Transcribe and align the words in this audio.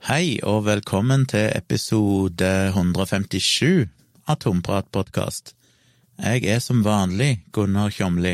Hei 0.00 0.38
og 0.48 0.62
velkommen 0.64 1.26
til 1.28 1.50
episode 1.52 2.48
157 2.72 3.84
av 4.32 4.38
Tomprat-podkast. 4.40 5.52
Jeg 6.16 6.46
er 6.48 6.62
som 6.64 6.80
vanlig 6.86 7.42
Gunnar 7.52 7.92
Kjomli, 7.92 8.32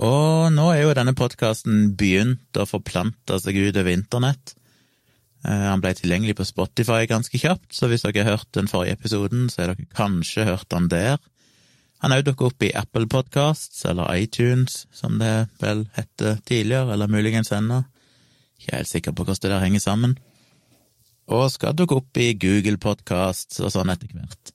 og 0.00 0.48
nå 0.56 0.64
er 0.72 0.86
jo 0.86 0.96
denne 0.96 1.12
podkasten 1.12 1.92
begynt 2.00 2.56
å 2.56 2.64
forplante 2.64 3.36
seg 3.44 3.60
utover 3.60 3.92
internett. 3.92 4.56
Eh, 5.44 5.68
han 5.68 5.84
ble 5.84 5.92
tilgjengelig 6.00 6.38
på 6.40 6.48
Spotify 6.48 7.04
ganske 7.12 7.44
kjapt, 7.44 7.68
så 7.76 7.92
hvis 7.92 8.08
dere 8.08 8.24
har 8.24 8.38
hørt 8.38 8.56
den 8.56 8.72
forrige 8.72 8.96
episoden, 8.96 9.50
så 9.52 9.66
har 9.66 9.74
dere 9.74 9.92
kanskje 9.92 10.48
hørt 10.48 10.72
han 10.72 10.88
der. 10.88 11.20
Han 12.00 12.16
òg 12.16 12.24
dukket 12.24 12.48
opp 12.54 12.64
i 12.64 12.72
Apple 12.72 13.12
Podcasts, 13.12 13.84
eller 13.84 14.16
iTunes, 14.16 14.86
som 14.96 15.20
det 15.20 15.50
vel 15.60 15.90
hette 15.92 16.38
tidligere, 16.48 16.96
eller 16.96 17.12
muligens 17.12 17.52
ennå. 17.52 17.84
Ikke 18.56 18.78
helt 18.80 18.96
sikker 18.96 19.12
på 19.12 19.28
hvordan 19.28 19.44
det 19.44 19.58
der 19.58 19.68
henger 19.68 19.92
sammen. 19.92 20.22
Og 21.32 21.46
skal 21.52 21.76
dukke 21.76 21.96
opp 22.02 22.20
i 22.20 22.34
Google 22.36 22.76
Podcasts 22.80 23.60
og 23.62 23.72
sånn 23.72 23.92
etter 23.92 24.10
hvert. 24.12 24.52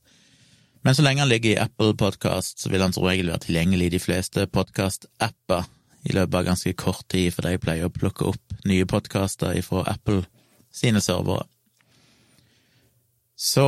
Men 0.86 0.96
så 0.96 1.04
lenge 1.04 1.24
han 1.24 1.32
ligger 1.32 1.56
i 1.56 1.62
Apple 1.62 1.96
Podcasts, 1.98 2.64
så 2.64 2.70
vil 2.72 2.84
han 2.84 2.94
som 2.96 3.08
regel 3.08 3.32
være 3.32 3.48
tilgjengelig 3.48 3.90
i 3.90 3.94
de 3.98 4.02
fleste 4.02 4.46
podkast-apper 4.54 5.68
i 6.08 6.16
løpet 6.16 6.38
av 6.40 6.46
ganske 6.48 6.74
kort 6.80 7.08
tid, 7.12 7.34
for 7.36 7.48
de 7.48 7.60
pleier 7.60 7.90
å 7.90 7.94
plukke 7.94 8.30
opp 8.32 8.60
nye 8.70 8.88
podkaster 8.88 9.58
fra 9.66 9.84
Apple 9.92 10.24
sine 10.72 11.02
servere. 11.04 11.48
Så 13.36 13.68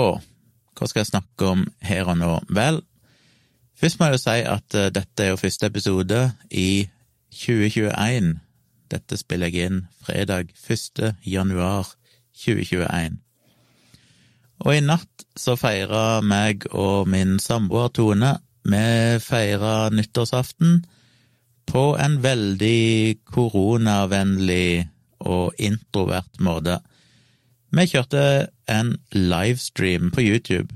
hva 0.78 0.88
skal 0.88 1.04
jeg 1.04 1.12
snakke 1.12 1.50
om 1.52 1.66
her 1.84 2.08
og 2.12 2.18
nå? 2.20 2.32
Vel, 2.54 2.82
først 3.78 4.00
må 4.00 4.08
jeg 4.08 4.18
jo 4.18 4.24
si 4.24 4.38
at 4.54 4.78
uh, 4.78 4.88
dette 4.94 5.26
er 5.26 5.34
jo 5.34 5.42
første 5.42 5.68
episode 5.68 6.22
i 6.50 6.88
2021. 7.36 8.34
Dette 8.92 9.20
spiller 9.20 9.52
jeg 9.52 9.68
inn 9.68 9.84
fredag 10.04 10.52
1. 10.68 11.04
januar 11.28 11.94
2021. 12.38 13.20
Og 14.62 14.78
i 14.78 14.82
natt 14.86 15.26
så 15.38 15.56
feira 15.58 16.22
meg 16.26 16.68
og 16.72 17.10
min 17.10 17.40
samboer 17.42 17.90
Tone 17.96 18.36
Vi 18.62 19.18
feira 19.24 19.90
nyttårsaften 19.90 20.84
på 21.72 21.86
en 21.98 22.20
veldig 22.22 23.18
koronavennlig 23.26 24.86
og 25.22 25.58
introvert 25.58 26.38
måte. 26.44 26.78
Vi 27.72 27.88
kjørte 27.88 28.52
en 28.70 28.96
livestream 29.16 30.12
på 30.14 30.22
YouTube 30.22 30.70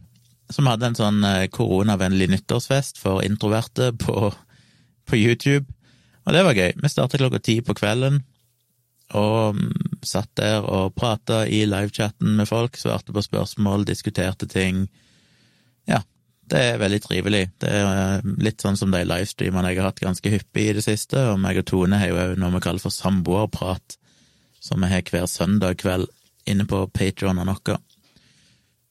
som 0.53 0.69
hadde 0.69 0.91
en 0.91 0.97
sånn 0.97 1.21
koronavennlig 1.53 2.29
nyttårsfest 2.31 2.99
for 3.01 3.25
introverte 3.25 3.91
på, 4.01 4.31
på 5.05 5.17
YouTube, 5.17 5.65
og 6.25 6.33
det 6.33 6.43
var 6.45 6.57
gøy. 6.57 6.71
Vi 6.81 6.89
starta 6.89 7.19
klokka 7.21 7.41
ti 7.41 7.59
på 7.65 7.75
kvelden 7.77 8.23
og 9.13 9.59
satt 10.05 10.31
der 10.39 10.65
og 10.65 10.95
prata 10.97 11.43
i 11.45 11.63
livechatten 11.69 12.35
med 12.39 12.49
folk, 12.49 12.77
svarte 12.77 13.13
på 13.13 13.23
spørsmål, 13.25 13.85
diskuterte 13.85 14.47
ting. 14.49 14.87
Ja, 15.89 16.01
det 16.49 16.61
er 16.61 16.81
veldig 16.81 17.01
trivelig. 17.05 17.43
Det 17.61 17.69
er 17.69 18.25
litt 18.41 18.61
sånn 18.61 18.77
som 18.79 18.93
de 18.93 19.03
livestreamene 19.05 19.71
jeg 19.71 19.81
har 19.81 19.91
hatt 19.91 20.03
ganske 20.03 20.33
hyppig 20.33 20.69
i 20.69 20.75
det 20.77 20.85
siste, 20.85 21.21
og 21.31 21.41
meg 21.41 21.61
og 21.61 21.67
Tone 21.69 22.01
har 22.01 22.13
jo 22.13 22.27
noe 22.41 22.53
vi 22.57 22.63
kaller 22.65 22.81
for 22.81 22.93
samboerprat, 22.93 23.97
som 24.61 24.81
vi 24.81 24.89
har 24.89 25.05
hver 25.05 25.27
søndag 25.29 25.81
kveld 25.81 26.09
inne 26.49 26.65
på 26.69 26.85
Patrionen 26.93 27.49
noe. 27.49 27.77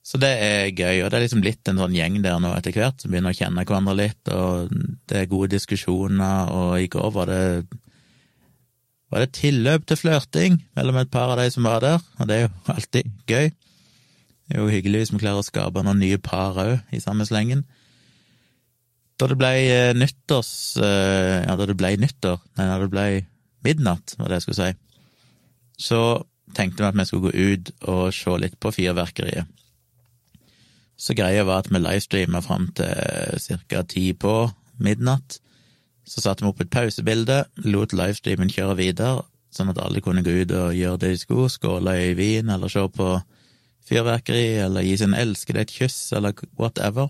Så 0.04 0.18
det 0.20 0.30
er 0.36 0.66
gøy, 0.68 1.00
og 1.00 1.08
det 1.08 1.16
er 1.16 1.22
liksom 1.24 1.40
blitt 1.40 1.68
en 1.70 1.78
sånn 1.80 1.94
gjeng 1.96 2.18
der 2.22 2.36
nå 2.42 2.50
etter 2.58 2.74
hvert, 2.76 3.00
som 3.00 3.10
begynner 3.10 3.32
å 3.32 3.38
kjenne 3.38 3.64
hverandre 3.64 3.94
litt, 3.96 4.28
og 4.28 4.74
det 5.08 5.22
er 5.22 5.30
gode 5.30 5.54
diskusjoner, 5.54 6.50
og 6.52 6.74
i 6.82 6.90
går 6.92 7.14
var 7.14 7.30
det 7.30 7.44
var 9.14 9.22
det 9.22 9.36
tilløp 9.36 9.84
til 9.86 9.98
flørting 10.00 10.56
mellom 10.74 10.96
et 10.98 11.10
par 11.12 11.30
av 11.30 11.38
de 11.38 11.46
som 11.54 11.66
var 11.68 11.84
der, 11.84 12.02
og 12.18 12.26
det 12.26 12.34
er 12.34 12.40
jo 12.48 12.72
alltid 12.74 13.10
gøy. 13.30 13.52
Det 14.44 14.56
er 14.56 14.58
jo 14.58 14.72
hyggelig 14.72 15.04
hvis 15.04 15.12
vi 15.14 15.20
klarer 15.22 15.38
å 15.38 15.46
skape 15.46 15.84
noen 15.86 16.02
nye 16.02 16.18
par 16.18 16.58
òg 16.58 16.72
i 16.90 16.98
samme 17.02 17.22
slengen. 17.28 17.62
Da 19.14 19.28
det 19.30 19.38
ble 19.38 19.52
nyttårs... 19.94 20.50
Ja, 20.82 21.54
da 21.54 21.68
det 21.70 21.78
ble 21.78 21.92
nyttår, 22.02 22.42
nei, 22.58 22.66
da 22.66 22.80
det 22.82 22.90
ble 22.90 23.06
midnatt, 23.64 24.16
var 24.18 24.32
det 24.32 24.40
jeg 24.40 24.46
skulle 24.48 24.58
si, 24.58 24.74
så 25.86 26.00
tenkte 26.58 26.82
vi 26.82 26.90
at 26.90 26.98
vi 26.98 27.06
skulle 27.06 27.30
gå 27.30 27.54
ut 27.54 27.70
og 27.94 28.02
se 28.18 28.34
litt 28.42 28.58
på 28.58 28.74
fyrverkeriet. 28.74 29.46
Så 30.98 31.14
greia 31.14 31.46
var 31.46 31.62
at 31.62 31.70
vi 31.70 31.78
livestreama 31.78 32.42
fram 32.42 32.66
til 32.74 33.62
ca. 33.70 33.86
ti 33.86 34.08
på 34.18 34.34
midnatt. 34.82 35.38
Så 36.04 36.20
satte 36.20 36.44
vi 36.44 36.50
opp 36.50 36.60
et 36.60 36.72
pausebilde, 36.72 37.44
lot 37.64 37.94
livestreamen 37.96 38.52
kjøre 38.52 38.76
videre, 38.80 39.24
sånn 39.54 39.70
at 39.72 39.80
alle 39.80 40.02
kunne 40.04 40.24
gå 40.26 40.34
ut 40.42 40.52
og 40.52 40.74
gjøre 40.76 41.00
det 41.00 41.12
de 41.14 41.20
skulle, 41.20 41.52
skåle 41.52 41.94
i 42.10 42.14
vin, 42.18 42.50
eller 42.52 42.72
se 42.72 42.84
på 42.92 43.10
fyrverkeri, 43.88 44.58
eller 44.64 44.84
gi 44.84 44.96
sin 45.00 45.16
elskede 45.16 45.64
et 45.64 45.72
kyss, 45.72 45.98
eller 46.16 46.34
whatever. 46.60 47.08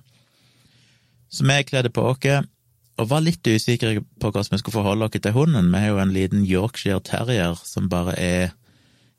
Så 1.32 1.46
vi 1.46 1.62
kledde 1.66 1.90
på 1.94 2.04
oss, 2.12 2.50
og 2.94 3.08
var 3.10 3.24
litt 3.24 3.42
usikre 3.42 4.04
på 4.22 4.30
hvordan 4.30 4.52
vi 4.52 4.60
skulle 4.60 4.76
forholde 4.76 5.08
oss 5.08 5.16
til 5.18 5.34
hunden. 5.34 5.72
Vi 5.72 5.80
har 5.82 5.90
jo 5.90 6.02
en 6.02 6.14
liten 6.14 6.44
Yorkshire 6.46 7.02
terrier 7.02 7.58
som 7.66 7.88
bare 7.90 8.14
er 8.14 8.52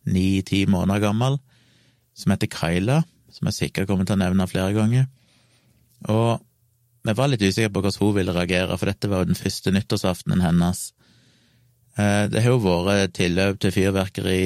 ni-ti 0.08 0.64
måneder 0.69 1.03
gammel, 1.09 1.40
som 2.16 2.31
heter 2.31 2.52
Kyla, 2.53 3.02
som 3.34 3.50
jeg 3.50 3.58
sikkert 3.58 3.90
kommer 3.90 4.08
til 4.08 4.16
å 4.16 4.22
nevne 4.24 4.47
flere 4.47 4.72
ganger. 4.78 5.09
Og 6.08 6.40
vi 7.06 7.14
var 7.14 7.30
litt 7.30 7.44
usikker 7.46 7.72
på 7.74 7.84
hvordan 7.84 8.00
hun 8.02 8.16
ville 8.18 8.36
reagere, 8.36 8.78
for 8.80 8.90
dette 8.90 9.10
var 9.12 9.24
jo 9.24 9.32
den 9.32 9.40
første 9.40 9.74
nyttårsaftenen 9.74 10.42
hennes. 10.42 10.88
Det 11.96 12.42
har 12.44 12.50
jo 12.50 12.60
vært 12.60 13.14
tilløp 13.16 13.60
til 13.64 13.72
fyrverkeri 13.72 14.40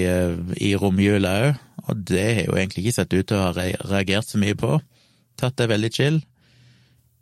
i 0.62 0.74
romjula 0.78 1.32
òg, 1.48 1.62
og 1.88 2.04
det 2.12 2.26
har 2.26 2.44
jo 2.46 2.58
egentlig 2.60 2.84
ikke 2.84 2.98
sett 3.00 3.16
ut 3.16 3.26
til 3.32 3.40
å 3.40 3.48
ha 3.48 3.54
reagert 3.56 4.30
så 4.30 4.42
mye 4.42 4.58
på. 4.60 4.76
Tatt 5.40 5.56
det 5.58 5.70
veldig 5.72 5.90
chill. 5.96 6.20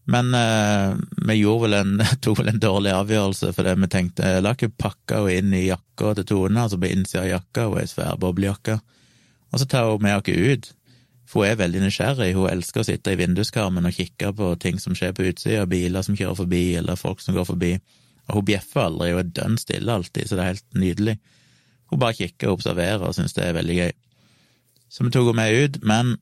Men 0.08 0.31
vi 1.28 1.38
gjorde 1.38 1.68
vel 1.68 1.78
en, 1.81 1.94
tok 2.24 2.42
vel 2.42 2.52
en 2.53 2.64
dårlig 2.64 2.96
avgjørelse, 2.96 3.53
fordi 3.56 3.76
vi 3.84 3.92
tenkte 3.94 4.34
La 4.44 4.56
ikke 4.56 4.74
pakke 4.74 5.22
henne 5.28 5.38
inn 5.38 5.56
i 5.56 5.68
jakka 5.68 6.16
til 6.18 6.28
Tone, 6.34 6.64
altså 6.64 6.80
på 6.81 6.92
innsida 6.92 7.26
av 7.26 7.31
jakka, 7.36 7.70
hun 7.70 7.81
er 7.84 7.92
svær 7.92 8.20
boblejakke, 8.22 8.80
og 9.52 9.62
så 9.62 9.70
tar 9.70 9.92
hun 9.92 10.03
med 10.03 10.18
oss 10.20 10.28
ut. 10.31 10.72
For 11.28 11.44
hun 11.44 11.52
er 11.52 11.60
veldig 11.60 11.82
nysgjerrig, 11.84 12.30
hun 12.38 12.50
elsker 12.50 12.82
å 12.82 12.88
sitte 12.88 13.12
i 13.12 13.20
vinduskarmen 13.20 13.88
og 13.90 13.96
kikke 13.96 14.32
på 14.38 14.52
ting 14.64 14.78
som 14.80 14.96
skjer 14.96 15.12
på 15.16 15.26
utsida, 15.28 15.66
biler 15.68 16.06
som 16.06 16.16
kjører 16.16 16.40
forbi, 16.40 16.64
eller 16.80 17.00
folk 17.00 17.24
som 17.24 17.36
går 17.36 17.50
forbi, 17.50 17.74
og 18.28 18.40
hun 18.40 18.48
bjeffer 18.48 18.86
aldri, 18.86 19.12
hun 19.12 19.24
er 19.26 19.34
dønn 19.36 19.60
stille 19.60 19.98
alltid, 20.00 20.30
så 20.30 20.38
det 20.38 20.44
er 20.44 20.54
helt 20.54 20.80
nydelig. 20.80 21.18
Hun 21.92 22.00
bare 22.00 22.16
kikker 22.16 22.52
og 22.52 22.60
observerer 22.60 23.04
og 23.04 23.16
syns 23.16 23.36
det 23.36 23.44
er 23.44 23.58
veldig 23.58 23.78
gøy. 23.78 23.94
Så 24.88 25.04
vi 25.04 25.12
tok 25.12 25.30
henne 25.30 25.42
med 25.42 25.60
ut, 25.64 25.82
men 25.84 26.16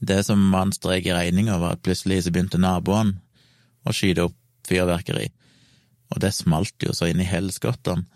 det 0.00 0.22
som 0.26 0.40
var 0.52 0.66
en 0.66 0.74
strek 0.74 1.06
i 1.06 1.14
regninga, 1.14 1.60
var 1.60 1.76
at 1.76 1.84
plutselig 1.84 2.24
så 2.24 2.32
begynte 2.32 2.60
naboene 2.60 3.20
å 3.84 3.94
skyte 3.94 4.24
opp 4.28 4.38
fyrverkeri, 4.68 5.28
og 6.12 6.24
det 6.24 6.32
smalt 6.32 6.84
jo 6.84 6.96
så 6.96 7.10
inn 7.10 7.20
i 7.20 7.28
helskottene. 7.28 8.08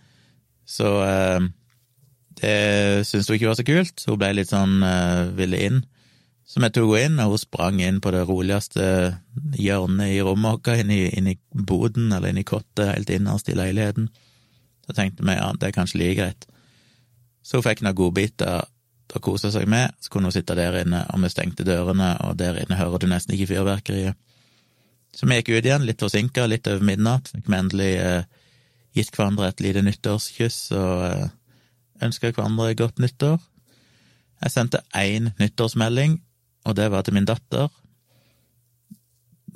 Så 0.67 0.89
eh, 1.05 1.45
det 2.41 3.07
syntes 3.09 3.29
hun 3.31 3.39
ikke 3.39 3.51
var 3.51 3.59
så 3.59 3.67
kult, 3.67 4.03
hun 4.09 4.19
ble 4.21 4.33
litt 4.37 4.53
sånn 4.53 4.81
uh, 4.85 5.29
ville 5.37 5.61
inn. 5.69 5.85
Så 6.47 6.61
vi 6.63 6.69
tok 6.71 6.93
henne 6.95 7.09
inn, 7.09 7.23
og 7.25 7.35
hun 7.35 7.43
sprang 7.43 7.81
inn 7.83 7.99
på 8.03 8.13
det 8.15 8.23
roligste 8.29 8.85
hjørnet 9.59 10.13
i 10.15 10.21
rommet 10.23 10.61
vårt, 10.61 10.79
inn, 10.79 10.93
inn, 10.93 11.33
i 11.33 11.39
boden 11.51 12.13
eller 12.13 12.31
inn 12.31 12.39
i 12.39 12.47
kottet 12.47 12.93
helt 12.93 13.11
innerst 13.11 13.51
i 13.51 13.57
leiligheten. 13.59 14.07
Så 14.87 14.95
tenkte 14.95 15.27
vi 15.27 15.35
ja, 15.35 15.49
det 15.59 15.71
er 15.71 15.75
kanskje 15.75 15.99
like 16.03 16.21
greit. 16.21 16.47
Så 17.43 17.59
hun 17.59 17.67
fikk 17.67 17.83
noen 17.83 17.99
godbiter 17.99 18.69
å 19.17 19.23
kose 19.23 19.51
seg 19.55 19.67
med, 19.71 19.95
så 20.03 20.13
kunne 20.13 20.31
hun 20.31 20.37
sitte 20.37 20.55
der 20.59 20.81
inne, 20.83 21.03
og 21.15 21.23
vi 21.23 21.33
stengte 21.33 21.67
dørene, 21.67 22.13
og 22.27 22.39
der 22.39 22.61
inne 22.63 22.79
hører 22.79 23.03
du 23.03 23.09
nesten 23.11 23.35
ikke 23.35 23.51
fyrverkeriet. 23.55 24.19
Så 25.17 25.27
vi 25.27 25.39
gikk 25.39 25.55
ut 25.55 25.65
igjen, 25.65 25.87
litt 25.89 26.03
forsinka, 26.03 26.45
litt 26.51 26.69
over 26.69 26.85
midnatt, 26.85 27.31
fikk 27.33 27.49
vi 27.49 27.59
endelig 27.59 27.93
uh, 28.03 28.23
gitt 28.97 29.15
hverandre 29.17 29.49
et 29.51 29.63
lite 29.65 29.83
nyttårskyss 29.87 30.61
og 30.77 31.05
uh, 31.07 31.29
ønska 32.03 32.33
hverandre 32.33 32.75
godt 32.79 33.01
nyttår. 33.03 33.41
Jeg 34.43 34.53
sendte 34.53 34.83
én 34.97 35.31
nyttårsmelding, 35.41 36.21
og 36.67 36.77
det 36.77 36.91
var 36.93 37.07
til 37.07 37.17
min 37.17 37.29
datter. 37.29 37.71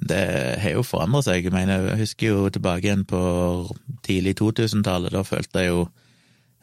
Det 0.01 0.23
har 0.63 0.73
jo 0.73 0.85
forandret 0.87 1.27
seg. 1.27 1.45
Jeg 1.45 1.53
mener, 1.53 1.91
jeg 1.91 2.01
husker 2.01 2.33
jo 2.33 2.49
tilbake 2.49 2.89
igjen 2.89 3.05
på 3.09 3.21
tidlig 4.07 4.39
2000-tallet. 4.41 5.13
Da 5.13 5.25
følte 5.27 5.65
jeg 5.65 5.75
jo 5.75 5.85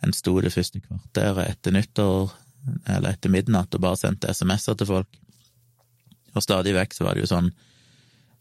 en 0.05 0.13
sto 0.13 0.33
det 0.41 0.53
første 0.53 0.81
kvarteret 0.81 1.51
etter 1.51 1.75
nyttår, 1.75 2.33
eller 2.89 3.13
etter 3.13 3.33
midnatt, 3.33 3.73
og 3.73 3.83
bare 3.83 3.99
sendte 3.99 4.33
SMS-er 4.33 4.77
til 4.77 4.89
folk. 4.89 5.21
Og 6.33 6.43
stadig 6.45 6.73
vekk 6.77 6.93
så 6.97 7.05
var 7.05 7.17
det 7.17 7.25
jo 7.25 7.31
sånn 7.31 7.51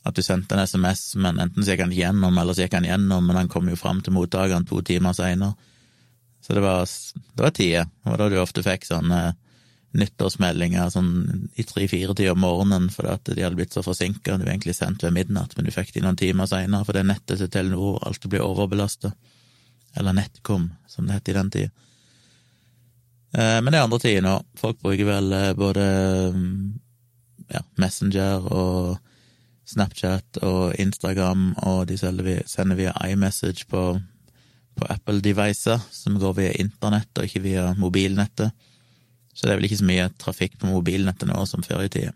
at 0.07 0.15
du 0.15 0.23
sendte 0.23 0.55
en 0.55 0.63
SMS, 0.63 1.17
men 1.19 1.41
enten 1.43 1.65
så 1.65 1.75
gikk 1.75 1.83
han 1.83 1.95
gjennom, 1.95 2.37
eller 2.39 2.55
så 2.55 2.65
gikk 2.65 2.77
han 2.79 2.87
gjennom, 2.87 3.25
men 3.27 3.41
han 3.41 3.51
kom 3.51 3.69
jo 3.69 3.79
fram 3.79 4.01
til 4.05 4.15
mottakeren 4.15 4.67
to 4.69 4.79
timer 4.87 5.17
seinere. 5.17 5.57
Så 6.47 6.55
det 6.55 6.63
var, 6.63 6.87
det 7.35 7.43
var 7.43 7.51
tider. 7.51 7.89
Det 8.03 8.13
var 8.13 8.21
da 8.23 8.29
du 8.31 8.39
ofte 8.39 8.63
fikk 8.63 8.87
sånne 8.87 9.21
nyttårsmeldinger 9.97 10.91
sånn 10.93 11.49
i 11.59 11.65
tre-fire-tida 11.67 12.35
om 12.35 12.43
morgenen 12.45 12.91
fordi 12.93 13.11
at 13.15 13.31
de 13.33 13.43
hadde 13.43 13.59
blitt 13.59 13.75
så 13.75 13.83
forsinka. 13.83 14.37
Du 14.37 14.45
var 14.45 14.53
egentlig 14.53 14.77
sendt 14.79 15.03
ved 15.03 15.17
midnatt, 15.17 15.57
men 15.57 15.67
du 15.67 15.73
fikk 15.75 15.91
de 15.95 16.05
noen 16.05 16.19
timer 16.21 16.47
seinere 16.51 16.87
fordi 16.87 17.03
nettet 17.09 17.41
til 17.41 17.51
Telenor 17.51 17.99
alltid 18.07 18.31
blir 18.31 18.47
overbelasta. 18.47 19.11
Eller 19.97 20.15
NetCom, 20.15 20.69
som 20.87 21.09
det 21.09 21.19
het 21.19 21.33
i 21.33 21.35
den 21.35 21.51
tida. 21.51 21.73
Eh, 23.33 23.59
men 23.59 23.73
det 23.73 23.81
er 23.81 23.89
andre 23.89 24.03
tider 24.03 24.25
nå. 24.27 24.37
Folk 24.61 24.79
bruker 24.85 25.09
vel 25.09 25.33
eh, 25.35 25.53
både 25.59 25.87
mm, 26.37 26.57
ja, 27.57 27.65
Messenger 27.81 28.47
og 28.53 28.97
Snapchat 29.67 30.39
og 30.47 30.77
Instagram, 30.79 31.49
og 31.67 31.89
de 31.91 31.99
sender 31.99 32.79
via 32.79 32.93
iMessage 33.09 33.67
på, 33.67 33.97
på 34.77 34.87
Apple-devicer, 34.93 35.81
som 35.91 36.19
går 36.21 36.37
via 36.37 36.55
internett 36.61 37.11
og 37.17 37.27
ikke 37.29 37.45
via 37.45 37.71
mobilnettet. 37.79 38.55
Så 39.37 39.45
det 39.45 39.53
er 39.53 39.61
vel 39.61 39.69
ikke 39.69 39.83
så 39.83 39.89
mye 39.89 40.07
trafikk 40.21 40.57
på 40.61 40.71
mobilnettet 40.71 41.29
nå 41.29 41.43
som 41.49 41.65
før 41.65 41.85
i 41.85 41.93
tida. 41.93 42.15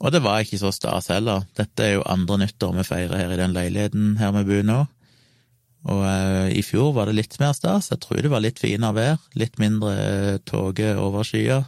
Og 0.00 0.14
det 0.14 0.22
var 0.24 0.40
ikke 0.40 0.60
så 0.60 0.70
stas 0.72 1.10
heller. 1.12 1.44
Dette 1.58 1.84
er 1.84 1.98
jo 1.98 2.06
andre 2.08 2.38
nyttår 2.44 2.72
vi 2.78 2.86
feirer 2.88 3.20
her 3.20 3.34
i 3.34 3.40
den 3.40 3.52
leiligheten 3.56 4.14
her 4.20 4.32
vi 4.38 4.46
bor 4.48 4.62
nå. 4.64 4.78
Og 5.90 6.00
eh, 6.04 6.54
i 6.60 6.62
fjor 6.64 6.94
var 6.96 7.08
det 7.08 7.16
litt 7.18 7.36
mer 7.40 7.52
stas. 7.56 7.90
Jeg 7.92 8.00
tror 8.04 8.22
det 8.22 8.32
var 8.32 8.44
litt 8.44 8.60
finere 8.60 8.96
vær, 8.96 9.20
litt 9.38 9.60
mindre 9.60 9.92
eh, 9.96 10.38
tåke 10.48 10.94
over 11.00 11.26
skya. 11.26 11.62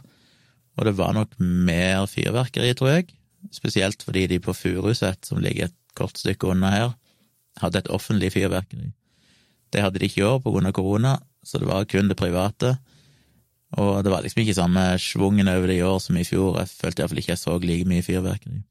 Og 0.77 0.87
det 0.87 0.95
var 0.97 1.13
nok 1.17 1.37
mer 1.39 2.07
fyrverkeri, 2.09 2.73
tror 2.77 2.95
jeg. 2.95 3.13
Spesielt 3.53 4.01
fordi 4.05 4.25
de 4.31 4.41
på 4.41 4.55
Furuset, 4.57 5.25
som 5.27 5.41
ligger 5.41 5.69
et 5.69 5.77
kort 5.97 6.17
stykke 6.17 6.49
unna 6.53 6.73
her, 6.73 6.93
hadde 7.61 7.83
et 7.83 7.93
offentlig 7.93 8.31
fyrverkeri. 8.33 8.89
Det 9.73 9.81
hadde 9.81 9.99
de 9.99 10.09
ikke 10.09 10.21
i 10.21 10.27
år 10.27 10.43
av 10.45 10.73
korona, 10.75 11.17
så 11.43 11.59
det 11.59 11.67
var 11.67 11.87
kun 11.89 12.11
det 12.11 12.19
private. 12.19 12.75
Og 13.81 14.03
det 14.05 14.11
var 14.13 14.21
liksom 14.21 14.43
ikke 14.43 14.53
samme 14.53 14.85
schwungen 15.01 15.49
over 15.49 15.67
det 15.67 15.79
i 15.79 15.85
år 15.85 15.99
som 15.99 16.17
i 16.17 16.25
fjor. 16.27 16.59
Jeg 16.61 16.69
følte 16.69 17.01
iallfall 17.01 17.21
ikke 17.23 17.33
jeg 17.33 17.41
så 17.41 17.57
like 17.57 17.89
mye 17.89 18.05
fyrverkeri. 18.05 18.61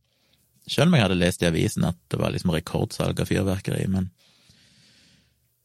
Selv 0.70 0.88
om 0.88 0.94
jeg 0.94 1.02
hadde 1.02 1.18
lest 1.18 1.42
i 1.42 1.48
avisen 1.48 1.88
at 1.88 1.98
det 2.12 2.20
var 2.22 2.30
liksom 2.30 2.52
rekordsalg 2.54 3.18
av 3.18 3.26
fyrverkeri, 3.26 3.86
men 3.90 4.12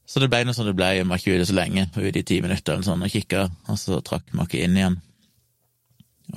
så 0.07 0.21
det 0.23 0.29
ble 0.31 0.39
noe 0.47 0.55
som 0.55 0.63
det 0.63 0.73
ble, 0.77 0.87
jeg 0.95 1.05
var 1.05 1.19
ikke 1.19 1.35
ute 1.35 1.49
så 1.49 1.55
lenge, 1.57 1.83
ute 1.91 2.21
i 2.21 2.25
ti 2.25 2.37
minutter 2.39 2.77
eller 2.77 2.87
sånn 2.87 3.03
og 3.03 3.11
kikka, 3.11 3.49
og 3.67 3.79
så 3.79 3.99
trakk 4.07 4.31
vi 4.31 4.39
oss 4.39 4.55
inn 4.55 4.77
igjen 4.79 4.95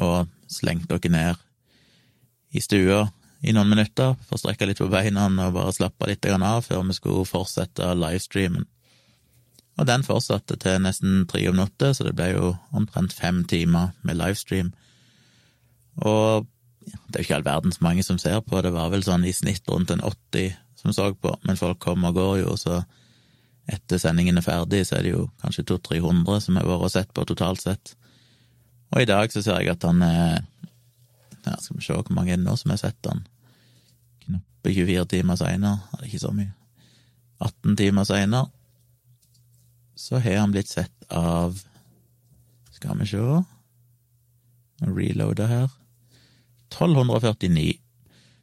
og 0.03 0.27
slengte 0.51 0.99
oss 0.99 1.07
ned 1.11 1.39
i 2.51 2.63
stua 2.63 3.05
i 3.47 3.55
noen 3.55 3.71
minutter 3.71 4.17
for 4.27 4.37
å 4.37 4.41
strekke 4.43 4.67
litt 4.67 4.83
på 4.83 4.91
beina 4.91 5.29
og 5.31 5.55
bare 5.55 5.75
slappe 5.75 6.11
litt 6.11 6.27
av 6.27 6.67
før 6.67 6.83
vi 6.89 6.99
skulle 6.99 7.29
fortsette 7.29 7.95
livestreamen. 7.95 8.67
Og 9.81 9.87
den 9.89 10.05
fortsatte 10.05 10.59
til 10.61 10.83
nesten 10.85 11.25
tre 11.29 11.41
om 11.49 11.57
natta, 11.57 11.95
så 11.97 12.05
det 12.05 12.13
ble 12.19 12.35
jo 12.35 12.53
omtrent 12.77 13.15
fem 13.17 13.41
timer 13.49 13.95
med 14.05 14.19
livestream. 14.21 14.75
Og 16.05 16.47
det 16.85 17.17
er 17.17 17.23
jo 17.23 17.27
ikke 17.29 17.39
all 17.39 17.47
verdens 17.47 17.81
mange 17.81 18.05
som 18.05 18.19
ser 18.21 18.43
på, 18.45 18.61
det 18.61 18.75
var 18.75 18.91
vel 18.93 19.05
sånn 19.07 19.25
i 19.25 19.33
snitt 19.33 19.69
rundt 19.73 19.93
en 19.95 20.05
80 20.05 20.53
som 20.81 20.93
så 20.97 21.11
på, 21.17 21.33
men 21.45 21.59
folk 21.61 21.81
kommer 21.81 22.13
og 22.13 22.19
går 22.19 22.35
jo, 22.43 22.55
så 22.61 22.83
etter 23.71 24.01
sendingen 24.01 24.41
er 24.41 24.45
ferdig, 24.45 24.83
så 24.89 24.99
er 24.99 25.07
det 25.07 25.15
jo 25.15 25.27
kanskje 25.43 25.67
200-300 25.71 26.45
som 26.45 26.61
har 26.61 26.69
vært 26.69 26.87
og 26.87 26.93
sett 26.93 27.13
på 27.17 27.25
totalt 27.29 27.65
sett. 27.65 27.95
Og 28.93 29.03
i 29.03 29.09
dag 29.09 29.33
så 29.33 29.43
ser 29.45 29.61
jeg 29.61 29.77
at 29.77 29.85
han 29.87 30.01
er 30.03 30.41
ja, 31.47 31.55
Skal 31.57 31.77
vi 31.77 31.85
se 31.85 31.95
hvor 31.95 32.17
mange 32.17 32.35
er 32.35 32.41
det 32.41 32.45
nå 32.45 32.57
som 32.59 32.73
har 32.73 32.81
sett 32.81 33.07
han? 33.09 33.23
Knappe 34.25 34.73
24 34.75 35.05
timer 35.15 35.39
seinere, 35.41 35.85
er 35.93 36.01
det 36.03 36.11
ikke 36.11 36.25
så 36.25 36.33
mye. 36.37 36.51
18 37.41 37.77
timer 37.79 38.09
seinere 38.09 38.49
så 40.01 40.19
har 40.19 40.41
han 40.41 40.53
blitt 40.55 40.69
sett 40.69 41.13
av 41.13 41.61
Skal 42.73 42.99
vi 42.99 43.07
se 43.11 43.21
Reloader 44.81 45.47
her 45.51 45.69
1249. 46.71 47.75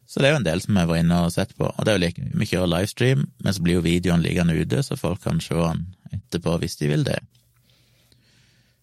Så 0.07 0.19
det 0.19 0.27
er 0.27 0.36
jo 0.36 0.39
en 0.42 0.45
del 0.45 0.62
som 0.62 0.77
jeg 0.77 0.89
var 0.89 1.00
inne 1.01 1.18
og 1.25 1.33
sett 1.33 1.56
på, 1.57 1.65
og 1.68 1.86
det 1.86 1.92
er 1.92 1.98
jo 1.98 2.04
like 2.04 2.27
Vi 2.39 2.48
kjører 2.51 2.71
livestream, 2.75 3.25
men 3.44 3.56
så 3.56 3.63
blir 3.63 3.80
jo 3.80 3.86
videoen 3.88 4.24
liggende 4.24 4.56
ute, 4.56 4.83
så 4.83 5.00
folk 5.00 5.24
kan 5.24 5.42
se 5.44 5.56
den 5.56 5.88
etterpå 6.13 6.59
hvis 6.62 6.77
de 6.80 6.92
vil 6.92 7.07
det. 7.07 7.18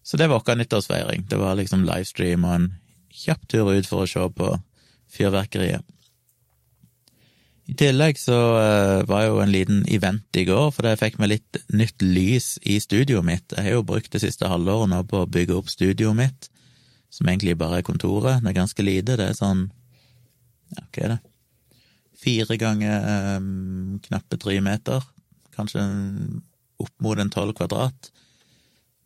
Så 0.05 0.19
det 0.21 0.27
var 0.29 0.43
vår 0.45 0.59
nyttårsfeiring. 0.59 1.25
Det 1.29 1.39
var 1.39 1.55
liksom 1.57 1.85
livestream 1.87 2.43
og 2.45 2.55
en 2.57 2.67
kjapp 3.09 3.47
tur 3.47 3.71
ut 3.71 3.87
for 3.87 4.03
å 4.03 4.09
se 4.09 4.27
på 4.37 4.51
fyrverkeriet. 5.15 5.85
I 7.65 7.73
tillegg 7.73 8.19
så 8.21 8.35
uh, 8.59 9.03
var 9.09 9.23
jo 9.25 9.39
en 9.41 9.53
liten 9.53 9.81
event 9.89 10.37
i 10.37 10.43
går, 10.45 10.67
for 10.73 10.85
jeg 10.85 11.01
fikk 11.01 11.15
meg 11.21 11.31
litt 11.31 11.61
nytt 11.73 12.03
lys 12.05 12.55
i 12.61 12.77
studioet 12.83 13.25
mitt. 13.25 13.55
Jeg 13.55 13.65
har 13.65 13.79
jo 13.79 13.87
brukt 13.87 14.11
det 14.13 14.21
siste 14.21 14.49
halvåret 14.51 14.91
nå 14.91 15.01
på 15.09 15.23
å 15.23 15.29
bygge 15.29 15.57
opp 15.57 15.71
studioet 15.73 16.17
mitt, 16.19 16.49
som 17.09 17.31
egentlig 17.31 17.57
bare 17.57 17.81
er 17.81 17.87
kontoret. 17.87 18.43
Det 18.43 18.51
er 18.51 18.59
ganske 18.59 18.85
lite. 18.85 19.17
Det 19.17 19.31
er 19.31 19.39
sånn 19.39 19.65
ja, 20.75 20.83
hva 20.83 21.07
er 21.07 21.15
det, 21.15 21.19
fire 22.25 22.57
ganger 22.61 23.09
um, 23.39 23.97
knappe 24.05 24.37
tre 24.41 24.59
meter, 24.63 25.03
kanskje 25.55 25.83
opp 26.81 26.93
mot 27.01 27.19
en 27.19 27.33
tolv 27.33 27.55
kvadrat. 27.57 28.11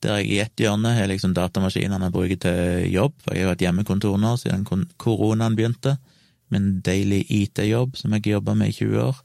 Der 0.03 0.21
jeg 0.21 0.29
i 0.31 0.39
ett 0.43 0.61
hjørne 0.63 0.93
har 0.95 1.09
liksom 1.11 1.35
datamaskinene 1.35 2.07
jeg 2.07 2.15
bruker 2.15 2.43
til 2.43 2.87
jobb, 2.91 3.15
for 3.23 3.35
jeg 3.35 3.43
har 3.43 3.49
jo 3.49 3.55
hatt 3.55 3.65
hjemmekontor 3.67 4.19
nå 4.19 4.35
siden 4.39 4.67
koronaen 4.99 5.55
begynte, 5.59 5.97
min 6.53 6.79
daily 6.85 7.23
IT-jobb 7.29 7.97
som 7.99 8.15
jeg 8.15 8.33
jobba 8.33 8.55
med 8.57 8.71
i 8.71 8.77
20 8.79 9.03
år. 9.03 9.19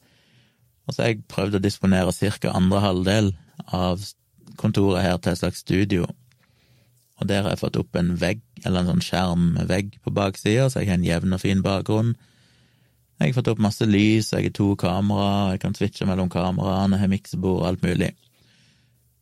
Og 0.85 0.95
så 0.95 1.03
har 1.03 1.13
jeg 1.13 1.25
prøvd 1.33 1.59
å 1.59 1.63
disponere 1.65 2.13
ca. 2.13 2.53
andre 2.53 2.81
halvdel 2.85 3.33
av 3.73 4.05
kontoret 4.61 5.03
her 5.03 5.17
til 5.19 5.33
et 5.33 5.41
slags 5.41 5.65
studio. 5.65 6.07
Og 7.21 7.29
der 7.29 7.43
har 7.43 7.55
jeg 7.55 7.63
fått 7.63 7.79
opp 7.79 7.97
en 7.97 8.15
vegg, 8.21 8.43
eller 8.65 8.83
en 8.83 8.93
sånn 8.93 9.05
skjermvegg 9.07 9.99
på 10.03 10.13
baksida, 10.15 10.69
så 10.69 10.83
jeg 10.83 10.91
har 10.91 10.99
en 10.99 11.07
jevn 11.07 11.37
og 11.37 11.43
fin 11.43 11.63
bakgrunn. 11.65 12.15
Jeg 13.21 13.31
har 13.31 13.37
fått 13.39 13.53
opp 13.53 13.63
masse 13.63 13.87
lys, 13.87 14.33
jeg 14.35 14.51
har 14.51 14.55
to 14.57 14.75
kamera, 14.77 15.55
jeg 15.55 15.63
kan 15.63 15.77
switche 15.79 16.07
mellom 16.09 16.29
kameraene, 16.33 16.99
har 16.99 17.11
miksebord 17.13 17.63
og 17.63 17.69
alt 17.71 17.87
mulig. 17.87 18.11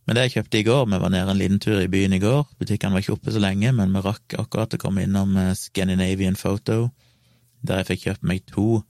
Men 0.06 0.16
det 0.16 0.24
jeg 0.26 0.34
kjøpte 0.38 0.58
i 0.58 0.66
går, 0.66 0.86
vi 0.90 0.98
var 1.04 1.12
nede 1.14 1.30
en 1.30 1.38
liten 1.38 1.60
tur 1.62 1.78
i 1.78 1.90
byen 1.90 2.16
i 2.16 2.22
går, 2.22 2.46
butikkene 2.58 2.96
var 2.96 3.04
ikke 3.04 3.14
oppe 3.14 3.34
så 3.34 3.42
lenge, 3.42 3.70
men 3.76 3.92
vi 3.94 4.02
rakk 4.02 4.34
akkurat 4.40 4.74
å 4.74 4.80
komme 4.82 5.04
innom 5.06 5.36
eh, 5.38 5.52
Scandinavian 5.58 6.38
Photo, 6.40 6.88
der 7.62 7.82
jeg 7.82 7.90
fikk 7.90 8.04
kjøpt 8.06 8.28
meg 8.28 8.44
to 8.50 8.82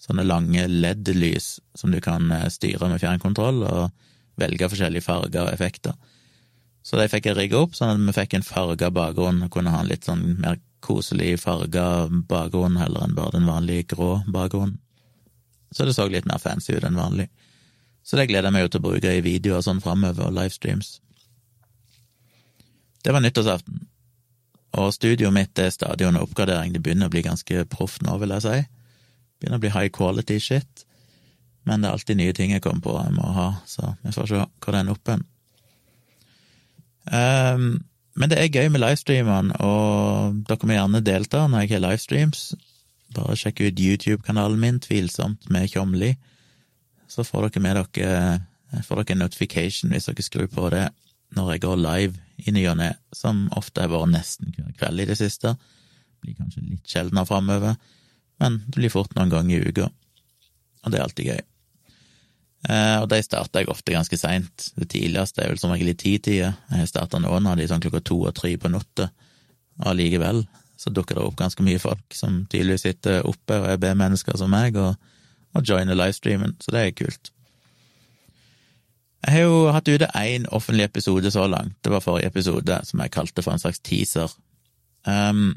sånne 0.00 0.24
lange 0.26 0.66
LED-lys 0.68 1.58
som 1.78 1.94
du 1.94 2.00
kan 2.04 2.30
eh, 2.34 2.48
styre 2.52 2.90
med 2.90 3.00
fjernkontroll, 3.02 3.62
og 3.64 4.40
velge 4.40 4.68
forskjellige 4.70 5.06
farger 5.06 5.46
og 5.46 5.52
effekter. 5.52 5.94
Så 6.84 6.98
de 7.00 7.08
fikk 7.08 7.30
jeg 7.30 7.38
rigga 7.38 7.62
opp, 7.64 7.76
sånn 7.76 7.94
at 7.94 8.02
vi 8.02 8.16
fikk 8.18 8.36
en 8.36 8.44
farga 8.44 8.90
bakgrunn 8.92 9.46
og 9.46 9.52
kunne 9.54 9.72
ha 9.72 9.80
en 9.80 9.88
litt 9.88 10.04
sånn 10.04 10.24
mer 10.42 10.58
koselig 10.84 11.38
farga 11.40 12.10
bakgrunn 12.28 12.76
heller 12.76 13.06
enn 13.06 13.16
bare 13.16 13.38
den 13.38 13.48
vanlige 13.48 13.88
grå 13.94 14.18
bakgrunnen. 14.28 14.76
Så 15.74 15.86
det 15.88 15.96
så 15.96 16.06
litt 16.06 16.28
mer 16.28 16.42
fancy 16.42 16.76
ut 16.76 16.84
enn 16.86 16.98
vanlig. 16.98 17.30
Så 18.04 18.18
det 18.18 18.28
gleder 18.28 18.50
jeg 18.50 18.54
meg 18.54 18.66
jo 18.66 18.74
til 18.74 18.82
å 18.82 18.84
bruke 18.84 19.14
i 19.16 19.24
videoer 19.24 19.64
sånn 19.64 19.80
framover, 19.82 20.28
og 20.28 20.36
livestreams. 20.36 20.98
Det 23.04 23.12
var 23.12 23.24
nyttårsaften. 23.24 23.80
Og 24.80 24.90
studioet 24.94 25.34
mitt 25.34 25.58
er 25.60 25.70
stadig 25.70 26.06
under 26.08 26.24
oppgradering. 26.24 26.72
Det 26.74 26.82
begynner 26.82 27.10
å 27.10 27.14
bli 27.14 27.22
ganske 27.26 27.64
proft 27.70 28.02
nå, 28.02 28.16
vil 28.22 28.34
jeg 28.34 28.44
si. 28.44 28.58
Begynner 29.38 29.60
å 29.60 29.62
bli 29.62 29.72
high 29.74 29.92
quality 29.94 30.40
shit. 30.42 30.84
Men 31.64 31.80
det 31.80 31.88
er 31.88 31.96
alltid 31.96 32.18
nye 32.20 32.34
ting 32.36 32.52
jeg 32.52 32.64
kommer 32.64 32.84
på 32.84 32.96
jeg 32.98 33.14
må 33.16 33.30
ha, 33.36 33.48
så 33.66 33.94
vi 34.02 34.12
får 34.12 34.30
se 34.30 34.40
hvor 34.42 34.76
den 34.76 34.92
oppe 34.92 35.14
hen. 35.14 35.24
Um, 37.08 37.68
men 38.16 38.30
det 38.30 38.38
er 38.38 38.52
gøy 38.52 38.68
med 38.72 38.82
livestreamene, 38.82 39.56
og 39.64 40.42
dere 40.48 40.68
må 40.68 40.76
gjerne 40.76 41.02
delta 41.04 41.46
når 41.48 41.64
jeg 41.64 41.72
har 41.74 41.84
livestreams. 41.86 42.42
Bare 43.16 43.36
sjekk 43.38 43.62
ut 43.64 43.80
YouTube-kanalen 43.80 44.60
min, 44.60 44.82
Tvilsomt 44.82 45.48
med 45.52 45.70
Tjomli. 45.72 46.12
Så 47.08 47.24
får 47.24 47.48
dere 47.48 47.64
med 47.64 47.80
dere 47.80 48.18
får 48.82 49.00
dere 49.00 49.14
en 49.14 49.22
notification 49.22 49.92
hvis 49.94 50.08
dere 50.10 50.26
skrur 50.26 50.48
på 50.50 50.68
det 50.74 50.88
når 51.36 51.54
jeg 51.54 51.64
går 51.64 51.80
live 51.80 52.20
i 52.44 52.54
ny 52.54 52.64
og 52.70 52.78
ne, 52.80 52.92
som 53.14 53.46
ofte 53.56 53.84
har 53.84 53.92
vært 53.92 54.12
nesten 54.12 54.54
hver 54.56 54.74
kveld 54.78 55.04
i 55.04 55.08
det 55.10 55.18
siste. 55.20 55.54
Blir 56.24 56.36
kanskje 56.38 56.64
litt 56.64 56.88
sjeldnere 56.88 57.28
framover, 57.28 57.76
men 58.42 58.62
det 58.66 58.78
blir 58.78 58.92
fort 58.92 59.14
noen 59.16 59.32
ganger 59.32 59.58
i 59.58 59.74
uka. 59.74 59.90
Og 60.84 60.92
det 60.92 60.98
er 60.98 61.04
alltid 61.04 61.30
gøy. 61.32 61.42
Eh, 62.64 62.96
og 63.02 63.08
de 63.12 63.20
starter 63.24 63.62
jeg 63.62 63.72
ofte 63.72 63.94
ganske 63.94 64.18
seint. 64.18 64.68
Det 64.76 64.88
tidligste 64.94 65.44
er 65.44 65.52
vel 65.52 65.60
som 65.60 65.72
regel 65.74 65.92
i 65.92 65.98
titida. 66.00 66.54
Jeg 66.72 66.90
starter 66.90 67.22
noen 67.22 67.48
av 67.50 67.58
de 67.60 67.68
sånn 67.68 67.82
klokka 67.84 68.00
to 68.04 68.20
og 68.24 68.34
tre 68.36 68.54
på 68.60 68.72
natta. 68.72 69.10
Allikevel 69.84 70.44
så 70.80 70.90
dukker 70.90 71.18
det 71.18 71.24
opp 71.24 71.36
ganske 71.38 71.64
mye 71.64 71.80
folk 71.82 72.16
som 72.16 72.42
tydeligvis 72.50 72.86
sitter 72.86 73.26
oppe 73.28 73.60
og 73.60 73.68
er 73.70 73.80
B-mennesker 73.82 74.36
som 74.38 74.50
meg, 74.52 74.76
og, 74.80 74.96
og 75.54 75.66
joiner 75.66 75.96
livestreamen, 75.96 76.56
så 76.62 76.74
det 76.74 76.82
er 76.82 76.96
kult. 76.98 77.30
Jeg 79.24 79.32
har 79.32 79.46
jo 79.46 79.60
hatt 79.72 79.88
ute 79.88 80.10
én 80.20 80.44
offentlig 80.52 80.84
episode 80.84 81.30
så 81.32 81.46
langt. 81.48 81.78
Det 81.84 81.92
var 81.92 82.04
forrige 82.04 82.28
episode, 82.28 82.80
som 82.84 83.00
jeg 83.00 83.12
kalte 83.14 83.42
for 83.42 83.54
en 83.54 83.62
slags 83.62 83.80
teaser. 83.80 84.32
Um, 85.08 85.54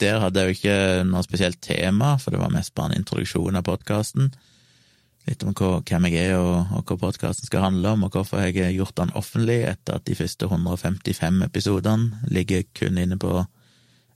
der 0.00 0.20
hadde 0.20 0.40
jeg 0.40 0.48
jo 0.48 0.58
ikke 0.58 1.04
noe 1.08 1.24
spesielt 1.24 1.62
tema, 1.64 2.16
for 2.20 2.34
det 2.34 2.42
var 2.42 2.52
mest 2.52 2.74
bare 2.76 2.92
en 2.92 3.00
introduksjon 3.00 3.56
av 3.56 3.64
podkasten 3.64 4.32
litt 5.28 5.44
om 5.44 5.54
hvem 5.56 6.08
jeg 6.08 6.30
er 6.30 6.38
og, 6.38 6.70
og 6.72 6.88
hva 6.88 6.98
podkasten 7.08 7.48
skal 7.48 7.66
handle 7.66 7.94
om, 7.94 8.06
og 8.06 8.16
hvorfor 8.16 8.42
jeg 8.42 8.56
har 8.62 8.74
gjort 8.74 8.96
den 9.00 9.12
offentlig 9.18 9.58
etter 9.68 9.98
at 9.98 10.06
de 10.08 10.16
første 10.16 10.48
155 10.48 11.42
episodene 11.44 12.30
ligger 12.32 12.64
kun 12.76 13.00
inne 13.00 13.18
på 13.20 13.34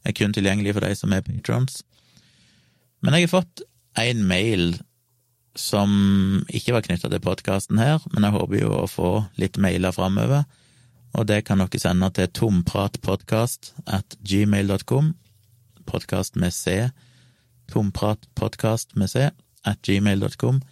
er 0.03 0.17
kun 0.19 0.35
tilgjengelig 0.35 0.75
for 0.75 0.87
de 0.87 0.97
som 0.99 1.13
er 1.15 1.25
patrons. 1.27 1.83
Men 3.03 3.15
jeg 3.15 3.29
har 3.29 3.35
fått 3.37 3.63
en 4.01 4.25
mail 4.27 4.73
som 5.59 5.91
ikke 6.49 6.73
var 6.77 6.85
knytta 6.87 7.11
til 7.13 7.23
podkasten 7.23 7.81
her, 7.81 8.03
men 8.13 8.25
jeg 8.25 8.35
håper 8.37 8.61
jo 8.63 8.73
å 8.81 8.89
få 8.91 9.13
litt 9.41 9.59
mailer 9.61 9.93
framover. 9.93 10.45
og 11.13 11.27
det 11.29 11.45
kan 11.45 11.59
dere 11.61 11.79
sende 11.79 12.09
til 12.11 12.29
tompratpodkast 12.33 13.75
at 13.87 14.17
gmail.com, 14.25 15.15
podkast 15.85 16.37
med 16.37 16.53
C, 16.53 16.89
tompratpodkast 17.69 18.97
med 18.97 19.11
C 19.11 19.29
at 19.65 19.83
gmail.com. 19.83 20.63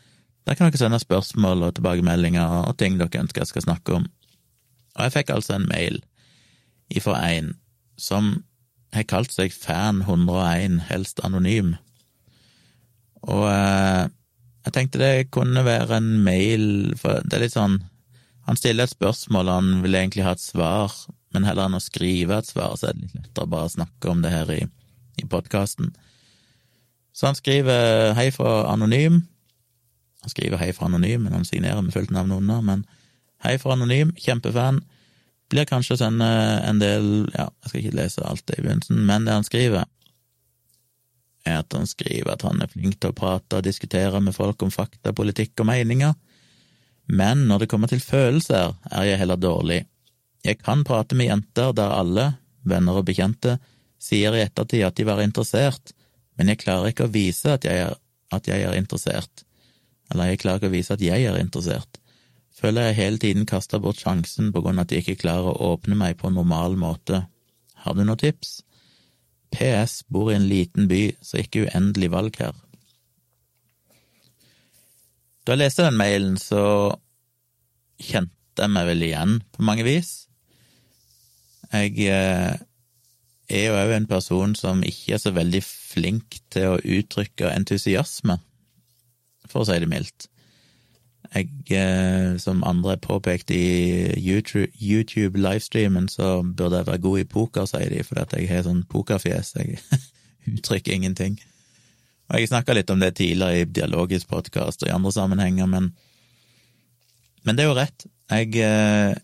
Der 0.46 0.54
kan 0.54 0.70
dere 0.70 0.78
sende 0.78 0.98
spørsmål 0.98 1.62
og 1.62 1.74
tilbakemeldinger 1.74 2.64
og 2.68 2.78
ting 2.78 2.96
dere 2.98 3.20
ønsker 3.20 3.42
jeg 3.42 3.52
skal 3.52 3.62
snakke 3.68 3.98
om. 4.00 4.06
Og 4.96 5.04
jeg 5.04 5.12
fikk 5.12 5.30
altså 5.30 5.58
en 5.58 5.68
mail 5.68 6.00
ifra 6.90 7.20
en 7.30 7.54
som 7.98 8.42
har 8.94 9.04
kalt 9.06 9.32
seg 9.32 9.52
Fan101, 9.52 10.80
helst 10.88 11.20
anonym. 11.22 11.76
Og 13.22 13.44
eh, 13.50 14.08
jeg 14.66 14.74
tenkte 14.76 15.00
det 15.00 15.30
kunne 15.32 15.64
være 15.64 16.00
en 16.00 16.10
mail, 16.24 16.92
for 17.00 17.22
det 17.24 17.36
er 17.36 17.46
litt 17.46 17.56
sånn 17.56 17.80
Han 18.48 18.58
stiller 18.58 18.88
et 18.88 18.92
spørsmål, 18.92 19.48
han 19.48 19.82
vil 19.84 19.94
egentlig 19.94 20.24
ha 20.26 20.32
et 20.34 20.42
svar, 20.42 20.90
men 21.30 21.44
heller 21.46 21.68
enn 21.68 21.78
å 21.78 21.82
skrive 21.82 22.40
et 22.40 22.48
svar, 22.48 22.72
så 22.74 22.88
er 22.88 22.96
det 22.96 23.04
litt 23.04 23.18
lettere 23.18 23.46
å 23.46 23.50
bare 23.52 23.70
snakke 23.70 24.10
om 24.10 24.24
det 24.24 24.32
her 24.32 24.48
i, 24.50 24.62
i 25.22 25.26
podkasten. 25.30 25.92
Så 27.14 27.28
han 27.28 27.38
skriver 27.38 28.16
hei 28.18 28.30
fra 28.34 28.64
Anonym. 28.72 29.20
Han 30.24 30.32
skriver 30.32 30.58
hei 30.58 30.72
fra 30.74 30.88
Anonym, 30.88 31.28
men 31.28 31.36
han 31.36 31.46
signerer 31.46 31.84
med 31.84 31.94
fullt 31.94 32.10
navn 32.16 32.32
under. 32.32 32.64
Men 32.64 32.82
hei 33.44 33.54
fra 33.60 33.76
Anonym, 33.76 34.10
kjempefan. 34.18 34.80
Blir 35.52 35.68
kanskje 35.68 35.94
å 35.94 36.00
sende 36.00 36.26
en 36.64 36.82
del 36.82 37.06
Ja, 37.36 37.48
jeg 37.62 37.70
skal 37.70 37.80
ikke 37.84 37.98
lese 38.00 38.26
alt 38.26 38.46
det 38.48 38.58
i 38.58 38.64
begynnelsen, 38.64 39.04
men 39.06 39.28
det 39.28 39.36
han 39.36 39.46
skriver, 39.46 39.86
er 41.46 41.62
at 41.62 41.76
han 41.76 41.88
skriver 41.88 42.34
at 42.34 42.44
han 42.44 42.60
er 42.62 42.70
flink 42.70 42.98
til 43.00 43.12
å 43.12 43.16
prate 43.16 43.60
og 43.60 43.66
diskutere 43.66 44.20
med 44.20 44.36
folk 44.36 44.62
om 44.64 44.72
fakta, 44.74 45.14
politikk 45.16 45.62
og 45.62 45.70
meninger, 45.70 46.14
men 47.10 47.46
når 47.48 47.64
det 47.64 47.70
kommer 47.72 47.90
til 47.90 48.02
følelser, 48.02 48.76
er 48.92 49.08
jeg 49.08 49.18
heller 49.18 49.40
dårlig. 49.40 49.80
Jeg 50.46 50.60
kan 50.62 50.84
prate 50.86 51.16
med 51.18 51.26
jenter 51.26 51.72
der 51.76 51.94
alle, 51.96 52.26
venner 52.62 53.00
og 53.00 53.08
bekjente, 53.08 53.56
sier 54.00 54.36
i 54.36 54.44
ettertid 54.44 54.84
at 54.86 54.96
de 54.96 55.06
var 55.08 55.22
interessert, 55.24 55.94
men 56.38 56.52
jeg 56.52 56.62
klarer 56.62 56.92
ikke 56.92 57.08
å 57.08 57.12
vise 57.12 57.56
at 57.56 57.66
jeg 57.66 57.82
er, 57.88 57.96
at 58.32 58.46
jeg 58.48 58.62
er 58.64 58.78
interessert, 58.78 59.44
eller 60.12 60.30
jeg 60.30 60.42
klarer 60.44 60.62
ikke 60.62 60.70
å 60.70 60.76
vise 60.76 60.94
at 60.94 61.02
jeg 61.04 61.26
er 61.26 61.40
interessert. 61.40 61.98
Føler 62.60 62.90
jeg 62.90 62.98
hele 62.98 63.20
tiden 63.20 63.48
kaster 63.48 63.80
bort 63.82 64.00
sjansen 64.00 64.50
på 64.52 64.62
grunn 64.62 64.78
av 64.78 64.86
at 64.86 64.94
jeg 64.94 65.04
ikke 65.04 65.22
klarer 65.22 65.54
å 65.54 65.74
åpne 65.74 65.96
meg 65.98 66.18
på 66.20 66.28
en 66.28 66.36
normal 66.36 66.76
måte. 66.78 67.24
Har 67.84 67.96
du 67.96 68.04
noen 68.04 68.20
tips? 68.20 68.60
PS 69.50 70.02
bor 70.08 70.30
i 70.30 70.36
en 70.38 70.48
liten 70.48 70.88
by, 70.90 71.02
så 71.22 71.40
ikke 71.42 71.66
uendelig 71.66 72.10
valg 72.12 72.38
her. 72.40 72.54
Da 75.44 75.56
jeg 75.56 75.64
leste 75.64 75.86
den 75.86 75.98
mailen, 75.98 76.36
så 76.38 76.62
kjente 78.00 78.60
jeg 78.60 78.72
meg 78.72 78.88
vel 78.90 79.06
igjen 79.06 79.38
på 79.54 79.64
mange 79.66 79.86
vis. 79.86 80.12
Jeg 81.70 81.96
eh, 82.06 82.60
er 83.50 83.64
jo 83.66 83.78
òg 83.78 83.94
en 83.96 84.08
person 84.10 84.54
som 84.58 84.84
ikke 84.86 85.16
er 85.16 85.22
så 85.22 85.32
veldig 85.34 85.62
flink 85.66 86.40
til 86.54 86.74
å 86.74 86.78
uttrykke 86.78 87.50
entusiasme, 87.54 88.38
for 89.50 89.62
å 89.62 89.68
si 89.68 89.78
det 89.82 89.90
mildt. 89.90 90.29
Jeg, 91.30 91.46
eh, 91.70 92.38
som 92.42 92.64
andre 92.66 92.96
påpekte 92.98 93.54
i 93.54 94.14
YouTube-livestreamen, 94.18 96.08
så 96.08 96.42
burde 96.42 96.80
jeg 96.80 96.86
være 96.86 96.98
god 97.04 97.18
i 97.20 97.24
poker, 97.24 97.68
sier 97.70 97.92
de, 97.92 98.02
fordi 98.02 98.24
at 98.24 98.34
jeg 98.34 98.48
har 98.50 98.64
sånn 98.66 98.82
pokerfjes. 98.90 99.52
Jeg 99.60 99.78
uttrykker 100.56 100.96
ingenting. 100.96 101.38
Og 102.30 102.40
jeg 102.40 102.50
snakka 102.50 102.74
litt 102.74 102.90
om 102.90 102.98
det 103.02 103.14
tidligere 103.20 103.62
i 103.62 103.68
Dialogisk 103.70 104.30
podkast 104.30 104.82
og 104.82 104.90
i 104.90 104.94
andre 104.94 105.12
sammenhenger, 105.14 105.70
men, 105.70 105.92
men 107.46 107.58
det 107.58 107.64
er 107.64 107.70
jo 107.70 107.78
rett. 107.78 108.08
Jeg 108.30 108.50
eh, 108.66 109.14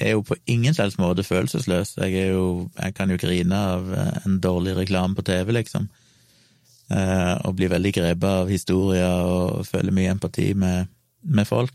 er 0.00 0.16
jo 0.16 0.24
på 0.24 0.40
ingen 0.48 0.72
slags 0.76 0.96
måte 0.96 1.26
følelsesløs. 1.28 1.98
Jeg, 2.00 2.32
jo, 2.32 2.70
jeg 2.80 2.96
kan 2.96 3.12
jo 3.12 3.20
grine 3.20 3.60
av 3.76 3.92
eh, 3.92 4.18
en 4.24 4.40
dårlig 4.40 4.78
reklame 4.80 5.12
på 5.16 5.28
TV, 5.28 5.52
liksom, 5.60 5.92
og 6.94 7.54
bli 7.56 7.66
veldig 7.72 7.90
grepet 7.96 8.26
av 8.28 8.50
historier 8.52 9.24
og 9.24 9.64
føler 9.64 9.94
mye 9.96 10.12
empati 10.12 10.50
med 10.52 10.93
med 11.24 11.48
folk, 11.48 11.74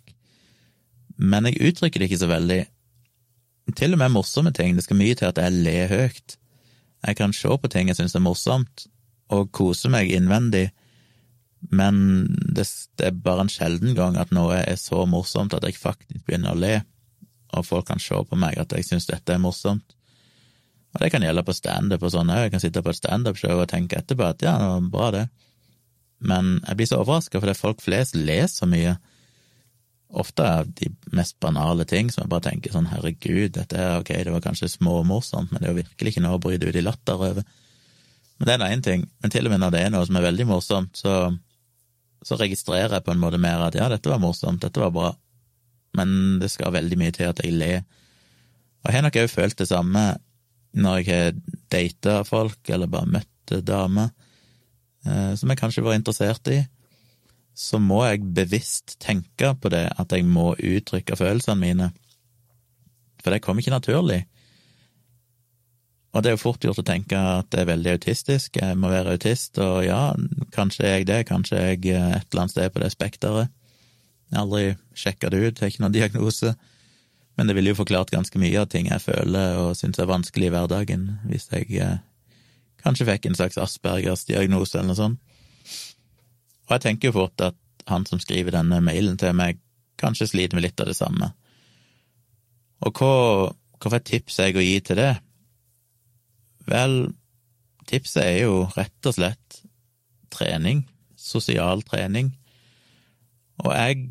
men 1.20 1.50
jeg 1.50 1.60
uttrykker 1.70 2.00
det 2.00 2.10
ikke 2.10 2.22
så 2.22 2.30
veldig. 2.32 2.60
Til 3.76 3.94
og 3.94 4.00
med 4.02 4.14
morsomme 4.14 4.54
ting. 4.56 4.78
Det 4.78 4.86
skal 4.86 4.98
mye 4.98 5.18
til 5.18 5.28
at 5.28 5.42
jeg 5.42 5.56
ler 5.66 5.92
høyt. 5.92 6.38
Jeg 7.06 7.18
kan 7.20 7.34
se 7.36 7.50
på 7.50 7.72
ting 7.72 7.92
jeg 7.92 8.00
syns 8.00 8.16
er 8.16 8.24
morsomt, 8.24 8.86
og 9.30 9.52
kose 9.56 9.92
meg 9.92 10.10
innvendig, 10.12 10.70
men 11.76 12.26
det, 12.56 12.66
det, 12.98 13.10
er 13.10 13.20
bare 13.24 13.46
en 13.46 13.52
sjelden 13.52 13.94
gang 13.96 14.16
at 14.20 14.32
noe 14.36 14.62
er 14.62 14.80
så 14.80 15.04
morsomt 15.10 15.54
at 15.54 15.66
jeg 15.68 15.78
faktisk 15.78 16.24
begynner 16.26 16.56
å 16.56 16.60
le, 16.60 16.74
og 17.56 17.68
folk 17.68 17.90
kan 17.90 18.02
se 18.02 18.16
på 18.16 18.40
meg 18.40 18.58
at 18.62 18.74
jeg 18.76 18.88
syns 18.88 19.10
dette 19.10 19.36
er 19.36 19.42
morsomt. 19.44 19.96
Og 20.96 21.04
det 21.04 21.12
kan 21.14 21.24
gjelde 21.24 21.46
på 21.46 21.54
standup 21.54 22.04
og 22.06 22.14
sånn 22.14 22.32
òg. 22.34 22.48
Jeg 22.48 22.54
kan 22.56 22.64
sitte 22.64 22.82
på 22.86 22.94
et 22.94 22.98
standup-show 22.98 23.60
og 23.62 23.70
tenke 23.70 24.00
etterpå 24.00 24.26
at 24.26 24.46
ja, 24.46 24.56
det 24.58 24.70
var 24.72 24.88
bra, 24.96 25.10
det. 25.14 25.26
Men 26.26 26.58
jeg 26.66 26.80
blir 26.80 26.90
så 26.90 27.02
overraska 27.04 27.42
fordi 27.42 27.56
folk 27.58 27.84
flest 27.84 28.18
ler 28.18 28.48
så 28.52 28.68
mye 28.70 28.96
ofte 30.10 30.46
er 30.46 30.70
de 30.80 30.90
mest 31.14 31.38
banale 31.42 31.86
ting 31.90 32.10
som 32.10 32.24
jeg 32.24 32.32
bare 32.32 32.48
tenker 32.48 32.74
sånn 32.74 32.90
herregud, 32.90 33.54
dette 33.56 33.78
er 33.78 34.00
ok, 34.00 34.12
det 34.26 34.34
var 34.34 34.44
kanskje 34.44 34.72
småmorsomt, 34.74 35.52
men 35.52 35.62
det 35.62 35.68
er 35.68 35.74
jo 35.74 35.82
virkelig 35.84 36.14
ikke 36.14 36.24
noe 36.26 36.40
å 36.40 36.42
bryte 36.42 36.70
ut 36.70 36.80
i 36.80 36.84
latter 36.86 37.26
over. 37.30 37.44
Men 38.40 38.48
det 38.48 38.54
er 38.54 38.62
nå 38.62 38.70
én 38.74 38.84
ting. 38.86 39.06
Men 39.22 39.34
til 39.34 39.46
og 39.46 39.54
med 39.54 39.62
når 39.62 39.76
det 39.76 39.84
er 39.84 39.94
noe 39.94 40.08
som 40.08 40.18
er 40.18 40.26
veldig 40.26 40.48
morsomt, 40.50 40.98
så, 40.98 41.16
så 42.26 42.40
registrerer 42.40 42.98
jeg 42.98 43.06
på 43.06 43.14
en 43.14 43.22
måte 43.22 43.42
mer 43.42 43.68
at 43.68 43.78
ja, 43.78 43.90
dette 43.92 44.10
var 44.10 44.22
morsomt, 44.24 44.64
dette 44.64 44.82
var 44.82 44.96
bra, 44.96 45.12
men 46.00 46.40
det 46.42 46.50
skal 46.54 46.74
veldig 46.74 46.98
mye 47.02 47.14
til 47.14 47.30
at 47.30 47.44
jeg 47.44 47.54
ler. 47.58 47.86
Og 48.82 48.90
jeg 48.90 48.98
har 48.98 49.06
nok 49.06 49.22
òg 49.22 49.30
følt 49.32 49.60
det 49.60 49.70
samme 49.70 50.08
når 50.80 51.00
jeg 51.00 51.08
har 51.10 51.38
data 51.74 52.20
folk, 52.26 52.62
eller 52.70 52.90
bare 52.90 53.14
møtt 53.18 53.56
damer, 53.66 54.12
eh, 55.06 55.34
som 55.38 55.50
jeg 55.50 55.58
kanskje 55.58 55.86
var 55.86 55.98
interessert 55.98 56.50
i 56.54 56.60
så 57.60 57.80
må 57.84 58.06
jeg 58.08 58.24
bevisst 58.36 58.96
tenke 59.04 59.52
på 59.60 59.72
det, 59.74 59.90
at 60.00 60.14
jeg 60.16 60.24
må 60.24 60.54
uttrykke 60.56 61.18
følelsene 61.20 61.60
mine. 61.60 61.90
For 63.20 63.36
det 63.36 63.42
kommer 63.44 63.60
ikke 63.60 63.76
naturlig. 63.76 64.22
Og 66.16 66.24
det 66.24 66.32
er 66.32 66.38
jo 66.38 66.42
fort 66.42 66.64
gjort 66.64 66.80
å 66.82 66.88
tenke 66.88 67.20
at 67.20 67.52
det 67.54 67.62
er 67.62 67.70
veldig 67.70 67.98
autistisk, 67.98 68.58
jeg 68.58 68.78
må 68.80 68.90
være 68.90 69.14
autist, 69.14 69.60
og 69.62 69.84
ja, 69.86 70.16
kanskje 70.56 70.88
er 70.88 70.96
jeg 70.96 71.10
det, 71.12 71.20
kanskje 71.30 71.60
er 71.60 71.68
jeg 71.76 72.00
et 72.00 72.32
eller 72.32 72.46
annet 72.46 72.56
sted 72.56 72.74
på 72.74 72.82
det 72.82 72.90
spekteret. 72.96 73.52
Aldri 74.40 74.74
sjekka 74.98 75.30
det 75.34 75.44
ut, 75.44 75.62
har 75.62 75.70
ikke 75.70 75.84
noen 75.84 75.98
diagnose, 76.00 76.56
men 77.38 77.50
det 77.50 77.56
ville 77.60 77.74
jo 77.74 77.82
forklart 77.82 78.16
ganske 78.16 78.42
mye 78.42 78.64
av 78.64 78.72
ting 78.72 78.90
jeg 78.90 79.04
føler 79.04 79.60
og 79.62 79.76
syns 79.78 80.00
er 80.00 80.10
vanskelig 80.10 80.50
i 80.50 80.54
hverdagen, 80.56 81.06
hvis 81.30 81.52
jeg 81.52 81.70
eh, 81.78 82.00
kanskje 82.82 83.08
fikk 83.12 83.30
en 83.30 83.38
slags 83.38 83.60
Aspergers 83.62 84.26
diagnose 84.28 84.80
eller 84.80 84.94
noe 84.94 85.04
sånt. 85.04 85.29
Og 86.70 86.76
jeg 86.76 86.86
tenker 86.86 87.10
jo 87.10 87.18
fort 87.18 87.42
at 87.42 87.58
han 87.90 88.06
som 88.06 88.22
skriver 88.22 88.54
denne 88.54 88.78
mailen 88.86 89.18
til 89.18 89.34
meg, 89.34 89.58
kanskje 90.00 90.30
sliter 90.30 90.56
med 90.56 90.68
litt 90.68 90.80
av 90.80 90.92
det 90.92 90.98
samme. 91.00 91.32
Og 92.86 93.02
hva, 93.02 93.14
hva 93.82 93.92
for 93.92 94.06
tips 94.06 94.38
er 94.40 94.52
jeg 94.52 94.60
å 94.60 94.68
gi 94.68 94.78
til 94.86 95.02
det? 95.02 95.14
Vel, 96.70 96.96
tipset 97.90 98.22
er 98.22 98.38
jo 98.44 98.62
rett 98.76 99.10
og 99.10 99.18
slett 99.18 99.62
trening, 100.30 100.86
sosial 101.18 101.82
trening. 101.88 102.32
Og 103.66 103.74
jeg 103.74 104.06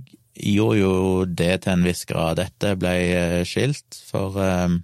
gjorde 0.58 0.80
jo 0.80 0.94
det 1.24 1.52
til 1.62 1.76
en 1.76 1.86
viss 1.86 2.04
grad. 2.10 2.40
Dette 2.42 2.74
ble 2.80 2.94
eh, 3.14 3.44
skilt 3.48 4.02
for 4.10 4.36
eh, 4.42 4.76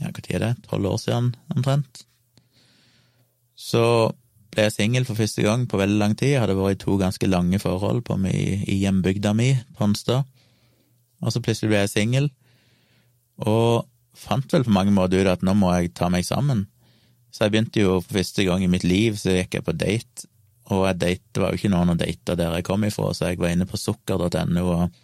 ja, 0.00 0.08
hva 0.08 0.24
tid 0.24 0.38
er 0.40 0.46
det, 0.48 0.54
tolv 0.66 0.94
år 0.94 0.98
siden 1.04 1.34
omtrent. 1.54 2.06
Så 3.60 3.84
ble 4.50 4.66
jeg 4.66 4.74
singel 4.74 5.06
for 5.06 5.18
første 5.18 5.44
gang 5.46 5.66
på 5.70 5.78
veldig 5.78 5.98
lang 6.00 6.16
tid. 6.18 6.34
Jeg 6.34 6.42
hadde 6.42 6.58
vært 6.58 6.80
i 6.80 6.82
to 6.84 6.96
ganske 7.00 7.30
lange 7.30 7.60
forhold 7.62 8.02
meg 8.18 8.34
i, 8.34 8.80
hjembygda 8.82 9.32
mi, 9.36 9.52
Ponstad. 9.78 10.26
Og 11.20 11.32
så 11.34 11.42
plutselig 11.44 11.70
ble 11.70 11.82
jeg 11.84 11.92
singel, 11.92 12.30
og 13.44 13.86
fant 14.16 14.52
vel 14.52 14.64
på 14.64 14.72
mange 14.72 14.92
måter 14.96 15.20
ut 15.20 15.28
at 15.28 15.44
nå 15.44 15.52
må 15.56 15.72
jeg 15.76 15.92
ta 15.96 16.08
meg 16.12 16.24
sammen. 16.24 16.64
Så 17.30 17.44
jeg 17.44 17.54
begynte 17.54 17.82
jo 17.84 17.98
for 18.00 18.18
første 18.18 18.44
gang 18.46 18.64
i 18.64 18.70
mitt 18.72 18.86
liv, 18.88 19.18
så 19.20 19.36
gikk 19.36 19.58
jeg 19.58 19.66
på 19.66 19.76
date, 19.76 20.26
og 20.70 20.86
jeg 20.86 20.98
date, 21.02 21.28
det 21.34 21.42
var 21.42 21.52
jo 21.52 21.60
ikke 21.60 21.72
noen 21.72 21.92
å 21.92 21.98
date 21.98 22.36
der 22.38 22.56
jeg 22.56 22.66
kom 22.66 22.86
ifra, 22.86 23.12
så 23.14 23.30
jeg 23.30 23.40
var 23.42 23.52
inne 23.54 23.68
på 23.68 23.78
sukker.no 23.80 24.64
og, 24.64 24.98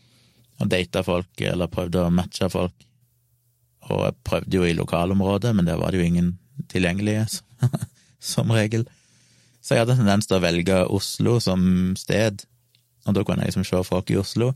og 0.56 0.72
data 0.72 1.04
folk, 1.06 1.32
eller 1.42 1.70
prøvde 1.70 2.06
å 2.06 2.14
matche 2.14 2.48
folk. 2.50 2.86
Og 3.86 4.02
jeg 4.02 4.18
prøvde 4.26 4.58
jo 4.58 4.66
i 4.66 4.74
lokalområdet, 4.74 5.52
men 5.54 5.68
der 5.68 5.78
var 5.78 5.92
det 5.92 6.00
jo 6.00 6.08
ingen 6.08 6.32
tilgjengelige, 6.72 7.26
som 8.32 8.50
regel. 8.50 8.86
Så 9.66 9.74
jeg 9.74 9.82
hadde 9.82 9.96
tendens 9.98 10.28
til 10.30 10.38
å 10.38 10.44
velge 10.44 10.78
Oslo 10.94 11.40
som 11.42 11.60
sted, 11.98 12.44
og 13.06 13.16
da 13.16 13.24
kunne 13.26 13.42
jeg 13.42 13.50
liksom 13.50 13.66
se 13.66 13.82
folk 13.88 14.10
i 14.14 14.18
Oslo, 14.20 14.52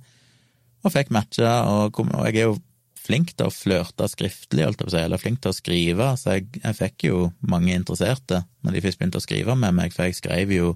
og 0.80 0.92
fikk 0.94 1.10
matcha, 1.12 1.64
og, 1.66 1.98
og 1.98 2.28
jeg 2.28 2.36
er 2.44 2.52
jo 2.52 2.60
flink 3.00 3.32
til 3.34 3.48
å 3.48 3.54
flørte 3.54 4.06
skriftlig, 4.12 4.62
holdt 4.62 4.78
jeg 4.78 4.86
på 4.86 4.92
å 4.92 4.94
si, 4.94 5.02
eller 5.02 5.20
flink 5.20 5.40
til 5.42 5.50
å 5.50 5.56
skrive, 5.56 6.12
så 6.20 6.36
jeg, 6.36 6.46
jeg, 6.60 6.76
fikk 6.78 7.08
jo 7.08 7.24
mange 7.42 7.74
interesserte 7.74 8.44
når 8.62 8.76
de 8.76 8.84
først 8.84 9.00
begynte 9.00 9.18
å 9.18 9.24
skrive 9.24 9.56
med 9.58 9.76
meg, 9.80 9.96
for 9.96 10.06
jeg 10.06 10.20
skrev 10.20 10.54
jo 10.54 10.70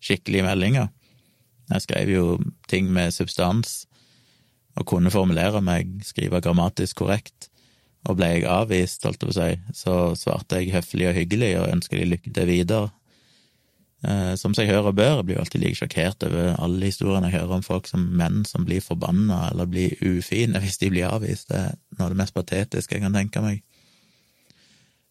skikkelige 0.00 0.46
meldinger. 0.46 0.88
Jeg 1.68 1.84
skrev 1.84 2.12
jo 2.14 2.24
ting 2.72 2.88
med 2.94 3.12
substans, 3.12 3.82
og 4.78 4.86
kunne 4.88 5.12
formulere 5.12 5.60
meg, 5.64 5.90
skrive 6.06 6.40
grammatisk 6.40 7.02
korrekt. 7.02 7.50
Og 8.06 8.16
ble 8.16 8.28
jeg 8.30 8.46
avvist, 8.48 9.02
holdt 9.04 9.18
jeg 9.18 9.26
på 9.26 9.34
å 9.34 9.36
si, 9.36 9.80
så 9.82 9.94
svarte 10.16 10.62
jeg 10.62 10.72
høflig 10.76 11.08
og 11.10 11.18
hyggelig 11.18 11.50
og 11.58 11.72
ønska 11.74 11.98
de 11.98 12.06
lykke 12.14 12.32
til 12.32 12.48
videre. 12.48 12.92
Eh, 14.06 14.34
som 14.38 14.52
seg 14.54 14.68
hør 14.70 14.92
og 14.92 14.94
bør, 14.94 15.16
jeg 15.16 15.26
blir 15.26 15.36
jo 15.38 15.42
alltid 15.42 15.62
like 15.64 15.78
sjokkert 15.80 16.22
over 16.28 16.52
alle 16.62 16.86
historiene 16.86 17.32
jeg 17.32 17.40
hører 17.40 17.56
om 17.56 17.64
folk 17.66 17.88
som 17.90 18.04
menn 18.20 18.44
som 18.46 18.62
blir 18.66 18.84
forbanna 18.84 19.48
eller 19.48 19.66
blir 19.66 19.96
ufine 20.06 20.60
hvis 20.62 20.78
de 20.78 20.92
blir 20.92 21.08
avvist. 21.10 21.50
Det 21.50 21.58
er 21.58 21.74
noe 21.98 22.06
av 22.06 22.14
det 22.14 22.20
mest 22.20 22.36
patetiske 22.36 22.94
jeg 22.94 23.02
kan 23.02 23.16
tenke 23.18 23.42
meg. 23.42 23.64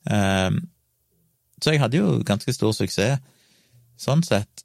Um, 0.07 0.61
så 1.59 1.73
jeg 1.73 1.81
hadde 1.83 1.99
jo 1.99 2.21
ganske 2.23 2.53
stor 2.55 2.71
suksess, 2.77 3.19
sånn 3.99 4.23
sett. 4.23 4.63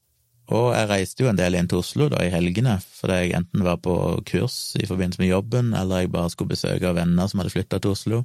Og 0.52 0.70
jeg 0.74 0.88
reiste 0.90 1.24
jo 1.24 1.30
en 1.30 1.38
del 1.38 1.56
inn 1.56 1.68
til 1.70 1.80
Oslo 1.80 2.06
da 2.12 2.20
i 2.22 2.30
helgene, 2.30 2.76
fordi 3.00 3.18
jeg 3.22 3.36
enten 3.38 3.64
var 3.64 3.78
på 3.82 3.94
kurs 4.28 4.76
i 4.78 4.86
forbindelse 4.86 5.22
med 5.22 5.32
jobben, 5.32 5.74
eller 5.74 6.04
jeg 6.04 6.12
bare 6.14 6.30
skulle 6.30 6.52
besøke 6.52 6.94
venner 6.94 7.30
som 7.30 7.40
hadde 7.40 7.54
flytta 7.54 7.80
til 7.80 7.96
Oslo. 7.96 8.24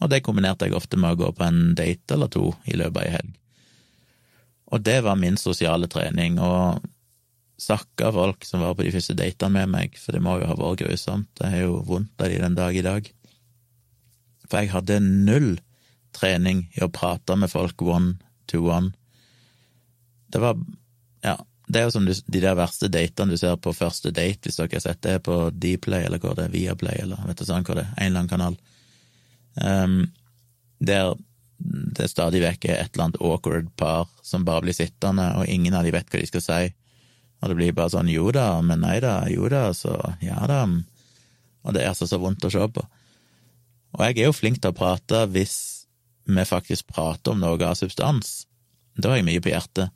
Og 0.00 0.12
det 0.12 0.22
kombinerte 0.24 0.68
jeg 0.68 0.76
ofte 0.78 1.00
med 1.00 1.16
å 1.16 1.24
gå 1.24 1.32
på 1.36 1.44
en 1.44 1.74
date 1.76 2.16
eller 2.16 2.30
to 2.32 2.52
i 2.70 2.78
løpet 2.78 3.00
av 3.00 3.02
ei 3.04 3.16
helg. 3.18 3.40
Og 4.72 4.82
det 4.84 5.00
var 5.04 5.18
min 5.20 5.36
sosiale 5.40 5.88
trening, 5.90 6.38
og 6.40 6.84
sakka 7.60 8.10
folk 8.12 8.44
som 8.44 8.62
var 8.64 8.74
på 8.74 8.86
de 8.86 8.92
første 8.94 9.16
datene 9.18 9.60
med 9.60 9.72
meg, 9.74 9.98
for 10.00 10.16
det 10.16 10.22
må 10.24 10.38
jo 10.40 10.48
ha 10.50 10.56
vært 10.58 10.82
grusomt, 10.82 11.30
det 11.38 11.50
er 11.50 11.66
jo 11.66 11.78
vondt 11.86 12.20
av 12.20 12.32
de 12.32 12.40
den 12.42 12.56
dag 12.58 12.76
i 12.76 12.84
dag. 12.84 13.10
For 14.48 14.60
jeg 14.60 14.72
hadde 14.74 15.00
null 15.04 15.54
trening 16.14 16.66
i 16.76 16.84
å 16.84 16.92
prate 16.92 17.36
med 17.38 17.52
folk 17.52 17.82
one 17.82 18.16
to 18.50 18.64
one. 18.68 18.94
Det 20.30 20.42
var 20.42 20.58
Ja, 21.24 21.38
det 21.66 21.80
er 21.80 21.86
jo 21.86 21.92
som 21.94 22.04
de 22.04 22.40
der 22.40 22.56
verste 22.58 22.90
datene 22.92 23.32
du 23.32 23.40
ser 23.40 23.56
på 23.56 23.72
første 23.72 24.10
date, 24.12 24.44
hvis 24.44 24.58
dere 24.60 24.76
har 24.76 24.82
sett 24.84 25.00
det 25.06 25.22
på 25.24 25.48
Dplay, 25.50 26.04
eller 26.04 26.20
hvor 26.20 26.34
det 26.36 26.48
er, 26.48 26.52
Viaplay, 26.52 26.98
eller 27.00 27.22
vet 27.24 27.40
du 27.40 27.46
sånn 27.48 27.64
hva 27.64 27.78
det 27.78 27.86
er, 27.86 27.94
en 27.96 28.10
eller 28.10 28.20
annen 28.20 28.32
kanal. 28.34 28.58
Um, 29.54 29.94
der 30.84 31.14
det 31.98 32.10
stadig 32.10 32.42
vekk 32.44 32.68
er 32.68 32.80
et 32.80 32.94
eller 32.94 33.08
annet 33.08 33.20
awkward 33.22 33.68
par 33.80 34.08
som 34.22 34.46
bare 34.46 34.64
blir 34.66 34.76
sittende, 34.76 35.30
og 35.38 35.50
ingen 35.50 35.76
av 35.76 35.86
de 35.86 35.92
vet 35.94 36.10
hva 36.10 36.20
de 36.22 36.30
skal 36.30 36.44
si. 36.44 36.62
Og 37.42 37.50
det 37.50 37.56
blir 37.58 37.76
bare 37.76 37.92
sånn 37.92 38.10
jo 38.12 38.30
da, 38.32 38.48
men 38.64 38.84
nei 38.84 38.98
da, 39.04 39.18
jo 39.28 39.48
da, 39.52 39.66
så 39.76 39.96
ja 40.24 40.38
da. 40.48 40.62
Og 41.64 41.74
det 41.76 41.82
er 41.82 41.92
altså 41.92 42.08
så 42.08 42.20
vondt 42.20 42.44
å 42.46 42.52
se 42.52 42.68
på. 42.76 42.84
Og 43.94 44.02
jeg 44.06 44.18
er 44.18 44.28
jo 44.28 44.36
flink 44.36 44.60
til 44.62 44.72
å 44.72 44.76
prate 44.76 45.24
hvis 45.32 45.56
vi 46.24 46.46
faktisk 46.48 46.88
prater 46.94 47.34
om 47.34 47.42
noe 47.42 47.60
av 47.62 47.76
substans. 47.78 48.46
Da 48.96 49.12
har 49.12 49.20
jeg 49.20 49.28
mye 49.28 49.42
på 49.44 49.52
hjertet. 49.52 49.92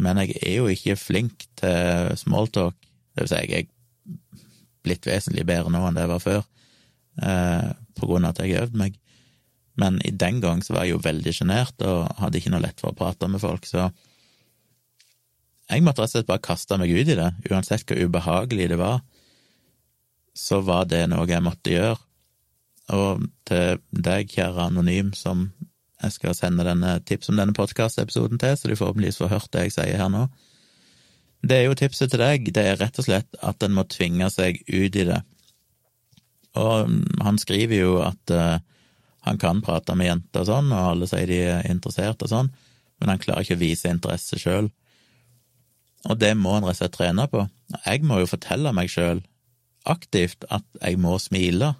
Men 0.00 0.22
jeg 0.22 0.38
er 0.40 0.56
jo 0.56 0.70
ikke 0.72 0.96
flink 0.96 1.44
til 1.60 2.14
smalltalk. 2.16 2.76
Det 3.14 3.26
vil 3.26 3.30
si, 3.30 3.42
jeg 3.44 3.66
er 3.66 4.40
blitt 4.86 5.06
vesentlig 5.06 5.44
bedre 5.48 5.72
nå 5.72 5.82
enn 5.84 5.98
det 5.98 6.06
jeg 6.06 6.12
var 6.14 6.22
før, 6.24 6.44
eh, 7.20 7.70
på 7.98 8.08
grunn 8.08 8.24
av 8.24 8.32
at 8.32 8.40
jeg 8.40 8.54
har 8.54 8.68
øvd 8.68 8.78
meg 8.80 8.96
men 9.78 10.00
i 10.06 10.10
den 10.10 10.40
gang 10.42 10.62
så 10.64 10.74
var 10.74 10.86
jeg 10.86 10.96
jo 10.96 11.04
veldig 11.04 11.34
sjenert 11.34 11.84
og 11.86 12.10
hadde 12.20 12.40
ikke 12.40 12.52
noe 12.54 12.64
lett 12.64 12.80
for 12.82 12.92
å 12.92 12.98
prate 12.98 13.28
med 13.30 13.42
folk, 13.42 13.68
så 13.68 13.90
jeg 15.70 15.84
måtte 15.86 16.02
rett 16.02 16.10
og 16.10 16.16
slett 16.16 16.28
bare 16.28 16.42
kaste 16.42 16.78
meg 16.80 16.90
ut 16.90 17.08
i 17.08 17.18
det, 17.18 17.30
uansett 17.50 17.86
hvor 17.86 18.00
ubehagelig 18.02 18.70
det 18.72 18.78
var, 18.80 19.00
så 20.34 20.60
var 20.66 20.88
det 20.90 21.04
noe 21.12 21.28
jeg 21.30 21.44
måtte 21.44 21.74
gjøre. 21.74 21.98
Og 22.90 23.26
til 23.46 23.78
deg, 23.94 24.32
kjære 24.32 24.66
anonym, 24.66 25.12
som 25.14 25.50
jeg 26.00 26.14
skal 26.16 26.34
sende 26.34 26.66
denne 26.66 26.96
tips 27.06 27.30
om 27.30 27.38
denne 27.38 27.54
podkastepisoden 27.54 28.40
til, 28.40 28.56
så 28.56 28.70
du 28.70 28.74
forhåpentligvis 28.78 29.20
får 29.20 29.34
hørt 29.34 29.52
det 29.54 29.66
jeg 29.68 29.76
sier 29.76 30.00
her 30.00 30.10
nå. 30.10 30.24
Det 31.46 31.56
er 31.56 31.68
jo 31.68 31.76
tipset 31.78 32.10
til 32.12 32.20
deg, 32.20 32.50
det 32.56 32.64
er 32.66 32.80
rett 32.80 32.98
og 33.00 33.06
slett 33.06 33.38
at 33.46 33.62
en 33.64 33.76
må 33.76 33.86
tvinge 33.88 34.26
seg 34.32 34.58
ut 34.66 34.96
i 34.96 35.06
det. 35.08 35.20
Og 36.58 36.90
han 37.22 37.38
skriver 37.38 37.78
jo 37.78 37.94
at 38.02 38.34
uh, 38.34 38.58
han 39.26 39.38
kan 39.40 39.60
prate 39.64 39.94
med 39.98 40.08
jenter 40.08 40.44
og 40.44 40.48
sånn, 40.48 40.70
og 40.72 40.92
alle 40.94 41.08
sier 41.10 41.28
de 41.28 41.40
er 41.52 41.68
interessert 41.70 42.22
og 42.24 42.32
sånn, 42.32 42.52
men 43.00 43.12
han 43.12 43.20
klarer 43.20 43.44
ikke 43.44 43.58
å 43.58 43.62
vise 43.62 43.92
interesse 43.92 44.38
sjøl. 44.40 44.70
Og 46.08 46.16
det 46.20 46.32
må 46.38 46.54
han 46.56 46.64
rett 46.64 46.78
og 46.78 46.80
slett 46.80 46.96
trene 46.96 47.26
på. 47.28 47.44
Jeg 47.84 48.04
må 48.08 48.22
jo 48.22 48.30
fortelle 48.30 48.72
meg 48.76 48.92
sjøl 48.92 49.20
aktivt 49.88 50.44
at 50.52 50.64
jeg 50.80 51.00
må 51.00 51.18
smile, 51.20 51.74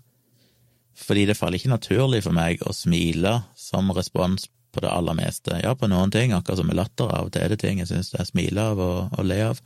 fordi 1.00 1.26
det 1.30 1.36
faller 1.38 1.60
ikke 1.60 1.72
naturlig 1.72 2.22
for 2.26 2.36
meg 2.36 2.60
å 2.68 2.76
smile 2.76 3.38
som 3.56 3.88
respons 3.96 4.48
på 4.70 4.84
det 4.84 4.92
aller 4.92 5.16
meste. 5.16 5.56
Ja, 5.64 5.72
på 5.74 5.88
noen 5.90 6.12
ting, 6.12 6.34
akkurat 6.36 6.60
som 6.60 6.68
med 6.68 6.76
latter, 6.78 7.08
av 7.08 7.28
og 7.28 7.34
til 7.34 7.46
er 7.46 7.54
det 7.54 7.60
ting 7.64 7.80
jeg 7.80 7.88
syns 7.90 8.12
det 8.12 8.20
er 8.20 8.28
smile 8.28 8.66
av 8.72 8.82
og, 8.84 8.98
og 9.16 9.26
le 9.26 9.40
av, 9.48 9.62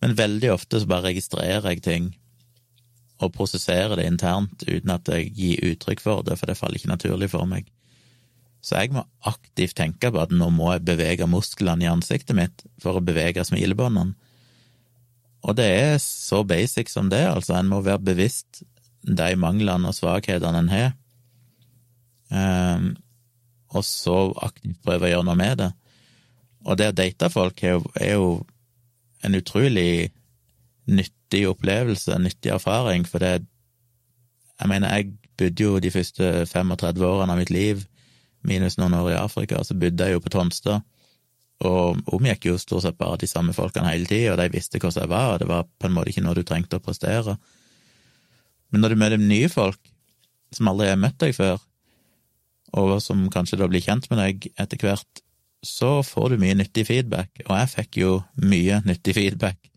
men 0.00 0.16
veldig 0.16 0.52
ofte 0.54 0.80
så 0.80 0.88
bare 0.88 1.10
registrerer 1.10 1.66
jeg 1.72 1.84
ting 1.84 2.12
og 3.20 3.34
prosessere 3.36 3.98
det 3.98 4.06
internt 4.08 4.64
uten 4.66 4.94
at 4.94 5.08
jeg 5.12 5.30
gir 5.36 5.72
uttrykk 5.72 6.02
for 6.02 6.24
det, 6.26 6.38
for 6.40 6.48
det 6.48 6.56
faller 6.58 6.80
ikke 6.80 6.92
naturlig 6.92 7.30
for 7.32 7.48
meg. 7.48 7.68
Så 8.64 8.76
jeg 8.76 8.92
må 8.92 9.04
aktivt 9.28 9.76
tenke 9.78 10.10
på 10.12 10.20
at 10.20 10.32
nå 10.32 10.50
må 10.52 10.72
jeg 10.74 10.84
bevege 10.88 11.28
musklene 11.30 11.86
i 11.86 11.90
ansiktet 11.90 12.36
mitt 12.36 12.64
for 12.82 12.98
å 12.98 13.04
bevege 13.04 13.44
smilebåndene. 13.46 14.16
Og 15.40 15.56
det 15.56 15.68
er 15.72 15.94
så 16.04 16.42
basic 16.44 16.90
som 16.92 17.08
det, 17.08 17.22
altså. 17.24 17.54
En 17.56 17.70
må 17.70 17.80
være 17.80 18.04
bevisst 18.10 18.60
de 19.00 19.30
manglene 19.40 19.88
og 19.88 19.96
svakhetene 19.96 20.60
en 20.60 20.68
har, 20.68 20.90
um, 22.28 22.90
og 23.72 23.86
så 23.86 24.16
aktivt 24.44 24.82
prøve 24.84 25.08
å 25.08 25.12
gjøre 25.14 25.28
noe 25.30 25.40
med 25.40 25.62
det. 25.62 25.70
Og 26.68 26.76
det 26.76 26.90
å 26.90 26.96
date 26.98 27.30
folk 27.32 27.62
er 27.64 27.78
jo, 27.78 27.84
er 27.96 28.12
jo 28.18 28.28
en 29.24 29.38
utrolig 29.38 30.10
nyttig 30.90 31.46
opplevelse, 31.50 32.18
nyttig 32.18 32.52
erfaring, 32.54 33.06
for 33.08 33.22
det 33.22 33.46
Jeg 34.60 34.68
mener, 34.68 34.92
jeg 34.92 35.14
bodde 35.40 35.62
jo 35.62 35.78
de 35.80 35.90
første 35.90 36.44
35 36.44 37.00
årene 37.06 37.32
av 37.32 37.38
mitt 37.40 37.50
liv, 37.50 37.86
minus 38.44 38.74
noen 38.76 38.92
år 38.92 39.14
i 39.14 39.16
Afrika, 39.16 39.62
så 39.64 39.72
bodde 39.72 40.04
jeg 40.04 40.12
jo 40.12 40.20
på 40.20 40.32
Tonstad, 40.34 40.82
og 41.64 41.96
omgikk 42.12 42.44
jo 42.44 42.58
stort 42.60 42.84
sett 42.84 42.98
bare 42.98 43.16
de 43.22 43.28
samme 43.28 43.54
folkene 43.56 43.88
hele 43.88 44.04
tida, 44.04 44.34
og 44.34 44.36
de 44.36 44.50
visste 44.52 44.76
hvordan 44.76 45.06
jeg 45.06 45.12
var, 45.12 45.32
og 45.32 45.40
det 45.40 45.48
var 45.48 45.64
på 45.64 45.88
en 45.88 45.96
måte 45.96 46.12
ikke 46.12 46.26
noe 46.26 46.36
du 46.36 46.42
trengte 46.44 46.76
å 46.76 46.84
prestere. 46.84 47.38
Men 48.68 48.84
når 48.84 48.92
du 48.92 49.00
møter 49.00 49.24
nye 49.24 49.48
folk 49.48 49.80
som 50.52 50.68
aldri 50.68 50.92
har 50.92 51.00
møtt 51.00 51.16
deg 51.24 51.32
før, 51.36 51.56
og 52.76 52.94
som 53.00 53.24
kanskje 53.32 53.62
da 53.62 53.68
blir 53.70 53.84
kjent 53.84 54.12
med 54.12 54.20
deg 54.20 54.52
etter 54.60 54.84
hvert, 54.84 55.24
så 55.64 56.02
får 56.04 56.34
du 56.34 56.44
mye 56.44 56.60
nyttig 56.60 56.84
feedback, 56.88 57.32
og 57.48 57.56
jeg 57.56 57.72
fikk 57.78 58.02
jo 58.04 58.12
mye 58.44 58.80
nyttig 58.84 59.16
feedback 59.16 59.69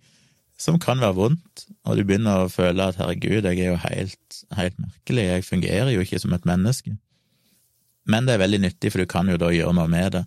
som 0.63 0.80
kan 0.82 1.02
være 1.04 1.17
vondt, 1.17 1.65
og 1.84 1.97
du 1.97 2.06
begynner 2.08 2.45
å 2.45 2.52
føle 2.52 2.86
at 2.88 2.99
herregud, 2.99 3.43
jeg 3.43 3.60
er 3.60 3.73
jo 3.73 3.80
helt, 3.84 4.38
helt 4.56 4.78
merkelig, 4.80 5.26
jeg 5.28 5.47
fungerer 5.47 5.91
jo 5.91 6.06
ikke 6.06 6.21
som 6.23 6.36
et 6.36 6.47
menneske. 6.47 6.95
Men 8.08 8.28
det 8.28 8.36
er 8.36 8.43
veldig 8.43 8.62
nyttig, 8.65 8.91
for 8.93 9.04
du 9.04 9.10
kan 9.10 9.30
jo 9.32 9.39
da 9.39 9.52
gjøre 9.52 9.76
noe 9.76 9.91
med 9.91 10.15
det. 10.15 10.23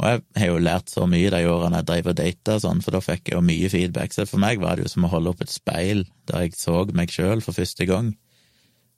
Og 0.00 0.08
jeg 0.08 0.22
har 0.40 0.48
jo 0.48 0.62
lært 0.62 0.90
så 0.90 1.04
mye 1.10 1.30
de 1.30 1.42
årene 1.46 1.78
jeg 1.82 1.88
drev 1.90 2.10
og 2.10 2.18
data 2.18 2.56
sånn, 2.62 2.80
for 2.82 2.96
da 2.96 3.02
fikk 3.04 3.30
jeg 3.30 3.36
jo 3.36 3.44
mye 3.46 3.70
feedback. 3.70 4.14
Så 4.14 4.26
for 4.26 4.42
meg 4.42 4.62
var 4.62 4.78
det 4.78 4.86
jo 4.86 4.92
som 4.94 5.06
å 5.06 5.12
holde 5.12 5.30
opp 5.30 5.44
et 5.44 5.52
speil 5.52 6.06
der 6.30 6.46
jeg 6.46 6.56
så 6.58 6.82
meg 6.96 7.12
sjøl 7.14 7.44
for 7.44 7.54
første 7.54 7.86
gang. 7.86 8.14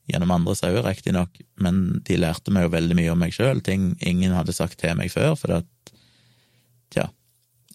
Gjennom 0.08 0.32
andres 0.37 0.62
øyne, 0.64 0.84
riktignok, 0.84 1.37
men 1.64 2.00
de 2.04 2.18
lærte 2.20 2.52
meg 2.52 2.66
jo 2.66 2.74
veldig 2.76 2.96
mye 2.96 3.12
om 3.12 3.20
meg 3.24 3.37
sjøl, 3.37 3.60
ting 3.64 3.94
ingen 4.04 4.37
hadde 4.37 4.56
sagt 4.56 4.78
til 4.80 4.96
meg 4.98 5.12
før, 5.12 5.32
for 5.40 5.58
at, 5.60 5.92
tja, 6.92 7.08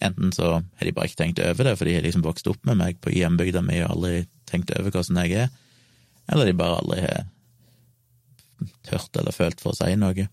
Enten 0.00 0.32
så 0.32 0.52
har 0.60 0.86
de 0.86 0.92
bare 0.96 1.10
ikke 1.10 1.20
tenkt 1.20 1.42
over 1.44 1.66
det, 1.66 1.74
for 1.76 1.88
de 1.88 1.96
har 1.96 2.04
liksom 2.06 2.24
vokst 2.24 2.48
opp 2.48 2.62
med 2.68 2.78
meg 2.80 3.00
på 3.04 3.12
hjembygda 3.12 3.60
mi 3.64 3.82
og 3.82 3.96
aldri 3.96 4.22
tenkt 4.48 4.72
over 4.76 4.94
hvordan 4.94 5.20
jeg 5.24 5.44
er, 5.44 5.50
eller 6.32 6.48
de 6.48 6.56
bare 6.56 6.78
aldri 6.80 7.02
har 7.04 7.26
tørt 8.86 9.20
eller 9.20 9.36
følt 9.36 9.60
for 9.60 9.74
å 9.74 9.78
si 9.78 9.92
noe. 10.00 10.26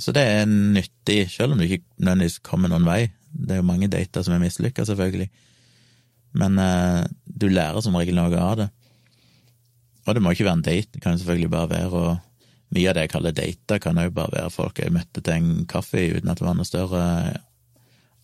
Så 0.00 0.14
det 0.16 0.24
er 0.24 0.48
nyttig, 0.48 1.26
selv 1.30 1.54
om 1.54 1.60
du 1.60 1.66
ikke 1.66 1.84
nødvendigvis 2.00 2.40
kommer 2.46 2.70
noen 2.72 2.86
vei. 2.88 3.00
Det 3.32 3.56
er 3.56 3.60
jo 3.60 3.68
mange 3.68 3.90
dater 3.92 4.24
som 4.24 4.34
er 4.34 4.42
mislykka, 4.42 4.86
selvfølgelig, 4.88 5.28
men 6.40 6.58
eh, 6.60 7.02
du 7.24 7.48
lærer 7.52 7.84
som 7.84 7.96
regel 7.98 8.16
noe 8.16 8.40
av 8.40 8.58
det. 8.62 8.68
Og 10.06 10.16
det 10.16 10.22
må 10.24 10.32
ikke 10.32 10.48
være 10.48 10.58
en 10.58 10.66
date, 10.66 10.90
det 10.94 11.02
kan 11.04 11.18
selvfølgelig 11.18 11.54
bare 11.54 11.72
være 11.76 12.04
å 12.04 12.12
Mye 12.72 12.88
av 12.88 12.94
det 12.96 13.02
jeg 13.04 13.10
kaller 13.12 13.34
dater, 13.36 13.80
kan 13.84 13.98
jo 14.00 14.12
bare 14.16 14.32
være 14.32 14.48
folk 14.48 14.78
jeg 14.80 14.94
møtte 14.94 15.20
til 15.20 15.34
en 15.34 15.64
kaffe 15.68 16.06
uten 16.14 16.30
at 16.32 16.38
det 16.40 16.46
var 16.46 16.54
noe 16.56 16.64
større 16.64 17.02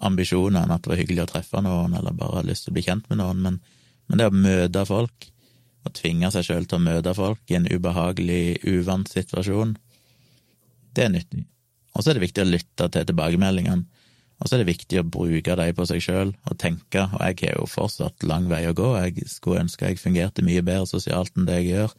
ambisjoner 0.05 0.63
enn 0.63 0.75
at 0.75 0.85
det 0.85 0.93
var 0.93 1.01
hyggelig 1.01 1.25
å 1.25 1.33
treffe 1.33 1.63
noen, 1.65 1.97
eller 1.99 2.17
bare 2.17 2.41
hadde 2.41 2.53
lyst 2.53 2.67
til 2.67 2.73
å 2.73 2.79
bli 2.79 2.87
kjent 2.87 3.09
med 3.11 3.21
noen, 3.21 3.43
men, 3.45 3.61
men 4.09 4.21
det 4.21 4.29
å 4.31 4.35
møte 4.35 4.85
folk, 4.89 5.29
å 5.87 5.93
tvinge 5.95 6.31
seg 6.35 6.47
sjøl 6.47 6.67
til 6.69 6.79
å 6.79 6.85
møte 6.85 7.15
folk 7.17 7.53
i 7.53 7.59
en 7.59 7.69
ubehagelig, 7.71 8.59
uvant 8.67 9.11
situasjon, 9.11 9.77
det 10.95 11.07
er 11.07 11.15
nyttig. 11.15 11.45
Og 11.95 12.03
så 12.03 12.11
er 12.11 12.19
det 12.19 12.27
viktig 12.27 12.45
å 12.45 12.51
lytte 12.51 12.91
til 12.95 13.09
tilbakemeldingene, 13.09 13.87
og 14.39 14.47
så 14.47 14.55
er 14.55 14.63
det 14.63 14.71
viktig 14.71 15.01
å 15.01 15.07
bruke 15.07 15.57
dem 15.59 15.75
på 15.75 15.87
seg 15.91 16.03
sjøl 16.05 16.29
og 16.47 16.59
tenke, 16.63 17.09
og 17.09 17.23
jeg 17.25 17.41
har 17.41 17.57
jo 17.59 17.67
fortsatt 17.71 18.27
lang 18.29 18.47
vei 18.51 18.63
å 18.69 18.77
gå, 18.77 18.93
jeg 19.03 19.27
skulle 19.31 19.65
ønske 19.65 19.91
jeg 19.91 19.99
fungerte 19.99 20.45
mye 20.47 20.63
bedre 20.63 20.87
sosialt 20.87 21.35
enn 21.35 21.49
det 21.49 21.59
jeg 21.59 21.73
gjør, 21.73 21.97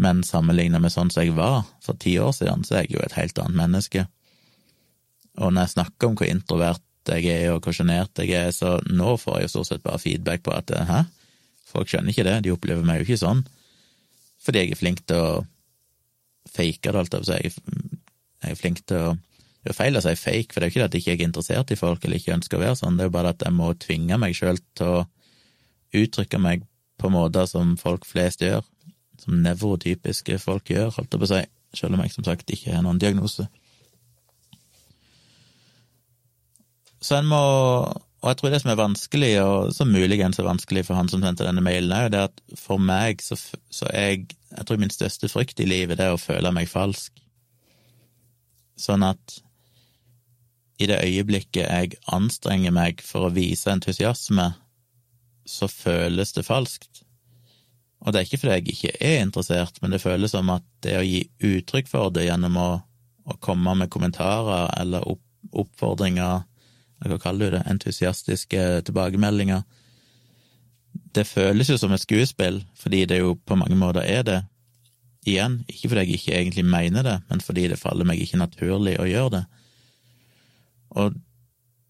men 0.00 0.20
sammenlignet 0.24 0.84
med 0.84 0.92
sånn 0.92 1.12
som 1.12 1.24
jeg 1.24 1.36
var 1.36 1.62
for 1.84 1.96
ti 2.00 2.18
år 2.20 2.34
siden, 2.36 2.64
så 2.64 2.76
er 2.76 2.84
jeg 2.84 2.96
jo 2.96 3.04
et 3.04 3.16
helt 3.16 3.40
annet 3.40 3.56
menneske. 3.56 4.04
Og 5.40 5.52
når 5.52 5.66
jeg 5.66 5.74
snakker 5.76 6.10
om 6.10 6.16
hvor 6.18 6.28
introvert 6.28 6.84
jeg 7.08 7.30
er, 7.32 7.54
og 7.54 7.64
hvor 7.64 7.74
sjenert 7.74 8.18
jeg 8.20 8.34
er, 8.36 8.50
så 8.52 8.76
nå 8.90 9.16
får 9.20 9.38
jeg 9.38 9.48
jo 9.48 9.52
stort 9.54 9.70
sett 9.70 9.82
bare 9.82 10.02
feedback 10.02 10.42
på 10.44 10.52
at 10.52 10.70
hæ, 10.88 11.00
folk 11.70 11.88
skjønner 11.88 12.12
ikke 12.12 12.26
det, 12.26 12.36
de 12.44 12.52
opplever 12.52 12.84
meg 12.86 13.00
jo 13.00 13.08
ikke 13.08 13.22
sånn. 13.24 13.44
fordi 14.44 14.58
jeg 14.58 14.72
er 14.72 14.80
flink 14.80 15.00
til 15.06 15.16
å 15.16 15.32
fake 16.50 16.90
det, 16.90 16.98
alt 16.98 17.14
av 17.14 17.24
å. 17.24 17.26
Jeg 18.40 18.52
er 18.52 18.56
flink 18.58 18.84
til 18.86 18.96
å 18.96 19.18
Det 19.60 19.74
er 19.74 19.76
feil 19.76 19.96
å 19.96 20.00
si 20.00 20.14
fake, 20.16 20.54
for 20.54 20.60
det 20.60 20.64
er 20.64 20.70
jo 20.70 20.72
ikke 20.72 20.80
det 20.80 20.88
at 20.88 20.94
jeg 20.94 21.02
ikke 21.02 21.12
er 21.12 21.26
interessert 21.28 21.70
i 21.70 21.76
folk 21.76 22.04
eller 22.04 22.16
ikke 22.16 22.32
ønsker 22.32 22.56
å 22.56 22.60
være 22.62 22.76
sånn, 22.78 22.94
det 22.96 23.02
er 23.04 23.08
jo 23.10 23.12
bare 23.12 23.32
at 23.34 23.42
jeg 23.44 23.52
må 23.52 23.66
tvinge 23.76 24.16
meg 24.16 24.32
sjøl 24.32 24.56
til 24.72 24.86
å 24.88 25.02
uttrykke 26.00 26.38
meg 26.40 26.62
på 26.96 27.10
måter 27.12 27.44
som 27.44 27.74
folk 27.76 28.06
flest 28.08 28.40
gjør, 28.40 28.64
som 29.20 29.36
nevrotypiske 29.44 30.38
folk 30.40 30.72
gjør, 30.72 30.88
holdt 30.96 31.12
jeg 31.12 31.20
på 31.20 31.28
å 31.28 31.32
si, 31.34 31.42
selv 31.76 31.98
om 31.98 32.00
jeg 32.00 32.14
som 32.14 32.24
sagt 32.24 32.54
ikke 32.56 32.72
har 32.72 32.86
noen 32.86 33.02
diagnose. 33.02 33.50
Så 37.00 37.16
en 37.16 37.28
må 37.30 37.40
og 38.20 38.28
jeg 38.28 38.36
tror 38.36 38.52
det 38.52 38.58
som 38.60 38.70
er 38.70 38.76
vanskelig, 38.76 39.30
og 39.40 39.70
som 39.72 39.92
muligens 39.94 40.38
er 40.38 40.44
vanskelig 40.44 40.82
for 40.84 40.98
han 40.98 41.08
som 41.08 41.22
sendte 41.24 41.46
denne 41.46 41.64
mailen, 41.64 41.92
er 41.96 42.06
jo 42.06 42.12
det 42.12 42.24
at 42.26 42.42
for 42.60 42.82
meg 42.82 43.24
så, 43.24 43.38
så 43.72 43.88
jeg 43.94 44.28
Jeg 44.50 44.66
tror 44.66 44.80
min 44.82 44.90
største 44.90 45.28
frykt 45.30 45.60
i 45.62 45.64
livet 45.64 45.96
det 45.96 46.08
er 46.08 46.16
å 46.16 46.18
føle 46.18 46.50
meg 46.50 46.66
falsk. 46.66 47.12
Sånn 48.74 49.04
at 49.06 49.36
i 50.82 50.88
det 50.90 50.96
øyeblikket 51.04 51.68
jeg 51.68 52.00
anstrenger 52.10 52.74
meg 52.74 52.98
for 53.04 53.28
å 53.28 53.30
vise 53.30 53.70
entusiasme, 53.70 54.48
så 55.46 55.68
føles 55.70 56.34
det 56.34 56.42
falskt. 56.48 57.04
Og 58.02 58.10
det 58.10 58.18
er 58.18 58.26
ikke 58.26 58.40
fordi 58.42 58.56
jeg 58.56 58.74
ikke 58.74 58.96
er 59.12 59.22
interessert, 59.22 59.78
men 59.80 59.94
det 59.94 60.02
føles 60.02 60.34
som 60.34 60.50
at 60.50 60.66
det 60.82 60.98
å 60.98 61.06
gi 61.06 61.22
uttrykk 61.38 61.92
for 61.92 62.10
det 62.10 62.26
gjennom 62.26 62.58
å, 62.58 62.70
å 63.30 63.38
komme 63.38 63.76
med 63.78 63.92
kommentarer 63.94 64.66
eller 64.80 65.06
opp, 65.14 65.22
oppfordringer 65.62 66.42
hva 67.08 67.18
kaller 67.20 67.50
du 67.50 67.56
det, 67.56 67.64
entusiastiske 67.70 68.64
tilbakemeldinger. 68.88 69.62
Det 71.16 71.26
føles 71.26 71.70
jo 71.70 71.78
som 71.80 71.94
et 71.94 72.02
skuespill, 72.02 72.60
fordi 72.76 73.06
det 73.08 73.22
jo 73.22 73.36
på 73.46 73.56
mange 73.58 73.78
måter 73.78 74.04
er 74.04 74.26
det. 74.26 74.40
Igjen, 75.28 75.60
ikke 75.68 75.90
fordi 75.90 76.04
jeg 76.04 76.18
ikke 76.18 76.36
egentlig 76.36 76.64
mener 76.64 77.04
det, 77.04 77.16
men 77.28 77.42
fordi 77.44 77.66
det 77.68 77.80
faller 77.80 78.08
meg 78.08 78.20
ikke 78.20 78.40
naturlig 78.40 78.96
å 79.00 79.08
gjøre 79.08 79.34
det. 79.38 79.42
Og 81.00 81.18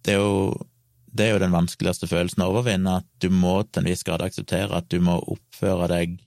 det 0.05 0.15
er 0.15 0.19
jo, 0.19 0.67
det 1.15 1.27
er 1.27 1.35
jo 1.35 1.43
den 1.43 1.55
vanskeligste 1.55 2.09
følelsen 2.11 2.43
å 2.45 2.51
overvinne, 2.53 3.01
at 3.01 3.09
du 3.23 3.31
må 3.35 3.61
til 3.63 3.83
en 3.83 3.91
viss 3.91 4.05
grad 4.07 4.25
akseptere 4.25 4.77
at 4.77 4.91
du 4.91 5.01
må 5.05 5.19
oppføre 5.21 5.89
deg 5.93 6.19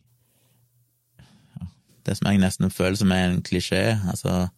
Det 2.03 2.17
som 2.19 2.27
jeg 2.27 2.41
nesten 2.41 2.67
føler 2.67 2.97
som 2.99 3.11
er 3.15 3.29
en 3.29 3.43
klisjé, 3.47 3.95
altså 4.11 4.49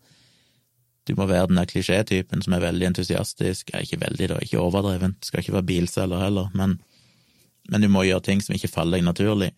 du 1.05 1.13
må 1.17 1.27
være 1.29 1.49
den 1.51 1.59
der 1.59 1.69
klisjétypen 1.69 2.41
som 2.41 2.55
er 2.55 2.63
veldig 2.63 2.89
entusiastisk, 2.89 3.69
er 3.73 3.85
ikke 3.85 4.01
veldig, 4.01 4.29
da, 4.31 4.39
ikke 4.41 4.61
overdrevent, 4.61 5.27
skal 5.27 5.43
ikke 5.43 5.57
være 5.59 5.69
bilselger 5.69 6.23
heller, 6.23 6.49
men, 6.57 6.79
men, 7.69 7.85
du 7.85 7.91
må 7.93 8.05
gjøre 8.07 8.25
ting 8.25 8.41
som 8.41 8.55
ikke 8.57 8.71
faller 8.73 8.99
deg 8.99 9.05
naturlig. 9.07 9.51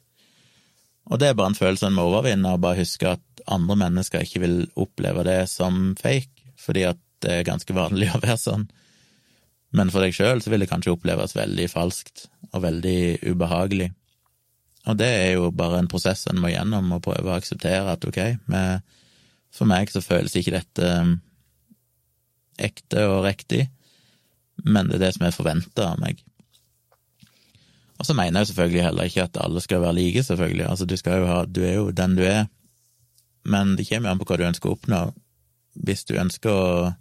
Og 1.08 1.22
det 1.22 1.30
er 1.30 1.38
bare 1.40 1.54
en 1.54 1.60
følelse 1.60 1.88
en 1.88 1.96
må 1.96 2.10
overvinne, 2.10 2.52
og 2.52 2.64
bare 2.66 2.82
huske 2.82 3.14
at 3.16 3.46
andre 3.48 3.78
mennesker 3.80 4.26
ikke 4.26 4.44
vil 4.44 4.58
oppleve 4.76 5.24
det 5.28 5.46
som 5.52 5.94
fake, 6.00 6.52
fordi 6.60 6.84
at 6.90 7.00
det 7.24 7.40
er 7.40 7.48
ganske 7.48 7.74
vanlig 7.74 8.10
å 8.12 8.20
være 8.24 8.40
sånn. 8.42 8.68
Men 9.76 9.92
for 9.92 10.04
deg 10.04 10.16
sjøl 10.16 10.42
så 10.44 10.52
vil 10.52 10.64
det 10.64 10.70
kanskje 10.72 10.94
oppleves 10.96 11.36
veldig 11.36 11.70
falskt 11.72 12.28
og 12.52 12.64
veldig 12.64 13.00
ubehagelig. 13.28 13.90
Og 14.88 15.00
det 15.00 15.08
er 15.08 15.32
jo 15.36 15.50
bare 15.52 15.82
en 15.82 15.90
prosess 15.92 16.26
en 16.32 16.40
må 16.40 16.52
gjennom, 16.52 16.92
og 16.96 17.04
prøve 17.08 17.32
å 17.32 17.36
akseptere 17.36 17.96
at 17.96 18.06
ok, 18.08 18.20
med, 18.52 18.84
for 19.52 19.68
meg 19.70 19.92
så 19.92 20.04
føles 20.04 20.36
ikke 20.40 20.56
dette 20.56 20.92
ekte 22.58 23.06
og 23.10 23.24
riktig, 23.26 23.68
men 24.66 24.90
det 24.90 24.98
er 24.98 25.08
det 25.08 25.14
som 25.18 25.28
er 25.28 25.36
forventa 25.36 25.92
av 25.92 26.02
meg. 26.02 26.22
Og 27.98 28.06
så 28.06 28.14
mener 28.14 28.42
jeg 28.42 28.52
selvfølgelig 28.52 28.84
heller 28.86 29.10
ikke 29.10 29.26
at 29.26 29.40
alle 29.42 29.62
skal 29.62 29.82
være 29.82 29.98
like, 29.98 30.24
selvfølgelig. 30.24 30.66
Altså, 30.70 30.86
du 30.86 30.96
ha 31.26 31.46
Du 31.46 31.64
er 31.64 31.74
jo 31.74 31.92
den 31.92 32.16
du 32.16 32.24
er, 32.24 32.46
men 33.46 33.76
det 33.76 33.88
kommer 33.90 34.10
jo 34.10 34.14
an 34.14 34.20
på 34.20 34.28
hva 34.30 34.38
du 34.38 34.46
ønsker 34.46 34.70
å 34.70 34.78
oppnå. 34.78 35.02
Hvis 35.74 36.06
du 36.06 36.18
ønsker 36.18 36.52
å 36.52 36.94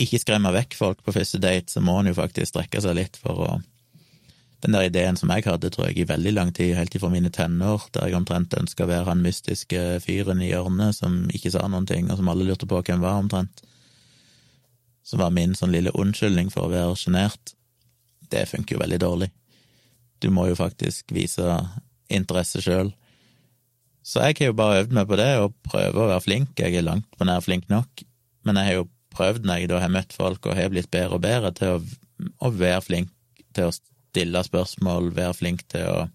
ikke 0.00 0.20
skremme 0.20 0.52
vekk 0.52 0.76
folk 0.76 1.02
på 1.04 1.12
første 1.12 1.38
date, 1.40 1.72
så 1.72 1.80
må 1.80 1.98
en 2.00 2.10
jo 2.10 2.16
faktisk 2.16 2.52
strekke 2.52 2.80
seg 2.84 2.96
litt 2.96 3.16
for 3.16 3.48
å 3.48 3.56
Den 4.64 4.72
der 4.72 4.86
ideen 4.88 5.18
som 5.20 5.28
jeg 5.30 5.44
hadde, 5.44 5.68
tror 5.70 5.90
jeg, 5.90 5.98
i 6.00 6.08
veldig 6.08 6.30
lang 6.32 6.50
tid, 6.50 6.74
helt 6.74 6.94
ifra 6.96 7.10
mine 7.12 7.28
tenår, 7.30 7.82
der 7.92 8.08
jeg 8.08 8.16
omtrent 8.16 8.54
ønska 8.56 8.86
å 8.86 8.88
være 8.88 9.04
han 9.10 9.20
mystiske 9.22 10.00
fyren 10.00 10.40
i 10.40 10.48
hjørnet 10.48 10.96
som 10.96 11.18
ikke 11.28 11.52
sa 11.52 11.68
noen 11.68 11.84
ting, 11.86 12.08
og 12.10 12.16
som 12.16 12.30
alle 12.32 12.46
lurte 12.48 12.66
på 12.66 12.80
hvem 12.80 13.04
var, 13.04 13.20
omtrent 13.20 13.60
som 15.06 15.22
var 15.22 15.34
min 15.34 15.54
sånn 15.54 15.74
lille 15.74 15.94
unnskyldning 15.94 16.50
for 16.50 16.66
å 16.66 16.72
være 16.72 16.96
sjenert, 16.98 17.54
det 18.32 18.48
funker 18.50 18.74
jo 18.74 18.82
veldig 18.82 19.00
dårlig. 19.02 19.30
Du 20.18 20.32
må 20.34 20.48
jo 20.50 20.58
faktisk 20.58 21.12
vise 21.14 21.44
interesse 22.10 22.62
sjøl. 22.64 22.90
Så 24.06 24.22
jeg 24.22 24.38
har 24.40 24.50
jo 24.50 24.58
bare 24.58 24.82
øvd 24.82 24.94
meg 24.96 25.08
på 25.10 25.18
det, 25.18 25.30
og 25.42 25.54
prøver 25.66 26.02
å 26.02 26.10
være 26.12 26.24
flink. 26.24 26.58
Jeg 26.58 26.74
er 26.78 26.86
langt 26.86 27.08
på 27.18 27.26
nær 27.26 27.42
flink 27.44 27.68
nok, 27.70 28.02
men 28.46 28.58
jeg 28.58 28.70
har 28.70 28.78
jo 28.80 28.88
prøvd 29.16 29.46
når 29.46 29.62
jeg 29.62 29.70
da 29.72 29.80
har 29.82 29.94
møtt 29.94 30.14
folk 30.14 30.46
og 30.46 30.58
har 30.58 30.70
blitt 30.72 30.90
bedre 30.92 31.18
og 31.18 31.24
bedre 31.24 31.52
til 31.56 31.76
å, 31.76 31.80
å 32.46 32.52
være 32.54 32.82
flink 32.84 33.12
til 33.56 33.70
å 33.70 33.74
stille 33.74 34.42
spørsmål, 34.46 35.10
være 35.16 35.38
flink 35.38 35.66
til 35.72 35.86
å, 35.90 36.06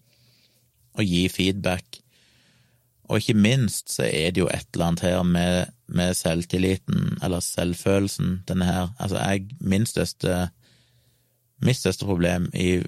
å 0.96 1.06
gi 1.06 1.26
feedback. 1.32 2.02
Og 3.10 3.20
ikke 3.20 3.36
minst 3.40 3.92
så 3.96 4.08
er 4.08 4.32
det 4.32 4.44
jo 4.44 4.52
et 4.52 4.68
eller 4.72 4.92
annet 4.92 5.06
her 5.08 5.24
med, 5.28 5.74
med 5.92 6.16
selvtilliten, 6.18 7.18
eller 7.24 7.44
selvfølelsen, 7.44 8.42
denne 8.48 8.66
her. 8.66 8.90
Altså, 9.00 9.18
jeg 9.18 9.50
Min 9.60 9.86
største 9.86 10.50
Mitt 11.62 11.78
største 11.78 12.08
problem 12.10 12.50
i 12.58 12.82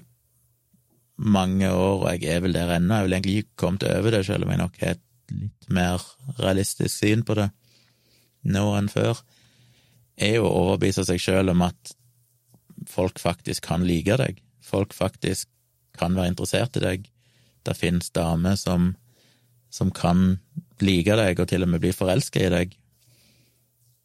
mange 1.16 1.68
år, 1.70 2.00
og 2.02 2.08
jeg 2.10 2.24
er 2.34 2.40
vel 2.42 2.56
der 2.56 2.72
ennå, 2.74 2.94
jeg 2.94 3.04
vil 3.04 3.12
egentlig 3.12 3.36
ikke 3.36 3.56
kommet 3.56 3.84
over 3.86 4.10
det, 4.10 4.24
selv 4.26 4.44
om 4.44 4.50
jeg 4.50 4.58
nok 4.58 4.80
har 4.80 4.96
et 4.96 5.04
litt 5.30 5.68
mer 5.70 6.02
realistisk 6.40 6.96
syn 6.96 7.22
på 7.22 7.36
det 7.38 7.52
nå 8.42 8.64
enn 8.74 8.90
før, 8.90 9.20
er 10.18 10.40
jo 10.40 10.48
å 10.48 10.56
overbevise 10.64 11.04
seg 11.06 11.22
selv 11.22 11.54
om 11.54 11.62
at 11.62 11.94
folk 12.90 13.22
faktisk 13.22 13.62
kan 13.70 13.86
like 13.86 14.18
deg. 14.18 14.42
Folk 14.58 14.92
faktisk 14.92 15.46
kan 15.94 16.18
være 16.18 16.34
interessert 16.34 16.76
i 16.76 16.82
deg. 16.82 17.06
Det 17.62 17.78
finnes 17.78 18.10
damer 18.10 18.58
som 18.58 18.96
som 19.74 19.90
kan 19.90 20.38
like 20.84 21.16
deg 21.18 21.40
og 21.42 21.48
til 21.50 21.64
og 21.66 21.72
med 21.72 21.82
bli 21.82 21.90
forelska 21.94 22.44
i 22.44 22.50
deg. 22.52 22.74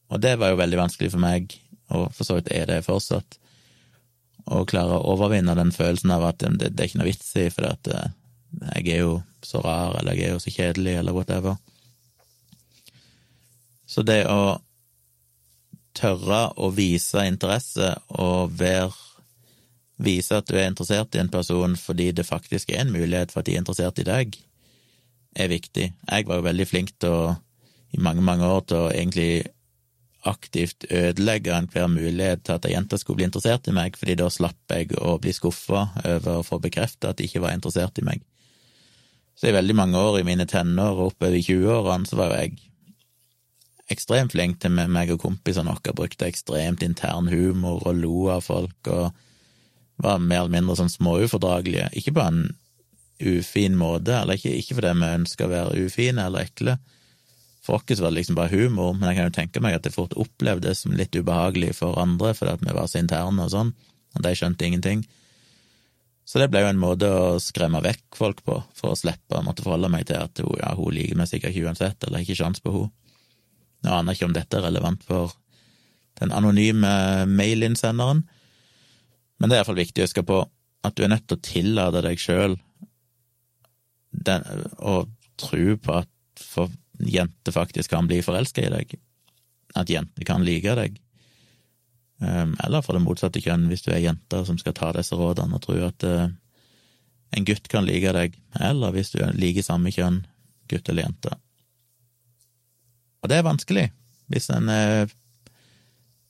Og 0.09 0.21
det 0.23 0.35
var 0.41 0.53
jo 0.53 0.59
veldig 0.59 0.79
vanskelig 0.79 1.11
for 1.13 1.23
meg, 1.23 1.53
og 1.93 2.09
for 2.15 2.27
så 2.27 2.39
vidt 2.39 2.51
er 2.53 2.69
det 2.69 2.85
fortsatt, 2.85 3.37
å 4.49 4.63
klare 4.65 4.97
å 4.97 5.11
overvinne 5.13 5.53
den 5.57 5.73
følelsen 5.75 6.13
av 6.15 6.23
at 6.31 6.39
det, 6.41 6.71
det 6.73 6.81
er 6.81 6.89
ikke 6.89 7.01
noe 7.01 7.09
vits 7.11 7.27
i, 7.37 7.49
for 7.53 7.67
at 7.69 7.89
eh, 7.93 8.15
jeg 8.79 8.95
er 8.95 9.03
jo 9.03 9.19
så 9.45 9.61
rar, 9.61 9.99
eller 9.99 10.17
jeg 10.17 10.29
er 10.29 10.33
jo 10.33 10.41
så 10.41 10.53
kjedelig, 10.53 10.95
eller 11.01 11.13
whatever. 11.13 11.59
Så 13.89 14.01
det 14.05 14.23
å 14.29 14.57
tørre 15.97 16.41
å 16.57 16.71
vise 16.73 17.27
interesse 17.27 17.93
og 18.15 18.57
være 18.57 18.93
Vise 19.99 20.37
at 20.39 20.47
du 20.47 20.55
er 20.55 20.69
interessert 20.69 21.15
i 21.17 21.19
en 21.19 21.27
person 21.27 21.73
fordi 21.75 22.05
det 22.15 22.23
faktisk 22.23 22.69
er 22.71 22.85
en 22.85 22.93
mulighet 22.93 23.33
for 23.33 23.41
at 23.41 23.49
de 23.49 23.57
er 23.57 23.59
interessert 23.59 23.99
i 23.99 24.05
deg, 24.07 24.37
er 25.35 25.49
viktig. 25.51 25.89
Jeg 25.91 26.27
var 26.29 26.39
jo 26.39 26.45
veldig 26.45 26.67
flink 26.69 26.93
til 27.03 27.11
å, 27.11 27.33
i 27.91 27.99
mange, 27.99 28.23
mange 28.23 28.47
år, 28.47 28.63
til 28.63 28.85
å 28.85 28.93
egentlig 28.93 29.49
aktivt 30.27 30.85
ødelegge 30.91 31.53
enhver 31.55 31.87
mulighet 31.87 32.43
til 32.43 32.57
at 32.57 32.65
ei 32.67 32.73
jente 32.73 32.97
skulle 32.99 33.21
bli 33.21 33.27
interessert 33.29 33.69
i 33.71 33.75
meg, 33.75 33.95
fordi 33.99 34.17
da 34.19 34.27
slapp 34.33 34.73
jeg 34.73 34.91
å 34.99 35.15
bli 35.21 35.31
skuffa 35.35 35.85
over 36.03 36.39
å 36.39 36.45
få 36.45 36.59
bekrefta 36.63 37.13
at 37.13 37.19
de 37.19 37.29
ikke 37.29 37.43
var 37.43 37.55
interessert 37.55 38.01
i 38.01 38.05
meg. 38.07 38.25
Så 39.39 39.47
i 39.47 39.55
veldig 39.55 39.75
mange 39.79 39.99
år 39.99 40.19
i 40.19 40.25
mine 40.27 40.43
tenår 40.49 40.97
og 40.97 41.13
oppover 41.13 41.37
i 41.37 41.45
20-årene 41.45 42.09
så 42.09 42.19
var 42.19 42.33
jo 42.33 42.41
jeg 42.41 42.57
ekstremt 43.89 44.35
flink 44.35 44.59
til 44.61 44.75
meg 44.75 45.13
og 45.13 45.21
kompisene 45.23 45.71
våre, 45.71 45.95
brukte 45.95 46.27
ekstremt 46.27 46.83
intern 46.85 47.31
humor 47.31 47.87
og 47.87 48.01
lo 48.03 48.27
av 48.35 48.43
folk 48.45 48.91
og 48.91 49.15
var 49.99 50.19
mer 50.19 50.43
eller 50.43 50.59
mindre 50.59 50.77
sånn 50.79 50.91
småufordragelige. 50.91 51.89
Ikke 51.97 52.13
på 52.15 52.23
en 52.23 52.43
ufin 53.19 53.75
måte, 53.79 54.15
eller 54.15 54.39
ikke, 54.39 54.53
ikke 54.61 54.77
fordi 54.77 54.93
vi 54.99 55.09
ønsker 55.17 55.47
å 55.47 55.53
være 55.53 55.87
ufine 55.87 56.27
eller 56.27 56.47
ekle. 56.47 56.77
For 57.63 57.75
oss 57.75 57.99
var 57.99 58.11
det 58.13 58.21
liksom 58.21 58.37
bare 58.39 58.53
humor, 58.53 58.93
men 58.95 59.09
jeg 59.09 59.17
kan 59.17 59.27
jo 59.27 59.35
tenke 59.35 59.61
meg 59.63 59.75
at 59.75 59.85
det 59.85 59.93
fort 59.93 60.15
opplevdes 60.17 60.85
som 60.85 60.95
litt 60.95 61.15
ubehagelig 61.15 61.73
for 61.81 61.99
andre 61.99 62.31
fordi 62.37 62.55
at 62.55 62.63
vi 62.63 62.75
var 62.75 62.87
så 62.87 63.01
interne 63.01 63.45
og 63.45 63.51
sånn, 63.53 63.73
og 64.15 64.23
de 64.25 64.35
skjønte 64.37 64.65
ingenting. 64.65 65.03
Så 66.29 66.39
det 66.39 66.51
ble 66.53 66.61
jo 66.61 66.69
en 66.69 66.79
måte 66.79 67.09
å 67.09 67.37
skremme 67.41 67.81
vekk 67.83 68.15
folk 68.15 68.43
på, 68.45 68.59
for 68.77 68.93
å 68.93 68.97
slippe 68.97 69.39
å 69.39 69.43
måtte 69.45 69.65
forholde 69.65 69.89
meg 69.91 70.07
til 70.07 70.21
at 70.21 70.39
ja, 70.39 70.71
hun 70.77 70.93
liker 70.95 71.17
meg 71.17 71.29
sikkert 71.31 71.55
ikke 71.55 71.67
uansett, 71.67 72.05
eller 72.05 72.23
ikke 72.23 72.37
sjans 72.37 72.63
på 72.63 72.73
henne. 72.75 72.93
Nå 73.79 73.93
aner 73.95 74.11
jeg 74.11 74.19
ikke 74.19 74.27
om 74.27 74.35
dette 74.35 74.57
er 74.59 74.65
relevant 74.67 75.05
for 75.07 75.31
den 76.19 76.33
anonyme 76.35 76.89
mailinnsenderen, 77.31 78.25
men 79.39 79.47
det 79.47 79.55
er 79.55 79.61
iallfall 79.61 79.79
viktig 79.79 80.03
å 80.03 80.07
huske 80.09 80.25
på 80.27 80.41
at 80.83 80.95
du 80.95 81.05
er 81.05 81.11
nødt 81.13 81.25
til 81.27 81.39
å 81.39 81.43
tillate 81.47 82.03
deg 82.03 82.19
sjøl 82.19 82.57
å 84.19 84.95
tro 85.39 85.77
på 85.79 85.95
at 86.01 86.43
for 86.43 86.71
jenter 86.99 87.55
faktisk 87.55 87.93
kan 87.93 88.07
bli 88.09 88.21
forelska 88.25 88.65
i 88.65 88.73
deg, 88.73 88.97
at 89.79 89.91
jenter 89.91 90.27
kan 90.27 90.43
like 90.45 90.75
deg, 90.79 90.99
um, 92.19 92.55
eller 92.65 92.83
for 92.85 92.97
det 92.97 93.03
motsatte 93.05 93.41
kjønn, 93.43 93.67
hvis 93.71 93.85
du 93.85 93.91
er 93.93 94.03
jente 94.03 94.43
som 94.47 94.57
skal 94.59 94.75
ta 94.77 94.91
disse 94.97 95.15
rådene 95.15 95.55
og 95.55 95.63
tro 95.63 95.77
at 95.85 96.07
uh, 96.07 96.27
en 97.35 97.45
gutt 97.45 97.69
kan 97.71 97.85
like 97.85 98.13
deg, 98.15 98.35
eller 98.59 98.95
hvis 98.95 99.13
du 99.13 99.21
liker 99.37 99.65
samme 99.65 99.93
kjønn, 99.93 100.23
gutt 100.69 100.89
eller 100.89 101.07
jente. 101.07 101.35
Og 103.21 103.31
det 103.31 103.39
er 103.39 103.47
vanskelig, 103.47 103.87
hvis 104.31 104.49
en 104.53 104.69
eh, 104.71 105.11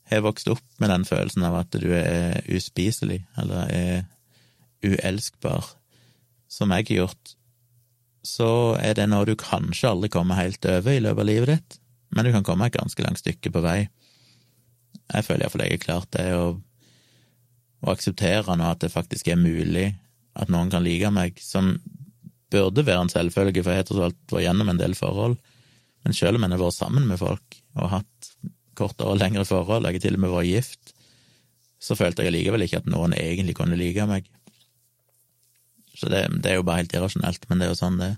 har 0.10 0.23
vokst 0.25 0.49
opp 0.51 0.63
med 0.82 0.89
den 0.91 1.05
følelsen 1.05 1.45
av 1.45 1.60
at 1.62 1.75
du 1.77 1.91
er 1.93 2.39
uspiselig, 2.49 3.21
eller 3.39 3.69
er 3.71 3.99
uelskbar, 4.86 5.67
som 6.49 6.73
jeg 6.73 6.88
har 6.89 7.01
gjort, 7.03 7.36
så 8.25 8.75
er 8.82 8.97
det 8.97 9.08
noe 9.10 9.27
du 9.27 9.36
kanskje 9.39 9.91
aldri 9.93 10.10
kommer 10.12 10.39
helt 10.39 10.65
over 10.67 10.95
i 10.95 11.03
løpet 11.03 11.23
av 11.23 11.29
livet 11.29 11.51
ditt, 11.53 11.79
men 12.15 12.25
du 12.25 12.34
kan 12.34 12.45
komme 12.45 12.67
et 12.67 12.75
ganske 12.75 13.05
langt 13.05 13.21
stykke 13.21 13.51
på 13.53 13.63
vei. 13.63 13.79
Jeg 15.13 15.25
føler 15.25 15.45
iallfall 15.45 15.65
jeg 15.65 15.77
har 15.77 15.84
klart 15.86 16.12
det, 16.15 16.27
å, 16.36 16.58
å 17.86 17.93
akseptere 17.93 18.58
nå 18.58 18.67
at 18.69 18.84
det 18.84 18.91
faktisk 18.93 19.29
er 19.29 19.39
mulig 19.39 19.91
at 20.39 20.51
noen 20.51 20.71
kan 20.71 20.86
like 20.86 21.10
meg, 21.13 21.39
som 21.41 21.75
burde 22.53 22.86
være 22.86 23.05
en 23.05 23.12
selvfølge, 23.13 23.63
for 23.63 23.73
jeg 23.73 23.84
har 23.84 23.89
tross 23.89 24.05
alt 24.10 24.34
vært 24.34 24.45
gjennom 24.47 24.71
en 24.71 24.79
del 24.82 24.95
forhold, 24.97 25.38
men 26.05 26.15
selv 26.15 26.39
om 26.39 26.45
en 26.45 26.55
har 26.55 26.62
vært 26.62 26.79
sammen 26.79 27.05
med 27.10 27.19
folk 27.21 27.60
og 27.77 27.91
hatt 27.93 28.32
kortere 28.79 29.13
og 29.13 29.19
lengre 29.19 29.45
forhold, 29.47 29.86
jeg 29.86 29.99
har 29.99 30.05
til 30.05 30.17
og 30.17 30.23
med 30.23 30.34
vært 30.34 30.49
gift, 30.49 30.93
så 31.79 31.95
følte 31.95 32.25
jeg 32.25 32.36
likevel 32.36 32.65
ikke 32.65 32.82
at 32.82 32.89
noen 32.91 33.15
egentlig 33.15 33.55
kunne 33.58 33.77
like 33.79 34.05
meg. 34.10 34.27
Så 35.99 36.07
det, 36.12 36.23
det, 36.39 36.51
er 36.51 36.59
jo 36.59 36.65
bare 36.67 36.83
helt 36.83 36.95
irrasjonelt, 36.95 37.43
men 37.49 37.59
det 37.59 37.67
er 37.67 37.73
jo 37.73 37.81
sånn 37.81 37.99
det. 37.99 38.13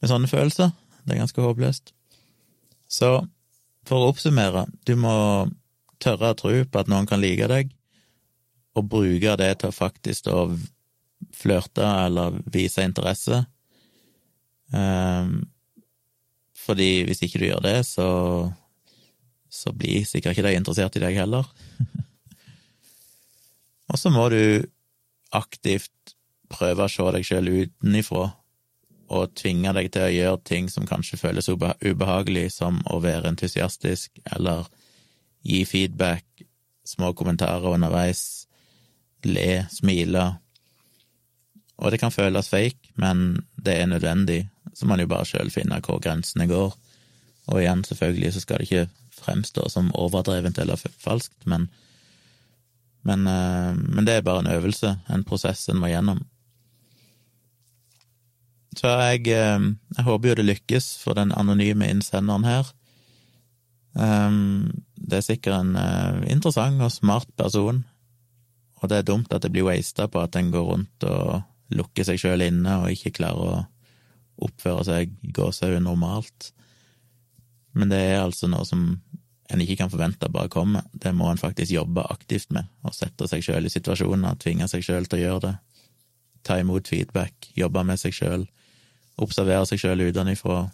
Med 0.00 0.10
sånne 0.10 0.30
følelser. 0.30 0.72
Det 1.04 1.14
er 1.14 1.20
ganske 1.20 1.44
håpløst. 1.44 1.92
Så 2.88 3.10
for 3.88 3.98
å 3.98 4.12
oppsummere, 4.12 4.64
du 4.88 4.94
må 4.96 5.14
tørre 6.02 6.32
å 6.32 6.38
tro 6.38 6.54
på 6.64 6.80
at 6.80 6.90
noen 6.90 7.08
kan 7.08 7.20
like 7.22 7.48
deg, 7.50 7.72
og 8.78 8.88
bruke 8.88 9.36
det 9.36 9.50
til 9.60 9.68
å 9.68 9.76
faktisk 9.76 10.30
å 10.32 10.46
flørte 11.36 11.84
eller 12.06 12.38
vise 12.50 12.84
interesse. 12.86 13.42
Um, 14.72 15.42
fordi 16.56 17.02
hvis 17.04 17.20
ikke 17.26 17.42
du 17.42 17.48
gjør 17.50 17.64
det, 17.66 17.78
så 17.84 18.08
så 19.52 19.68
blir 19.76 20.06
sikkert 20.08 20.32
ikke 20.32 20.46
de 20.46 20.56
interessert 20.56 20.96
i 20.96 21.02
deg 21.02 21.18
heller. 21.20 21.44
og 23.92 23.98
så 24.00 24.12
må 24.12 24.24
du 24.32 24.64
aktivt 25.36 26.11
prøve 26.52 26.86
å 26.86 26.92
se 26.92 27.08
deg 27.16 27.26
sjøl 27.26 27.50
utenifra 27.50 28.28
og 29.12 29.34
tvinge 29.36 29.72
deg 29.76 29.90
til 29.92 30.06
å 30.06 30.12
gjøre 30.12 30.44
ting 30.48 30.68
som 30.72 30.86
kanskje 30.88 31.18
føles 31.20 31.50
ubehagelig, 31.50 32.46
som 32.54 32.80
å 32.88 33.00
være 33.02 33.32
entusiastisk 33.32 34.22
eller 34.36 34.68
gi 35.44 35.64
feedback, 35.68 36.24
små 36.86 37.12
kommentarer 37.18 37.74
underveis, 37.74 38.46
le, 39.26 39.66
smile. 39.70 40.24
Og 41.82 41.92
det 41.92 42.00
kan 42.00 42.14
føles 42.14 42.48
fake, 42.48 42.94
men 43.00 43.42
det 43.56 43.76
er 43.80 43.90
nødvendig. 43.90 44.46
Så 44.72 44.88
man 44.88 45.02
jo 45.02 45.10
bare 45.10 45.28
sjøl 45.28 45.52
finner 45.52 45.82
hvor 45.84 46.00
grensene 46.02 46.48
går. 46.48 46.74
Og 47.50 47.60
igjen, 47.60 47.84
selvfølgelig, 47.84 48.32
så 48.32 48.42
skal 48.42 48.62
det 48.62 48.68
ikke 48.70 48.88
fremstå 49.22 49.68
som 49.70 49.90
overdrevent 49.98 50.58
eller 50.62 50.80
falskt, 50.80 51.44
men, 51.46 51.68
men, 53.06 53.26
eh, 53.26 53.72
men, 53.74 54.06
det 54.06 54.18
er 54.18 54.26
bare 54.26 54.44
en 54.44 54.52
øvelse, 54.54 54.94
en 55.12 55.24
prosess 55.26 55.68
en 55.68 55.82
må 55.82 55.90
gjennom. 55.90 56.22
Så 58.78 58.88
jeg, 58.88 59.26
eh, 59.28 59.66
jeg 59.96 60.06
håper 60.06 60.30
jo 60.30 60.38
det 60.40 60.48
lykkes 60.48 60.96
for 61.02 61.18
den 61.18 61.34
anonyme 61.36 61.88
innsenderen 61.92 62.46
her. 62.48 62.72
Eh, 63.98 64.38
det 64.96 65.18
er 65.18 65.26
sikkert 65.26 65.60
en 65.60 65.76
interessant 66.30 66.80
og 66.80 66.92
smart 66.94 67.28
person, 67.36 67.84
og 68.80 68.88
det 68.88 68.98
er 68.98 69.06
dumt 69.06 69.32
at 69.34 69.44
det 69.44 69.52
blir 69.52 69.66
wasta 69.68 70.08
på 70.08 70.22
at 70.22 70.36
en 70.38 70.50
går 70.50 70.64
rundt 70.70 71.06
og 71.06 71.42
lukker 71.72 72.06
seg 72.06 72.20
sjøl 72.20 72.44
inne 72.44 72.80
og 72.82 72.92
ikke 72.92 73.14
klarer 73.20 73.42
å 73.42 73.62
oppføre 74.42 74.84
seg 74.88 75.12
gåsehud 75.34 75.82
normalt. 75.84 76.52
Men 77.76 77.92
det 77.92 78.00
er 78.12 78.22
altså 78.22 78.50
noe 78.50 78.66
som 78.68 78.86
en 79.52 79.60
ikke 79.60 79.78
kan 79.82 79.92
forvente 79.92 80.30
bare 80.32 80.50
komme. 80.52 80.82
Det 80.92 81.12
må 81.16 81.28
en 81.30 81.40
faktisk 81.40 81.74
jobbe 81.74 82.04
aktivt 82.12 82.52
med, 82.54 82.68
og 82.86 82.96
sette 82.96 83.28
seg 83.28 83.44
sjøl 83.44 83.68
i 83.68 83.72
situasjoner, 83.72 84.38
tvinge 84.40 84.68
seg 84.70 84.84
sjøl 84.86 85.08
til 85.08 85.20
å 85.20 85.22
gjøre 85.22 85.44
det. 85.46 85.54
Ta 86.46 86.58
imot 86.60 86.88
feedback, 86.88 87.52
jobbe 87.56 87.84
med 87.86 88.00
seg 88.00 88.16
sjøl, 88.16 88.46
observere 89.20 89.66
seg 89.68 89.82
sjøl 89.82 90.06
utenfra. 90.08 90.64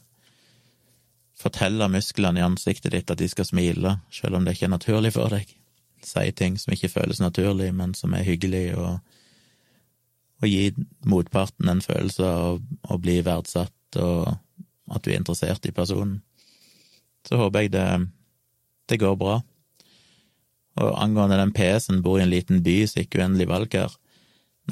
Fortelle 1.38 1.88
musklene 1.90 2.40
i 2.40 2.46
ansiktet 2.46 2.94
ditt 2.94 3.10
at 3.10 3.20
de 3.20 3.28
skal 3.30 3.46
smile, 3.46 3.98
sjøl 4.10 4.38
om 4.38 4.46
det 4.46 4.56
ikke 4.56 4.68
er 4.68 4.74
naturlig 4.74 5.14
for 5.14 5.34
deg. 5.34 5.50
Si 6.04 6.26
ting 6.38 6.58
som 6.58 6.74
ikke 6.74 6.92
føles 6.92 7.22
naturlig, 7.22 7.72
men 7.74 7.94
som 7.94 8.14
er 8.14 8.26
hyggelig, 8.26 8.76
og, 8.78 8.98
og 10.42 10.46
gi 10.50 10.70
motparten 11.06 11.70
en 11.70 11.82
følelse 11.82 12.26
av 12.26 12.62
å 12.90 13.00
bli 13.02 13.20
verdsatt, 13.26 13.74
og 13.98 14.34
at 14.88 15.04
du 15.04 15.12
er 15.12 15.20
interessert 15.20 15.66
i 15.66 15.74
personen 15.74 16.20
så 17.28 17.36
håper 17.36 17.66
jeg 17.66 17.74
det, 17.74 17.86
det 18.88 19.00
går 19.02 19.16
bra. 19.20 19.38
Og 20.78 20.94
angående 21.02 21.40
den 21.40 21.52
PC-en, 21.52 22.02
bor 22.04 22.20
i 22.20 22.24
en 22.24 22.32
liten 22.32 22.62
by, 22.64 22.80
så 22.86 23.02
ikke 23.02 23.20
uendelig 23.20 23.48
valg 23.50 23.74
her. 23.76 23.92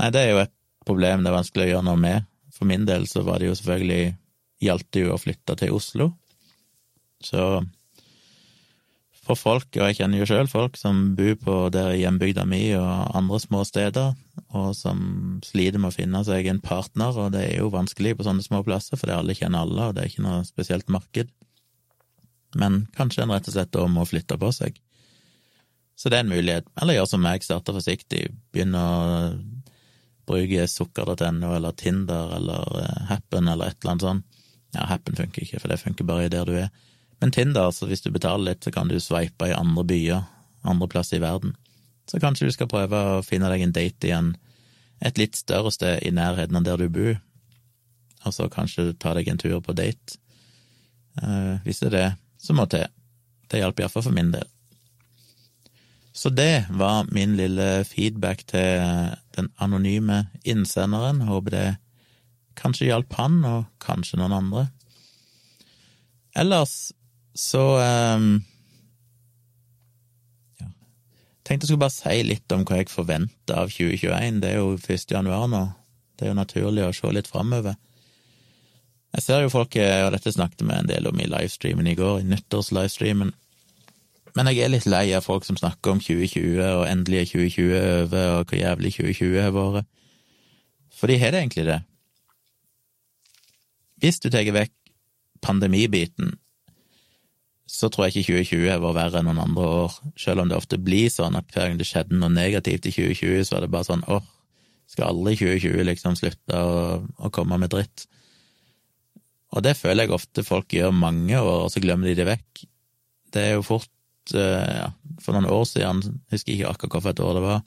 Nei, 0.01 0.13
det 0.15 0.23
er 0.23 0.33
jo 0.33 0.43
et 0.45 0.55
problem 0.87 1.25
det 1.25 1.33
er 1.33 1.37
vanskelig 1.37 1.67
å 1.67 1.71
gjøre 1.75 1.87
noe 1.89 2.01
med. 2.01 2.29
For 2.57 2.69
min 2.69 2.87
del 2.88 3.05
så 3.11 3.25
var 3.27 3.40
det 3.40 3.51
jo 3.51 3.59
selvfølgelig 3.59 4.16
Gjaldt 4.64 4.87
det 4.97 5.03
jo 5.03 5.11
å 5.12 5.21
flytte 5.21 5.53
til 5.61 5.75
Oslo. 5.77 6.07
Så 7.21 7.42
for 9.27 9.37
folk, 9.37 9.66
og 9.77 9.90
jeg 9.90 9.99
kjenner 9.99 10.23
jo 10.23 10.29
sjøl 10.31 10.49
folk 10.49 10.79
som 10.81 11.11
bor 11.19 11.35
på 11.42 11.57
der 11.75 11.90
hjembygda 11.99 12.47
mi 12.49 12.62
og 12.79 13.12
andre 13.19 13.40
små 13.42 13.66
steder, 13.69 14.14
og 14.57 14.71
som 14.79 15.03
sliter 15.45 15.83
med 15.83 15.90
å 15.90 15.97
finne 15.99 16.23
seg 16.25 16.49
en 16.49 16.62
partner, 16.64 17.19
og 17.21 17.35
det 17.35 17.42
er 17.51 17.61
jo 17.61 17.69
vanskelig 17.75 18.14
på 18.16 18.25
sånne 18.25 18.47
små 18.47 18.62
plasser, 18.64 18.97
for 18.97 19.11
det 19.11 19.19
alle 19.19 19.37
kjenner 19.37 19.66
alle, 19.66 19.90
og 19.90 19.99
det 19.99 20.07
er 20.07 20.14
ikke 20.14 20.25
noe 20.25 20.40
spesielt 20.49 20.88
marked 20.88 21.29
men 22.57 22.87
kanskje 22.97 23.25
en 23.25 23.35
rett 23.35 23.49
og 23.49 23.57
slett 23.57 23.73
da 23.75 23.87
må 23.90 24.05
flytte 24.09 24.38
på 24.40 24.51
seg. 24.55 24.81
Så 25.97 26.11
det 26.12 26.19
er 26.19 26.27
en 26.27 26.33
mulighet. 26.33 26.69
Eller 26.81 26.99
gjør 26.99 27.09
som 27.11 27.23
meg, 27.25 27.45
starte 27.45 27.75
forsiktig, 27.77 28.27
begynne 28.53 28.81
å 28.81 28.97
bruke 30.27 30.67
sukker.no 30.71 31.53
eller 31.57 31.77
Tinder 31.79 32.37
eller 32.39 32.81
eh, 32.83 33.05
Happen 33.11 33.49
eller 33.49 33.71
et 33.71 33.79
eller 33.81 33.95
annet 33.95 34.07
sånt. 34.07 34.43
Ja, 34.75 34.87
Happen 34.91 35.17
funker 35.17 35.45
ikke, 35.45 35.61
for 35.62 35.73
det 35.73 35.81
funker 35.81 36.09
bare 36.09 36.31
der 36.33 36.49
du 36.49 36.57
er. 36.59 36.73
Men 37.23 37.33
Tinder, 37.33 37.71
så 37.73 37.89
hvis 37.89 38.05
du 38.05 38.11
betaler 38.12 38.53
litt, 38.53 38.65
så 38.67 38.73
kan 38.75 38.91
du 38.91 38.99
sveipe 39.01 39.49
i 39.49 39.55
andre 39.57 39.87
byer, 39.89 40.27
andre 40.67 40.89
plasser 40.91 41.17
i 41.17 41.25
verden. 41.25 41.55
Så 42.11 42.21
kanskje 42.23 42.51
du 42.51 42.55
skal 42.55 42.69
prøve 42.71 42.99
å 42.99 43.23
finne 43.25 43.49
deg 43.51 43.65
en 43.65 43.75
date 43.75 44.11
igjen 44.11 44.35
et 45.05 45.19
litt 45.21 45.37
større 45.37 45.73
sted 45.75 46.01
i 46.07 46.12
nærheten 46.15 46.57
av 46.57 46.65
der 46.65 46.81
du 46.81 46.89
bor, 46.93 47.17
og 48.27 48.35
så 48.35 48.49
kanskje 48.53 48.95
ta 49.01 49.12
deg 49.17 49.29
en 49.29 49.41
tur 49.41 49.59
på 49.61 49.75
date. 49.77 50.19
Uh, 51.21 51.62
hvis 51.65 51.81
det 51.81 51.91
er 51.93 51.97
det 51.97 52.09
som 52.43 52.59
må 52.59 52.67
til. 52.71 52.87
Det 53.49 53.61
hjalp 53.61 53.81
iallfall 53.81 54.05
for 54.09 54.17
min 54.17 54.33
del. 54.35 54.49
Så 56.17 56.31
det 56.33 56.67
var 56.71 57.05
min 57.13 57.37
lille 57.37 57.85
feedback 57.85 58.47
til 58.49 58.81
den 59.37 59.51
anonyme 59.61 60.23
innsenderen. 60.49 61.21
Håper 61.29 61.53
det 61.53 61.67
kanskje 62.57 62.89
hjalp 62.89 63.13
han, 63.19 63.43
og 63.45 63.67
kanskje 63.85 64.17
noen 64.23 64.33
andre. 64.33 64.63
Ellers 66.37 66.95
så 67.37 67.63
um, 68.17 68.31
ja. 70.61 70.71
Tenkte 71.45 71.67
jeg 71.67 71.69
skulle 71.69 71.85
bare 71.85 71.99
si 71.99 72.23
litt 72.25 72.57
om 72.57 72.65
hva 72.65 72.81
jeg 72.81 72.93
forventer 72.93 73.61
av 73.67 73.73
2021. 73.77 74.41
Det 74.41 74.55
er 74.55 74.63
jo 74.63 74.73
1. 74.81 75.11
januar 75.13 75.51
nå. 75.53 75.67
Det 76.17 76.25
er 76.25 76.33
jo 76.33 76.41
naturlig 76.41 76.87
å 76.87 76.95
se 76.97 77.13
litt 77.13 77.29
framover. 77.29 77.77
Jeg 79.17 79.25
ser 79.25 79.45
jo 79.45 79.53
folk, 79.53 79.77
eh, 79.81 80.03
og 80.07 80.15
dette 80.17 80.33
snakket 80.33 80.65
vi 80.65 80.73
en 80.77 80.89
del 80.89 81.09
om 81.09 81.21
i 81.21 81.29
livestreamen 81.29 81.93
i 81.93 81.97
går, 81.97 82.23
i 82.23 82.31
nyttårslivestreamen, 82.33 83.37
men 84.37 84.51
jeg 84.53 84.66
er 84.66 84.72
litt 84.72 84.87
lei 84.88 85.07
av 85.16 85.25
folk 85.25 85.46
som 85.46 85.57
snakker 85.57 85.94
om 85.94 86.01
2020, 86.03 86.61
og 86.61 86.83
endelig 86.85 87.22
er 87.22 87.29
2020 87.31 87.77
over, 87.81 88.33
og 88.37 88.51
hvor 88.51 88.59
jævlig 88.61 88.92
2020 88.99 89.37
har 89.40 89.55
vært. 89.57 89.88
For 90.96 91.09
de 91.09 91.16
har 91.20 91.33
det 91.33 91.40
egentlig 91.40 91.64
det. 91.68 91.79
Hvis 94.05 94.20
du 94.20 94.29
tar 94.29 94.44
vekk 94.53 94.75
pandemibiten, 95.44 96.35
så 97.66 97.88
tror 97.88 98.07
jeg 98.07 98.22
ikke 98.22 98.44
2020 98.44 98.68
har 98.70 98.85
vært 98.85 98.99
verre 99.01 99.20
enn 99.22 99.29
noen 99.31 99.42
andre 99.42 99.70
år, 99.81 99.96
selv 100.20 100.44
om 100.44 100.53
det 100.53 100.61
ofte 100.61 100.79
blir 100.81 101.09
sånn 101.12 101.37
at 101.38 101.49
hver 101.53 101.70
gang 101.70 101.81
det 101.81 101.88
skjedde 101.88 102.20
noe 102.20 102.33
negativt 102.33 102.87
i 102.88 102.92
2020, 102.94 103.49
så 103.49 103.57
er 103.57 103.64
det 103.64 103.72
bare 103.72 103.88
sånn 103.88 104.05
åh, 104.12 104.29
skal 104.87 105.11
alle 105.11 105.33
i 105.33 105.40
2020 105.40 105.88
liksom 105.88 106.20
slutte 106.20 106.61
å, 106.61 107.01
å 107.03 107.33
komme 107.35 107.59
med 107.61 107.72
dritt? 107.72 108.07
Og 109.57 109.64
det 109.64 109.79
føler 109.81 110.05
jeg 110.05 110.14
ofte 110.14 110.44
folk 110.44 110.77
gjør 110.77 110.92
mange 110.94 111.40
år, 111.40 111.66
og 111.66 111.72
så 111.72 111.81
glemmer 111.81 112.12
de 112.12 112.18
det 112.20 112.29
vekk. 112.29 112.66
Det 113.33 113.42
er 113.42 113.57
jo 113.57 113.66
fort 113.66 113.90
ja, 114.35 114.91
For 115.23 115.37
noen 115.37 115.49
år 115.51 115.65
siden, 115.69 116.03
husker 116.33 116.55
ikke 116.55 116.73
akkurat 116.73 117.05
hvilket 117.05 117.25
år 117.27 117.39
det 117.39 117.45
var, 117.45 117.61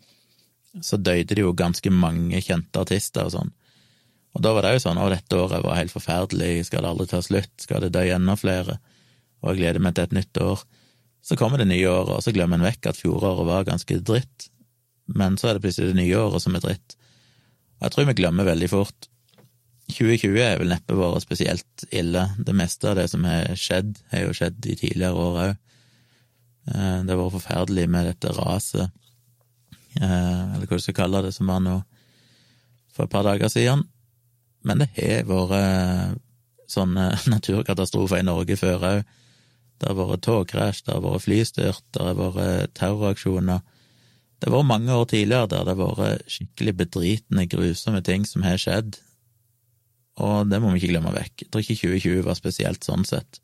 så 0.85 0.99
døde 1.01 1.35
det 1.35 1.41
jo 1.41 1.55
ganske 1.57 1.91
mange 1.93 2.41
kjente 2.45 2.83
artister 2.83 3.25
og 3.25 3.33
sånn. 3.33 3.53
Og 4.37 4.43
da 4.45 4.51
var 4.53 4.65
det 4.65 4.75
jo 4.75 4.83
sånn 4.83 4.99
å, 5.01 5.07
dette 5.09 5.39
året 5.39 5.63
var 5.65 5.79
helt 5.79 5.93
forferdelig, 5.93 6.67
skal 6.67 6.85
det 6.85 6.91
aldri 6.91 7.07
ta 7.09 7.21
slutt, 7.25 7.53
skal 7.63 7.81
det 7.83 7.93
dø 7.95 8.03
enda 8.13 8.35
flere, 8.37 8.77
og 9.41 9.51
jeg 9.51 9.61
gleder 9.63 9.83
meg 9.83 9.95
til 9.97 10.05
et 10.05 10.15
nytt 10.19 10.41
år. 10.43 10.61
Så 11.25 11.35
kommer 11.39 11.59
det 11.59 11.67
nye 11.71 11.89
året, 11.89 12.13
og 12.17 12.23
så 12.23 12.33
glemmer 12.35 12.59
en 12.59 12.67
vekk 12.67 12.91
at 12.91 12.99
fjoråret 12.99 13.47
var 13.47 13.67
ganske 13.67 13.99
dritt, 14.05 14.49
men 15.09 15.37
så 15.39 15.49
er 15.49 15.57
det 15.57 15.65
plutselig 15.65 15.93
det 15.93 16.01
nye 16.03 16.19
året 16.21 16.43
som 16.43 16.55
er 16.55 16.63
dritt. 16.63 16.95
Og 17.79 17.87
jeg 17.87 17.95
tror 17.95 18.09
vi 18.11 18.19
glemmer 18.19 18.47
veldig 18.47 18.69
fort. 18.69 19.09
2020 19.89 20.37
er 20.43 20.59
vel 20.61 20.69
neppe 20.69 20.97
vært 20.97 21.25
spesielt 21.25 21.85
ille. 21.89 22.27
Det 22.37 22.53
meste 22.55 22.91
av 22.91 22.99
det 22.99 23.07
som 23.09 23.25
har 23.25 23.55
skjedd, 23.57 23.97
har 24.11 24.27
jo 24.27 24.35
skjedd 24.37 24.67
i 24.69 24.77
tidligere 24.77 25.25
år 25.25 25.39
òg. 25.45 25.57
Eh, 26.69 26.97
det 27.03 27.13
har 27.13 27.21
vært 27.21 27.37
forferdelig 27.39 27.85
med 27.89 28.09
dette 28.11 28.33
raset, 28.37 28.91
eh, 29.99 30.55
eller 30.55 30.67
hva 30.67 30.77
du 30.77 30.83
skal 30.83 30.97
kalle 31.01 31.23
det, 31.25 31.33
som 31.35 31.49
var 31.49 31.63
nå 31.65 31.79
for 32.93 33.07
et 33.07 33.13
par 33.13 33.25
dager 33.25 33.49
siden. 33.49 33.85
Men 34.63 34.83
det 34.83 34.91
har 34.93 35.25
vært 35.29 36.19
sånne 36.69 37.09
naturkatastrofer 37.33 38.21
i 38.21 38.27
Norge 38.27 38.59
før 38.59 38.85
òg. 38.91 39.17
Det 39.79 39.87
har 39.87 39.95
vært 39.95 40.25
togkrasj, 40.27 40.83
det 40.85 40.95
har 40.95 41.03
vært 41.05 41.25
flystyrt, 41.25 41.83
det 41.95 42.05
har 42.05 42.17
vært 42.19 42.73
terroraksjoner. 42.77 43.61
Det 44.39 44.47
har 44.47 44.57
vært 44.57 44.71
mange 44.71 44.95
år 44.95 45.05
tidligere 45.11 45.49
der 45.51 45.67
det 45.67 45.75
har 45.75 45.95
vært 45.99 46.31
skikkelig 46.31 46.73
bedritne, 46.83 47.47
grusomme 47.51 48.01
ting 48.03 48.27
som 48.27 48.43
har 48.43 48.59
skjedd, 48.59 48.99
og 50.19 50.49
det 50.51 50.59
må 50.59 50.73
vi 50.73 50.81
ikke 50.81 50.91
glemme 50.91 51.15
vekk. 51.15 51.45
Jeg 51.45 51.51
tror 51.51 51.63
ikke 51.63 51.79
2020 51.79 52.25
var 52.27 52.37
spesielt 52.37 52.83
sånn 52.83 53.05
sett. 53.07 53.39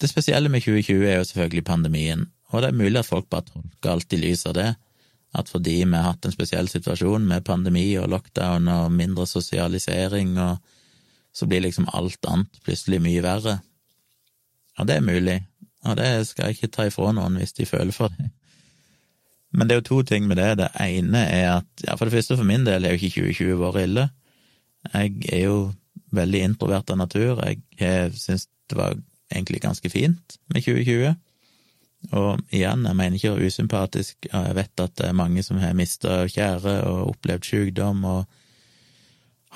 Det 0.00 0.08
spesielle 0.08 0.48
med 0.48 0.62
2020 0.64 1.08
er 1.08 1.18
jo 1.18 1.24
selvfølgelig 1.28 1.64
pandemien, 1.64 2.28
og 2.50 2.62
det 2.62 2.70
er 2.70 2.78
mulig 2.78 2.98
at 2.98 3.08
folk 3.08 3.28
bare 3.30 3.48
tolker 3.50 3.92
alt 3.92 4.14
i 4.16 4.20
lys 4.20 4.46
av 4.48 4.56
det, 4.56 4.70
at 5.36 5.48
fordi 5.52 5.76
vi 5.84 5.94
har 5.94 6.08
hatt 6.08 6.26
en 6.26 6.34
spesiell 6.34 6.68
situasjon 6.68 7.26
med 7.28 7.44
pandemi 7.46 7.84
og 8.00 8.08
lockdown 8.10 8.68
og 8.72 8.92
mindre 8.92 9.26
sosialisering, 9.28 10.38
og 10.40 10.56
så 11.32 11.46
blir 11.46 11.62
liksom 11.62 11.86
alt 11.94 12.24
annet 12.26 12.62
plutselig 12.64 12.98
mye 13.04 13.22
verre. 13.22 13.60
Og 14.80 14.88
det 14.88 14.96
er 14.96 15.06
mulig, 15.06 15.36
og 15.84 15.96
det 16.00 16.08
skal 16.26 16.48
jeg 16.48 16.58
ikke 16.58 16.72
ta 16.74 16.88
ifra 16.88 17.12
noen 17.14 17.36
hvis 17.38 17.54
de 17.60 17.68
føler 17.68 17.94
for 17.94 18.10
det. 18.16 18.30
Men 19.52 19.66
det 19.66 19.74
er 19.74 19.80
jo 19.80 19.88
to 19.88 20.00
ting 20.06 20.26
med 20.30 20.38
det. 20.38 20.56
Det 20.62 20.70
ene 20.80 21.22
er 21.26 21.46
at, 21.58 21.68
ja, 21.84 21.94
for 21.98 22.06
det 22.06 22.14
første 22.14 22.36
for 22.38 22.46
min 22.46 22.64
del 22.66 22.86
er 22.86 22.94
jo 22.94 23.00
ikke 23.00 23.14
2020 23.20 23.60
vært 23.60 23.84
ille. 23.84 24.08
Jeg 24.94 25.14
er 25.32 25.40
jo 25.44 25.56
veldig 26.14 26.42
introvert 26.46 26.90
av 26.90 27.00
natur. 27.00 27.40
Jeg 27.80 28.12
syns 28.18 28.46
det 28.70 28.78
var 28.78 28.94
egentlig 29.30 29.62
ganske 29.62 29.90
fint 29.90 30.36
med 30.52 30.64
2020. 30.64 31.14
Og 32.16 32.40
igjen, 32.54 32.84
jeg 32.88 32.96
mener 32.96 33.16
ikke 33.16 33.32
å 33.32 33.36
være 33.36 33.48
usympatisk, 33.52 34.28
jeg 34.30 34.54
vet 34.56 34.82
at 34.82 34.94
det 34.96 35.08
er 35.10 35.16
mange 35.16 35.42
som 35.44 35.60
har 35.60 35.76
mista 35.76 36.22
kjære 36.30 36.78
og 36.88 37.14
opplevd 37.14 37.48
sykdom 37.48 38.06
og 38.08 38.22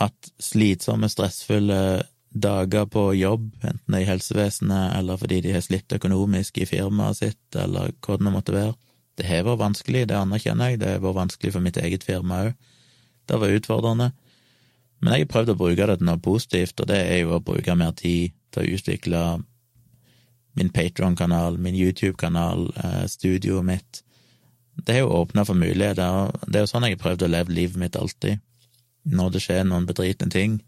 hatt 0.01 0.33
slitsomme, 0.43 1.09
stressfulle 1.09 2.05
dager 2.35 2.89
på 2.91 3.07
jobb, 3.15 3.47
enten 3.63 3.95
det 3.95 4.01
er 4.01 4.05
i 4.05 4.09
helsevesenet 4.09 4.97
eller 4.99 5.19
fordi 5.21 5.39
de 5.45 5.55
har 5.55 5.63
slitt 5.65 5.95
økonomisk 5.95 6.59
i 6.59 6.67
firmaet 6.67 7.21
sitt, 7.21 7.45
eller 7.55 7.95
hva 8.03 8.19
det 8.19 8.35
måtte 8.35 8.57
være. 8.57 8.75
Det 9.15 9.29
har 9.29 9.47
vært 9.47 9.63
vanskelig, 9.63 10.09
det 10.11 10.19
anerkjenner 10.19 10.73
jeg, 10.73 10.81
det 10.83 10.97
har 10.97 11.05
vært 11.05 11.21
vanskelig 11.23 11.55
for 11.55 11.65
mitt 11.65 11.79
eget 11.79 12.05
firma 12.05 12.43
òg. 12.49 12.57
Det 13.31 13.41
var 13.41 13.55
utfordrende. 13.57 14.11
Men 15.01 15.15
jeg 15.15 15.25
har 15.25 15.31
prøvd 15.31 15.55
å 15.55 15.59
bruke 15.61 15.87
det 15.89 15.99
til 16.01 16.09
noe 16.09 16.21
positivt, 16.23 16.81
og 16.83 16.91
det 16.91 16.99
er 17.07 17.23
jo 17.23 17.37
å 17.37 17.43
bruke 17.45 17.79
mer 17.79 17.95
tid 17.97 18.35
til 18.53 18.65
å 18.65 18.79
utvikle 18.79 19.23
min 20.55 20.71
Patron-kanal, 20.71 21.59
min 21.59 21.75
YouTube-kanal, 21.75 22.73
eh, 22.77 23.05
studioet 23.11 23.65
mitt. 23.65 24.03
Det 24.75 24.93
har 24.93 25.05
jo 25.05 25.17
åpna 25.23 25.45
for 25.47 25.55
muligheter, 25.55 26.09
og 26.09 26.47
det 26.47 26.61
er 26.61 26.65
jo 26.67 26.71
sånn 26.71 26.87
jeg 26.87 26.97
har 26.97 27.03
prøvd 27.03 27.27
å 27.27 27.31
leve 27.31 27.55
livet 27.55 27.79
mitt 27.79 27.99
alltid. 27.99 28.43
Når 29.05 29.35
det 29.35 29.43
skjer 29.45 29.67
noen 29.69 29.87
bedritne 29.87 30.31
ting, 30.31 30.59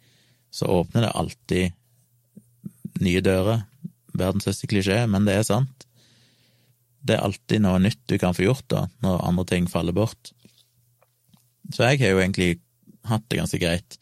så 0.51 0.68
åpner 0.70 1.07
det 1.07 1.16
alltid 1.18 3.03
nye 3.03 3.22
dører. 3.25 3.64
Verdens 4.16 4.46
største 4.46 4.70
klisjé, 4.70 5.03
men 5.11 5.27
det 5.29 5.38
er 5.38 5.46
sant. 5.49 5.87
Det 7.07 7.16
er 7.16 7.27
alltid 7.27 7.62
noe 7.62 7.81
nytt 7.83 8.03
du 8.11 8.16
kan 8.18 8.35
få 8.35 8.46
gjort 8.46 8.66
da, 8.72 8.87
når 9.05 9.25
andre 9.29 9.46
ting 9.53 9.68
faller 9.70 9.94
bort. 9.94 10.33
Så 11.75 11.87
jeg 11.87 12.01
har 12.03 12.14
jo 12.14 12.22
egentlig 12.22 12.59
hatt 13.07 13.27
det 13.31 13.40
ganske 13.40 13.61
greit. 13.62 13.99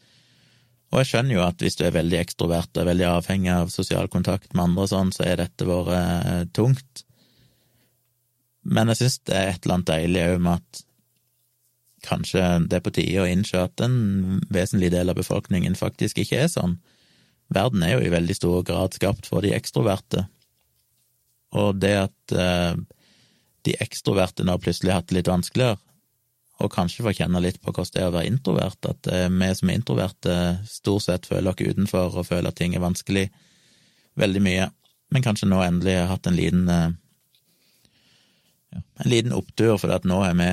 Og 0.95 1.01
jeg 1.03 1.11
skjønner 1.11 1.35
jo 1.35 1.43
at 1.43 1.59
hvis 1.59 1.75
du 1.75 1.83
er 1.89 1.97
veldig 1.97 2.21
ekstrovert 2.21 2.79
og 2.79 2.87
veldig 2.87 3.07
avhengig 3.11 3.51
av 3.51 3.73
sosial 3.75 4.07
kontakt 4.13 4.53
med 4.55 4.69
andre 4.69 4.85
og 4.85 4.93
sånn, 4.93 5.11
så 5.11 5.25
er 5.27 5.41
dette 5.41 5.67
vært 5.67 5.91
eh, 5.99 6.45
tungt. 6.55 7.03
Men 8.63 8.93
jeg 8.93 9.01
syns 9.01 9.17
det 9.27 9.35
er 9.35 9.51
et 9.51 9.67
eller 9.67 9.81
annet 9.81 9.91
deilig 9.91 10.23
òg 10.29 10.45
med 10.47 10.63
at 10.63 10.85
kanskje 12.05 12.45
det 12.69 12.79
er 12.79 12.85
på 12.85 12.93
tide 12.95 13.25
å 13.25 13.27
innse 13.27 13.65
at 13.67 13.83
en 13.83 14.39
vesentlig 14.55 14.93
del 14.95 15.11
av 15.11 15.19
befolkningen 15.19 15.75
faktisk 15.79 16.21
ikke 16.23 16.45
er 16.45 16.53
sånn. 16.53 16.79
Verden 17.55 17.83
er 17.83 17.97
jo 17.97 18.05
i 18.05 18.13
veldig 18.15 18.37
stor 18.39 18.63
grad 18.67 18.95
skapt 18.95 19.27
for 19.29 19.43
de 19.43 19.51
ekstroverte, 19.57 20.29
og 21.59 21.81
det 21.83 21.95
at 22.07 22.35
eh, 22.39 22.79
de 23.67 23.75
ekstroverte 23.83 24.47
nå 24.47 24.57
plutselig 24.63 24.93
har 24.93 25.03
hatt 25.03 25.11
det 25.11 25.19
litt 25.19 25.33
vanskeligere, 25.33 25.81
og 26.63 26.71
kanskje 26.71 27.07
få 27.07 27.15
kjenne 27.17 27.43
litt 27.43 27.61
på 27.63 27.73
hvordan 27.73 27.95
det 27.95 28.03
er 28.03 28.11
å 28.11 28.15
være 28.15 28.31
introvert, 28.31 28.91
at 28.91 29.09
eh, 29.11 29.31
vi 29.33 29.49
som 29.59 29.71
er 29.71 29.81
introverte 29.81 30.35
stort 30.71 31.07
sett 31.07 31.27
føler 31.27 31.51
oss 31.51 31.63
utenfor 31.63 32.21
og 32.21 32.29
føler 32.29 32.51
at 32.51 32.61
ting 32.61 32.77
er 32.77 32.85
vanskelig 32.85 33.27
veldig 34.21 34.43
mye, 34.45 34.69
men 35.11 35.25
kanskje 35.25 35.51
nå 35.51 35.59
endelig 35.65 35.97
har 35.99 36.13
hatt 36.13 36.29
en 36.31 36.39
liten 36.39 36.71
ja, 36.71 38.79
en 39.03 39.11
liten 39.11 39.35
opptur, 39.35 39.75
for 39.79 39.91
at 39.95 40.07
nå 40.07 40.21
er 40.27 40.39
vi 40.39 40.51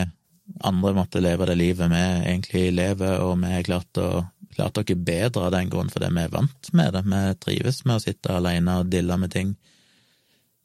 andre 0.60 0.94
måtte 0.94 1.22
leve 1.22 1.46
det 1.50 1.56
livet 1.56 1.92
vi 1.92 2.02
egentlig 2.02 2.70
lever, 2.76 3.20
og 3.24 3.40
vi 3.42 3.52
har 3.54 3.66
klart, 3.66 3.98
å, 3.98 4.26
klart 4.56 4.80
oss 4.82 4.96
bedre 4.96 5.48
av 5.48 5.54
den 5.56 5.70
grunn 5.72 5.92
fordi 5.94 6.12
vi 6.12 6.26
er 6.26 6.34
vant 6.34 6.72
med 6.74 6.96
det. 6.96 7.04
Vi 7.06 7.22
trives 7.46 7.84
med 7.86 7.98
å 7.98 8.04
sitte 8.04 8.36
alene 8.36 8.82
og 8.82 8.92
dille 8.92 9.18
med 9.18 9.34
ting. 9.34 9.56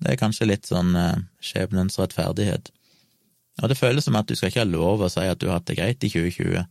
Det 0.03 0.13
er 0.13 0.21
kanskje 0.21 0.51
litt 0.51 0.69
sånn 0.69 0.97
eh, 0.99 1.23
skjebnens 1.41 1.99
rettferdighet. 2.01 2.73
Og 3.63 3.71
det 3.73 3.79
føles 3.79 4.05
som 4.05 4.17
at 4.19 4.29
du 4.29 4.37
skal 4.37 4.51
ikke 4.51 4.65
ha 4.65 4.69
lov 4.69 5.05
å 5.05 5.13
si 5.13 5.25
at 5.25 5.41
du 5.41 5.49
har 5.49 5.61
hatt 5.61 5.69
det 5.71 5.79
greit 5.79 6.05
i 6.05 6.11
2020. 6.13 6.67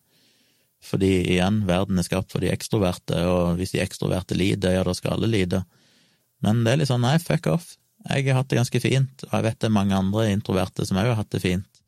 Fordi 0.85 1.11
igjen, 1.33 1.63
verden 1.65 1.97
er 1.97 2.05
skapt 2.05 2.33
for 2.33 2.43
de 2.43 2.51
ekstroverte, 2.53 3.23
og 3.25 3.57
hvis 3.59 3.73
de 3.73 3.81
ekstroverte 3.81 4.37
lider, 4.37 4.75
ja, 4.75 4.83
da 4.85 4.93
skal 4.93 5.15
alle 5.15 5.31
lide. 5.31 5.63
Men 6.45 6.61
det 6.65 6.73
er 6.73 6.81
litt 6.83 6.91
sånn 6.91 7.05
nei, 7.05 7.17
fuck 7.23 7.49
off. 7.49 7.71
Jeg 8.05 8.27
har 8.27 8.37
hatt 8.37 8.51
det 8.51 8.59
ganske 8.59 8.81
fint, 8.83 9.25
og 9.25 9.33
jeg 9.33 9.47
vet 9.47 9.57
det 9.63 9.69
er 9.71 9.73
mange 9.79 9.97
andre 9.97 10.27
introverte 10.29 10.85
som 10.85 10.99
òg 11.01 11.09
har 11.09 11.23
hatt 11.23 11.33
det 11.33 11.41
fint. 11.41 11.81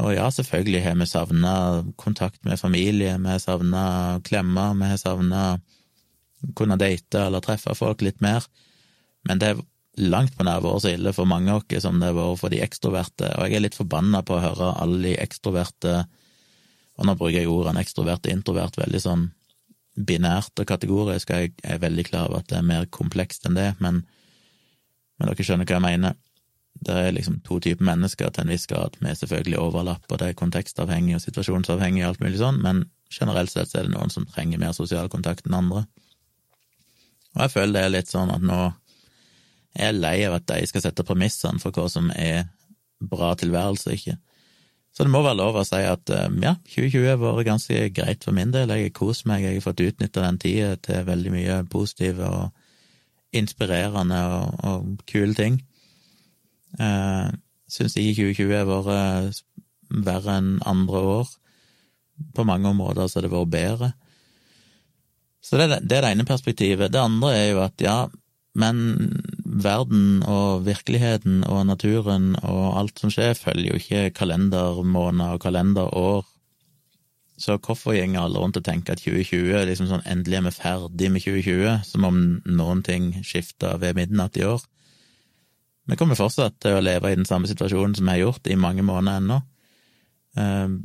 Og 0.00 0.12
ja, 0.12 0.26
selvfølgelig 0.32 0.82
har 0.84 0.96
vi 1.00 1.08
savna 1.08 1.52
kontakt 2.00 2.42
med 2.44 2.60
familie, 2.60 3.14
vi 3.20 3.32
har 3.32 3.40
savna 3.40 3.84
klemmer, 4.24 4.74
vi 4.76 4.90
har 4.92 5.00
savna 5.00 5.44
kunne 6.56 6.76
date 6.80 7.26
eller 7.26 7.44
treffe 7.44 7.72
folk 7.76 8.04
litt 8.04 8.20
mer, 8.24 8.44
men 9.28 9.40
det 9.40 9.54
langt 9.96 10.36
på 10.36 10.44
nær 10.44 10.62
vært 10.64 10.84
så 10.84 10.92
ille 10.92 11.12
for 11.16 11.28
mange 11.28 11.52
av 11.52 11.62
oss 11.64 11.82
som 11.84 11.98
det 12.00 12.10
har 12.10 12.16
vært 12.16 12.40
for 12.40 12.52
de 12.52 12.60
ekstroverte, 12.64 13.30
og 13.36 13.48
jeg 13.48 13.58
er 13.58 13.64
litt 13.64 13.78
forbanna 13.78 14.22
på 14.26 14.36
å 14.36 14.42
høre 14.42 14.74
alle 14.82 15.02
de 15.08 15.16
ekstroverte 15.22 16.04
Og 16.96 17.04
nå 17.04 17.12
bruker 17.12 17.42
jeg 17.42 17.48
ordene 17.52 17.82
ekstrovert 17.84 18.24
og 18.24 18.32
introvert 18.32 18.76
veldig 18.80 19.00
sånn 19.04 19.26
binært 19.96 20.60
og 20.60 20.68
kategorisk, 20.68 21.28
og 21.28 21.42
jeg 21.42 21.52
er 21.64 21.80
veldig 21.80 22.04
klar 22.08 22.30
over 22.30 22.40
at 22.40 22.48
det 22.48 22.56
er 22.56 22.64
mer 22.64 22.86
komplekst 22.88 23.44
enn 23.48 23.56
det, 23.56 23.74
men, 23.84 23.98
men 25.16 25.28
dere 25.28 25.44
skjønner 25.44 25.68
hva 25.68 25.76
jeg 25.76 25.84
mener. 25.84 26.16
Det 26.86 26.96
er 26.96 27.12
liksom 27.12 27.42
to 27.44 27.58
typer 27.60 27.84
mennesker 27.84 28.32
til 28.32 28.46
en 28.46 28.52
viss 28.52 28.64
grad, 28.68 28.96
med 29.04 29.16
selvfølgelig 29.20 29.60
overlapp, 29.60 30.08
og 30.08 30.20
det 30.20 30.30
er 30.30 30.40
kontekstavhengig 30.40 31.18
og 31.18 31.24
situasjonsavhengig 31.24 32.04
og 32.04 32.14
alt 32.14 32.24
mulig 32.24 32.40
sånn, 32.40 32.62
men 32.64 32.86
generelt 33.12 33.52
sett 33.52 33.70
så 33.70 33.82
er 33.82 33.90
det 33.90 33.94
noen 33.94 34.12
som 34.12 34.24
trenger 34.28 34.60
mer 34.60 34.72
sosial 34.76 35.12
kontakt 35.12 35.44
enn 35.46 35.56
andre. 35.60 35.84
Og 37.36 37.44
jeg 37.44 37.54
føler 37.58 37.76
det 37.76 37.84
er 37.84 37.94
litt 37.98 38.12
sånn 38.12 38.32
at 38.32 38.44
nå 38.44 38.60
er 39.78 39.96
lei 39.96 40.18
av 40.26 40.38
at 40.38 40.46
de 40.50 40.66
skal 40.68 40.84
sette 40.84 41.04
premissene 41.06 41.60
for 41.62 41.74
hva 41.74 41.88
som 41.92 42.10
er 42.14 42.46
bra 43.00 43.34
tilværelse 43.38 43.94
ikke. 43.96 44.16
Så 44.96 45.04
det 45.04 45.12
må 45.12 45.20
være 45.20 45.36
lov 45.36 45.58
å 45.60 45.64
si 45.68 45.82
at 45.84 46.10
eh, 46.14 46.28
ja, 46.40 46.54
2020 46.72 47.10
har 47.10 47.18
vært 47.20 47.48
ganske 47.50 47.80
greit 47.92 48.24
for 48.24 48.36
min 48.36 48.54
del. 48.54 48.72
Jeg 48.72 48.88
har 48.88 48.94
kost 48.96 49.26
meg, 49.28 49.44
jeg 49.44 49.58
har 49.58 49.66
fått 49.66 49.82
utnytta 49.84 50.24
den 50.24 50.38
tida 50.40 50.70
til 50.80 51.04
veldig 51.04 51.32
mye 51.34 51.58
positive 51.68 52.30
og 52.32 53.36
inspirerende 53.36 54.22
og, 54.38 54.54
og 54.64 55.04
kule 55.10 55.36
ting. 55.36 55.58
Uh, 56.80 57.28
Syns 57.68 57.96
ikke 57.98 58.30
2020 58.30 58.54
har 58.56 58.68
vært 58.70 59.42
verre 60.06 60.38
enn 60.40 60.50
andre 60.64 61.02
år. 61.18 61.30
På 62.32 62.46
mange 62.48 62.70
områder 62.70 63.10
så 63.10 63.18
har 63.18 63.26
det 63.26 63.34
vært 63.34 63.52
bedre. 63.52 63.90
Så 65.44 65.58
det, 65.60 65.82
det 65.84 65.98
er 65.98 66.06
det 66.06 66.12
ene 66.14 66.26
perspektivet. 66.26 66.92
Det 66.94 67.02
andre 67.02 67.34
er 67.36 67.48
jo 67.50 67.60
at 67.66 67.82
ja, 67.82 67.98
men 68.56 68.80
verden 69.64 70.22
og 70.26 70.64
virkeligheten 70.66 71.42
og 71.44 71.66
naturen 71.68 72.34
og 72.42 72.78
alt 72.80 73.02
som 73.02 73.12
skjer, 73.12 73.34
følger 73.38 73.72
jo 73.72 73.80
ikke 73.80 74.14
kalendermåneder 74.16 75.36
og 75.36 75.42
kalenderår. 75.44 76.24
Så 77.38 77.58
hvorfor 77.58 77.92
går 77.92 78.20
alle 78.20 78.40
rundt 78.40 78.56
og 78.56 78.64
tenker 78.64 78.96
at 78.96 79.02
2020 79.04 79.52
er 79.52 79.66
liksom 79.68 79.90
sånn 79.90 80.06
endelig 80.08 80.38
er 80.38 80.46
vi 80.46 80.54
ferdig 80.56 81.10
med 81.12 81.24
2020, 81.24 81.82
som 81.84 82.06
om 82.08 82.22
noen 82.48 82.80
ting 82.82 83.10
skifta 83.20 83.76
ved 83.82 83.98
midnatt 83.98 84.38
i 84.40 84.46
år? 84.48 84.64
Vi 85.86 85.98
kommer 86.00 86.18
fortsatt 86.18 86.56
til 86.62 86.78
å 86.78 86.82
leve 86.82 87.12
i 87.12 87.18
den 87.18 87.28
samme 87.28 87.46
situasjonen 87.46 87.94
som 87.94 88.08
vi 88.08 88.16
har 88.16 88.24
gjort 88.24 88.48
i 88.50 88.56
mange 88.58 88.82
måneder 88.82 89.20
ennå. 89.20 89.42
Ehm, 90.40 90.80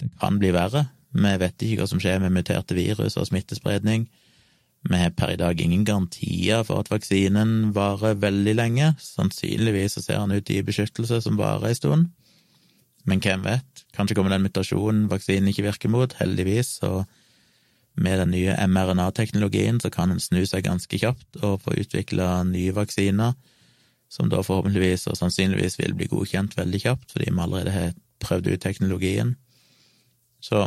det 0.00 0.10
kan 0.18 0.40
bli 0.40 0.50
verre. 0.54 0.88
Vi 1.12 1.34
vet 1.38 1.62
ikke 1.62 1.84
hva 1.84 1.90
som 1.90 2.00
skjer 2.02 2.18
med 2.24 2.34
muterte 2.34 2.74
virus 2.74 3.18
og 3.20 3.28
smittespredning. 3.28 4.08
Vi 4.82 4.98
har 4.98 5.10
per 5.14 5.30
i 5.30 5.38
dag 5.38 5.60
ingen 5.60 5.84
garantier 5.86 6.64
for 6.66 6.82
at 6.82 6.90
vaksinen 6.90 7.70
varer 7.76 8.18
veldig 8.18 8.54
lenge. 8.58 8.88
Sannsynligvis 8.98 9.94
så 9.96 10.02
ser 10.02 10.18
han 10.18 10.34
ut 10.34 10.50
i 10.50 10.62
beskyttelse 10.66 11.20
som 11.22 11.38
varer 11.38 11.70
en 11.70 11.78
stund. 11.78 12.08
Men 13.06 13.22
hvem 13.22 13.44
vet? 13.46 13.84
Kanskje 13.94 14.16
kommer 14.18 14.34
den 14.34 14.42
mutasjonen 14.46 15.08
vaksinen 15.10 15.50
ikke 15.50 15.66
virker 15.68 15.90
mot. 15.90 16.14
Heldigvis 16.18 16.78
så 16.80 17.04
med 17.94 18.18
den 18.18 18.30
nye 18.32 18.56
mRNA-teknologien 18.66 19.80
så 19.80 19.90
kan 19.92 20.10
en 20.10 20.22
snu 20.22 20.42
seg 20.48 20.64
ganske 20.66 20.98
kjapt 20.98 21.42
og 21.42 21.60
få 21.64 21.76
utvikla 21.82 22.42
nye 22.48 22.72
vaksiner, 22.74 23.34
som 24.08 24.30
da 24.32 24.40
forhåpentligvis 24.44 25.06
og 25.10 25.18
sannsynligvis 25.18 25.78
vil 25.80 25.94
bli 25.96 26.08
godkjent 26.10 26.56
veldig 26.56 26.80
kjapt, 26.86 27.10
fordi 27.12 27.28
vi 27.28 27.42
allerede 27.42 27.74
har 27.74 27.92
prøvd 28.22 28.48
ut 28.54 28.64
teknologien. 28.64 29.34
Så 30.40 30.66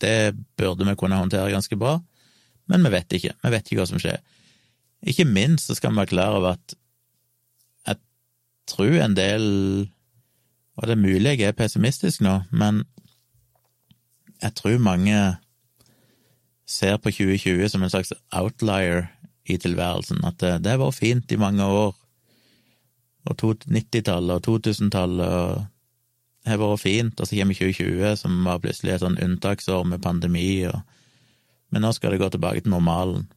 det 0.00 0.32
burde 0.56 0.86
vi 0.86 0.96
kunne 0.96 1.18
håndtere 1.18 1.50
ganske 1.52 1.76
bra, 1.76 1.98
men 2.70 2.86
vi 2.86 2.92
vet 2.94 3.18
ikke. 3.18 3.34
Vi 3.42 3.52
vet 3.52 3.66
ikke 3.66 3.82
hva 3.82 3.88
som 3.90 4.00
skjer. 4.02 4.20
Ikke 5.10 5.26
minst 5.26 5.68
så 5.68 5.76
skal 5.76 5.92
vi 5.92 6.02
være 6.02 6.12
klar 6.12 6.36
over 6.38 6.54
at 6.58 6.74
jeg 7.88 7.96
tror 8.68 8.96
en 9.00 9.16
del 9.16 9.44
Og 10.76 10.86
det 10.86 10.92
er 10.94 11.00
mulig 11.00 11.32
jeg 11.40 11.48
er 11.50 11.56
pessimistisk 11.56 12.22
nå, 12.24 12.40
men 12.52 12.84
jeg 14.40 14.54
tror 14.56 14.78
mange 14.80 15.16
ser 16.64 16.96
på 16.96 17.10
2020 17.10 17.68
som 17.68 17.82
en 17.82 17.90
slags 17.92 18.12
outlier 18.32 19.10
i 19.44 19.58
tilværelsen. 19.60 20.22
At 20.24 20.38
det, 20.40 20.52
det 20.64 20.72
har 20.72 20.80
vært 20.80 20.96
fint 20.96 21.32
i 21.32 21.36
mange 21.40 21.64
år. 21.64 21.92
Og 23.28 23.44
90-tallet 23.68 24.38
og 24.38 24.46
2000-tallet 24.64 25.66
har 26.46 26.62
vært 26.62 26.80
fint, 26.80 27.20
og 27.20 27.28
så 27.28 27.36
kommer 27.36 27.58
2020, 27.58 28.16
som 28.16 28.40
var 28.46 28.62
plutselig 28.62 28.94
et 28.94 29.04
sånn 29.04 29.20
unntaksår 29.20 29.84
med 29.84 30.02
pandemi, 30.06 30.48
og... 30.70 30.80
men 31.70 31.84
nå 31.84 31.92
skal 31.94 32.14
det 32.14 32.20
gå 32.22 32.28
tilbake 32.32 32.64
til 32.64 32.74
normalen. 32.74 33.28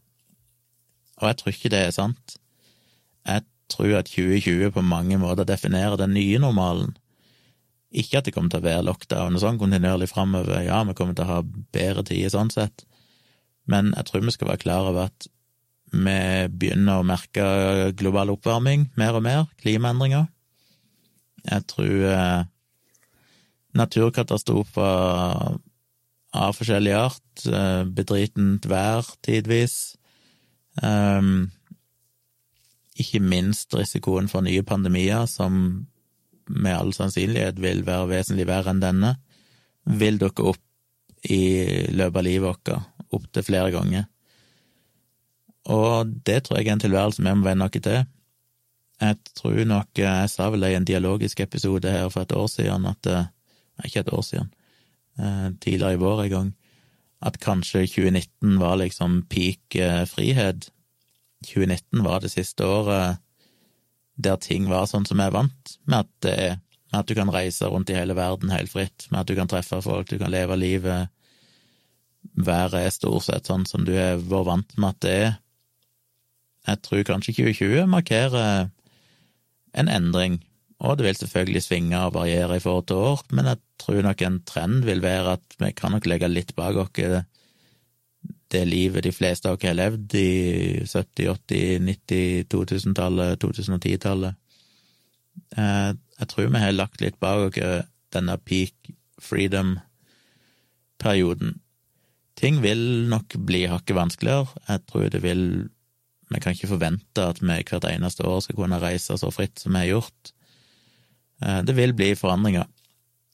Og 1.21 1.29
jeg 1.29 1.39
tror 1.39 1.53
ikke 1.53 1.71
det 1.73 1.81
er 1.85 1.95
sant. 1.95 2.37
Jeg 3.27 3.45
tror 3.71 3.99
at 3.99 4.09
2020 4.11 4.73
på 4.75 4.83
mange 4.85 5.17
måter 5.21 5.47
definerer 5.47 5.97
den 5.99 6.15
nye 6.17 6.41
normalen. 6.41 6.95
Ikke 7.93 8.19
at 8.19 8.25
det 8.25 8.33
kommer 8.33 8.49
til 8.49 8.63
å 8.63 8.65
være 8.65 8.85
lockdown 8.87 9.37
og 9.37 9.43
sånn 9.43 9.59
kontinuerlig 9.61 10.09
framover, 10.09 10.63
ja, 10.65 10.81
vi 10.87 10.95
kommer 10.97 11.13
til 11.17 11.27
å 11.27 11.35
ha 11.35 11.39
bedre 11.45 12.03
tider 12.07 12.33
sånn 12.33 12.49
sett, 12.53 12.87
men 13.69 13.93
jeg 13.93 14.07
tror 14.07 14.25
vi 14.25 14.33
skal 14.33 14.49
være 14.49 14.63
klar 14.65 14.89
over 14.89 15.11
at 15.11 15.27
vi 15.93 16.47
begynner 16.49 16.99
å 16.99 17.05
merke 17.05 17.43
global 17.99 18.33
oppvarming 18.33 18.87
mer 18.97 19.13
og 19.19 19.23
mer, 19.27 19.45
klimaendringer. 19.61 20.25
Jeg 21.45 21.67
tror 21.69 22.07
eh, 22.09 22.41
naturkatastrofer 23.77 25.59
av 26.33 26.55
forskjellig 26.57 26.93
art, 26.97 27.45
eh, 27.45 27.83
bedritent 27.85 28.65
vær 28.65 29.05
tidvis, 29.25 29.95
um, 30.81 31.51
ikke 32.97 33.21
minst 33.21 33.73
risikoen 33.73 34.29
for 34.29 34.45
nye 34.45 34.63
pandemier, 34.65 35.27
som 35.29 35.85
med 36.49 36.75
all 36.75 36.93
sannsynlighet 36.93 37.61
vil 37.61 37.83
være 37.87 38.09
vesentlig 38.09 38.47
verre 38.49 38.73
enn 38.73 38.81
denne, 38.83 39.13
vil 39.85 40.19
dukke 40.21 40.45
opp 40.53 41.29
i 41.29 41.43
løpet 41.93 42.19
av 42.19 42.25
livet 42.25 42.47
vårt, 42.47 42.73
opptil 43.13 43.45
flere 43.45 43.71
ganger. 43.71 44.09
Og 45.71 46.09
det 46.27 46.43
tror 46.43 46.59
jeg 46.59 46.67
er 46.67 46.75
en 46.75 46.83
tilværelse 46.83 47.23
vi 47.23 47.35
må 47.37 47.47
venne 47.47 47.69
oss 47.69 47.77
til. 47.77 48.03
Jeg 49.01 49.17
tror 49.35 49.63
nok 49.67 49.97
Jeg 49.97 50.29
sa 50.29 50.49
vel 50.49 50.63
det 50.63 50.71
i 50.71 50.75
en 50.77 50.85
dialogisk 50.85 51.39
episode 51.39 51.91
her 51.91 52.09
for 52.09 52.23
et 52.23 52.35
år 52.35 52.47
siden 52.47 52.85
at 52.85 53.07
eh, 53.07 53.25
ikke 53.85 54.03
et 54.03 54.13
år 54.13 54.21
siden, 54.21 54.51
tidligere 55.17 55.93
i 55.93 56.01
vår 56.01 56.23
en 56.23 56.31
gang, 56.31 56.53
at 57.23 57.39
kanskje 57.39 57.85
2019 57.87 58.57
var 58.59 58.79
liksom 58.81 59.21
peak 59.31 59.75
eh, 59.79 60.03
frihet. 60.09 60.69
2019 61.45 62.03
var 62.03 62.23
det 62.23 62.31
siste 62.33 62.65
året 62.65 63.19
der 64.15 64.37
ting 64.37 64.67
var 64.69 64.85
sånn 64.89 65.07
som 65.09 65.19
jeg 65.19 65.31
er 65.31 65.35
vant 65.35 65.73
med 65.89 66.03
at 66.03 66.11
det 66.25 66.33
er, 66.37 66.57
med 66.91 66.99
at 66.99 67.09
du 67.09 67.15
kan 67.17 67.31
reise 67.33 67.69
rundt 67.69 67.89
i 67.89 67.97
hele 67.97 68.15
verden 68.17 68.53
helt 68.53 68.71
fritt, 68.71 69.07
med 69.09 69.23
at 69.23 69.29
du 69.29 69.35
kan 69.37 69.49
treffe 69.49 69.81
folk, 69.81 70.09
du 70.09 70.19
kan 70.21 70.31
leve 70.31 70.57
livet. 70.59 71.09
Været 72.37 72.77
er 72.85 72.93
stort 72.93 73.25
sett 73.25 73.49
sånn 73.49 73.65
som 73.65 73.87
du 73.87 73.95
har 73.97 74.21
vært 74.21 74.49
vant 74.51 74.77
med 74.77 74.89
at 74.93 75.01
det 75.05 75.15
er. 75.23 75.33
Jeg 76.69 76.81
tror 76.85 77.07
kanskje 77.07 77.35
2020 77.41 77.89
markerer 77.91 78.69
en 79.73 79.89
endring 79.91 80.37
og 80.83 80.97
det 80.99 81.05
vil 81.07 81.15
selvfølgelig 81.15 81.63
svinge 81.63 81.99
og 82.03 82.15
variere 82.17 82.57
i 82.59 82.63
forhold 82.63 82.85
til 82.89 82.99
år, 82.99 83.21
men 83.31 83.47
jeg 83.47 83.57
tror 83.79 84.01
nok 84.03 84.21
en 84.21 84.43
trend 84.47 84.83
vil 84.83 85.01
være 85.03 85.31
at 85.37 85.55
vi 85.59 85.71
kan 85.77 85.91
nok 85.95 86.05
legge 86.11 86.27
litt 86.27 86.51
bak 86.57 86.75
oss 86.81 86.91
det 88.53 88.65
livet 88.69 89.01
de 89.05 89.11
fleste 89.15 89.49
av 89.49 89.55
oss 89.57 89.65
har 89.65 89.75
levd 89.77 90.15
i 90.19 90.31
70-, 90.85 91.29
80-, 91.49 91.79
90-, 91.87 92.43
2000-tallet, 92.53 93.39
2010-tallet. 93.41 94.33
Jeg 95.57 96.27
tror 96.29 96.53
vi 96.53 96.59
har 96.61 96.71
lagt 96.75 97.01
litt 97.01 97.17
bak 97.23 97.39
oss 97.47 97.57
denne 98.13 98.35
peak 98.45 98.75
freedom-perioden. 99.23 101.51
Ting 102.37 102.61
vil 102.61 103.09
nok 103.09 103.33
bli 103.47 103.65
hakket 103.71 103.95
vanskeligere. 103.97 104.47
Jeg 104.67 104.79
tror 104.89 105.09
det 105.09 105.21
vil 105.23 105.69
Vi 106.33 106.39
kan 106.41 106.53
ikke 106.55 106.67
forvente 106.67 107.21
at 107.21 107.41
vi 107.43 107.47
hvert 107.47 107.85
eneste 107.85 108.25
år 108.25 108.39
skal 108.41 108.55
kunne 108.57 108.81
reise 108.81 109.17
så 109.19 109.29
fritt 109.29 109.59
som 109.59 109.71
vi 109.75 109.79
har 109.83 109.91
gjort. 109.91 110.33
Eh, 111.43 111.61
det 111.63 111.75
vil 111.75 111.93
bli 111.97 112.13
forandringer. 112.15 112.69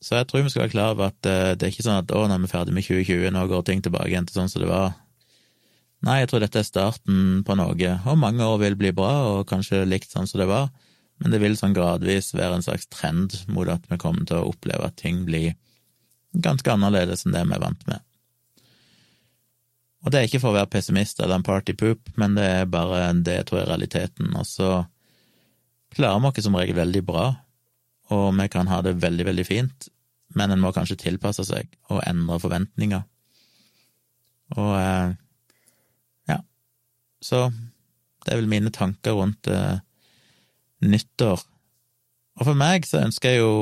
Så 0.02 0.16
jeg 0.16 0.30
tror 0.30 0.46
vi 0.46 0.52
skal 0.52 0.66
være 0.66 0.74
klar 0.74 0.96
over 0.96 1.12
at 1.12 1.28
eh, 1.28 1.54
det 1.60 1.68
er 1.68 1.74
ikke 1.74 1.86
sånn 1.86 2.02
at 2.02 2.12
å, 2.16 2.24
nå 2.26 2.38
er 2.38 2.44
vi 2.44 2.52
ferdig 2.52 2.76
med 2.76 2.88
2020, 2.88 3.30
nå 3.36 3.46
går 3.52 3.64
ting 3.68 3.84
tilbake 3.86 4.10
igjen 4.12 4.28
til 4.30 4.40
sånn 4.40 4.52
som 4.52 4.64
det 4.64 4.72
var. 4.72 4.94
Nei, 6.08 6.22
jeg 6.22 6.30
tror 6.32 6.44
dette 6.46 6.62
er 6.62 6.68
starten 6.68 7.42
på 7.44 7.58
noe, 7.60 7.96
og 8.08 8.22
mange 8.22 8.46
år 8.46 8.62
vil 8.62 8.78
bli 8.80 8.94
bra, 8.96 9.12
og 9.34 9.50
kanskje 9.50 9.84
likt 9.84 10.14
sånn 10.14 10.30
som 10.32 10.40
det 10.40 10.48
var, 10.48 10.70
men 11.20 11.34
det 11.34 11.42
vil 11.44 11.58
sånn 11.60 11.76
gradvis 11.76 12.32
være 12.32 12.62
en 12.62 12.64
slags 12.64 12.88
trend 12.88 13.36
mot 13.52 13.68
at 13.68 13.84
vi 13.92 13.98
kommer 14.00 14.24
til 14.24 14.40
å 14.40 14.54
oppleve 14.54 14.88
at 14.88 14.96
ting 15.02 15.26
blir 15.28 15.58
ganske 16.32 16.72
annerledes 16.72 17.26
enn 17.26 17.36
det 17.36 17.44
vi 17.50 17.58
er 17.58 17.66
vant 17.66 17.84
med. 17.90 18.06
Og 20.00 20.14
det 20.14 20.22
er 20.22 20.30
ikke 20.30 20.40
for 20.40 20.54
å 20.54 20.60
være 20.62 20.72
pessimist 20.72 21.20
eller 21.20 21.36
en 21.36 21.44
partypoop, 21.44 22.14
men 22.16 22.40
det 22.40 22.48
er 22.62 22.72
bare 22.72 23.10
det 23.20 23.42
jeg 23.42 23.50
tror 23.50 23.66
er 23.66 23.72
realiteten, 23.74 24.32
og 24.40 24.48
så 24.48 24.72
klarer 25.98 26.24
vi 26.24 26.32
oss 26.32 26.48
som 26.48 26.56
regel 26.56 26.80
veldig 26.80 27.04
bra 27.04 27.28
og 28.14 28.28
vi 28.38 28.48
kan 28.52 28.70
ha 28.72 28.82
det 28.86 29.00
veldig, 29.04 29.26
veldig 29.30 29.46
fint, 29.48 29.90
men 30.38 30.54
en 30.54 30.62
må 30.62 30.72
kanskje 30.74 31.00
tilpasse 31.02 31.46
seg 31.48 31.70
og 31.90 32.04
endre 32.08 32.40
forventninger. 32.42 33.06
Og 34.58 34.74
eh, 34.78 35.14
ja, 36.32 36.40
så 37.22 37.48
det 38.26 38.34
er 38.34 38.42
vel 38.42 38.52
mine 38.52 38.74
tanker 38.74 39.18
rundt 39.18 39.50
eh, 39.50 39.80
nyttår. 40.86 41.46
Og 42.40 42.46
for 42.48 42.58
meg 42.58 42.88
så 42.88 43.04
ønsker 43.06 43.36
jeg 43.36 43.44
jo 43.44 43.54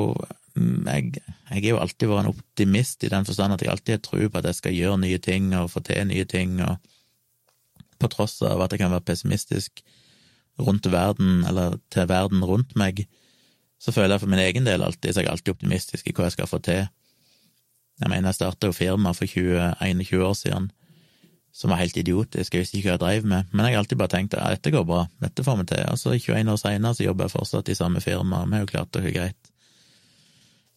jeg, 0.58 1.12
jeg 1.50 1.60
er 1.62 1.68
jo 1.70 1.78
alltid 1.78 2.10
vært 2.10 2.26
en 2.26 2.32
optimist 2.32 3.04
i 3.06 3.10
den 3.12 3.26
forstand 3.28 3.54
at 3.54 3.62
jeg 3.62 3.70
alltid 3.70 3.94
har 3.94 4.02
tro 4.02 4.24
på 4.26 4.40
at 4.40 4.48
jeg 4.48 4.58
skal 4.58 4.74
gjøre 4.74 5.02
nye 5.04 5.20
ting 5.22 5.52
og 5.54 5.70
få 5.70 5.82
til 5.86 6.08
nye 6.08 6.26
ting, 6.28 6.58
og 6.64 6.78
på 7.98 8.10
tross 8.10 8.40
av 8.46 8.62
at 8.64 8.74
jeg 8.74 8.82
kan 8.82 8.92
være 8.94 9.06
pessimistisk 9.06 9.82
rundt 10.58 10.88
verden, 10.90 11.44
eller 11.46 11.78
til 11.94 12.08
verden 12.10 12.42
rundt 12.46 12.74
meg, 12.78 13.04
så 13.78 13.94
føler 13.94 14.16
jeg 14.16 14.24
for 14.24 14.32
min 14.32 14.42
egen 14.42 14.66
del 14.66 14.82
alltid, 14.82 15.12
så 15.12 15.22
jeg 15.22 15.28
er 15.28 15.36
alltid 15.36 15.54
optimistisk 15.54 16.08
i 16.08 16.14
hva 16.16 16.26
jeg 16.26 16.36
skal 16.38 16.50
få 16.50 16.58
til. 16.64 16.88
Jeg 17.98 18.10
mener, 18.10 18.30
jeg 18.30 18.38
starta 18.38 18.70
jo 18.70 18.76
firma 18.76 19.12
for 19.14 19.26
20-21 19.26 20.22
år 20.22 20.36
siden 20.38 20.70
som 21.58 21.72
var 21.72 21.80
helt 21.80 21.96
idiotisk, 21.96 22.54
jeg 22.54 22.62
visste 22.62 22.78
ikke 22.78 22.90
hva 22.90 22.94
jeg 22.94 23.02
drev 23.02 23.24
med, 23.26 23.46
men 23.50 23.66
jeg 23.66 23.74
har 23.74 23.82
alltid 23.82 23.98
bare 23.98 24.12
tenkt 24.12 24.34
at 24.38 24.58
dette 24.58 24.70
går 24.70 24.84
bra, 24.86 25.06
dette 25.18 25.42
får 25.42 25.56
vi 25.58 25.64
til. 25.72 25.84
og 25.90 25.98
så 25.98 26.12
21 26.14 26.52
år 26.52 26.60
seinere 26.60 26.94
så 26.94 27.06
jobber 27.06 27.26
jeg 27.26 27.34
fortsatt 27.34 27.70
i 27.72 27.74
samme 27.74 28.02
firma, 28.04 28.44
vi 28.44 28.54
har 28.54 28.62
jo 28.62 28.70
klart 28.70 28.92
det 28.94 29.14
greit. 29.14 29.50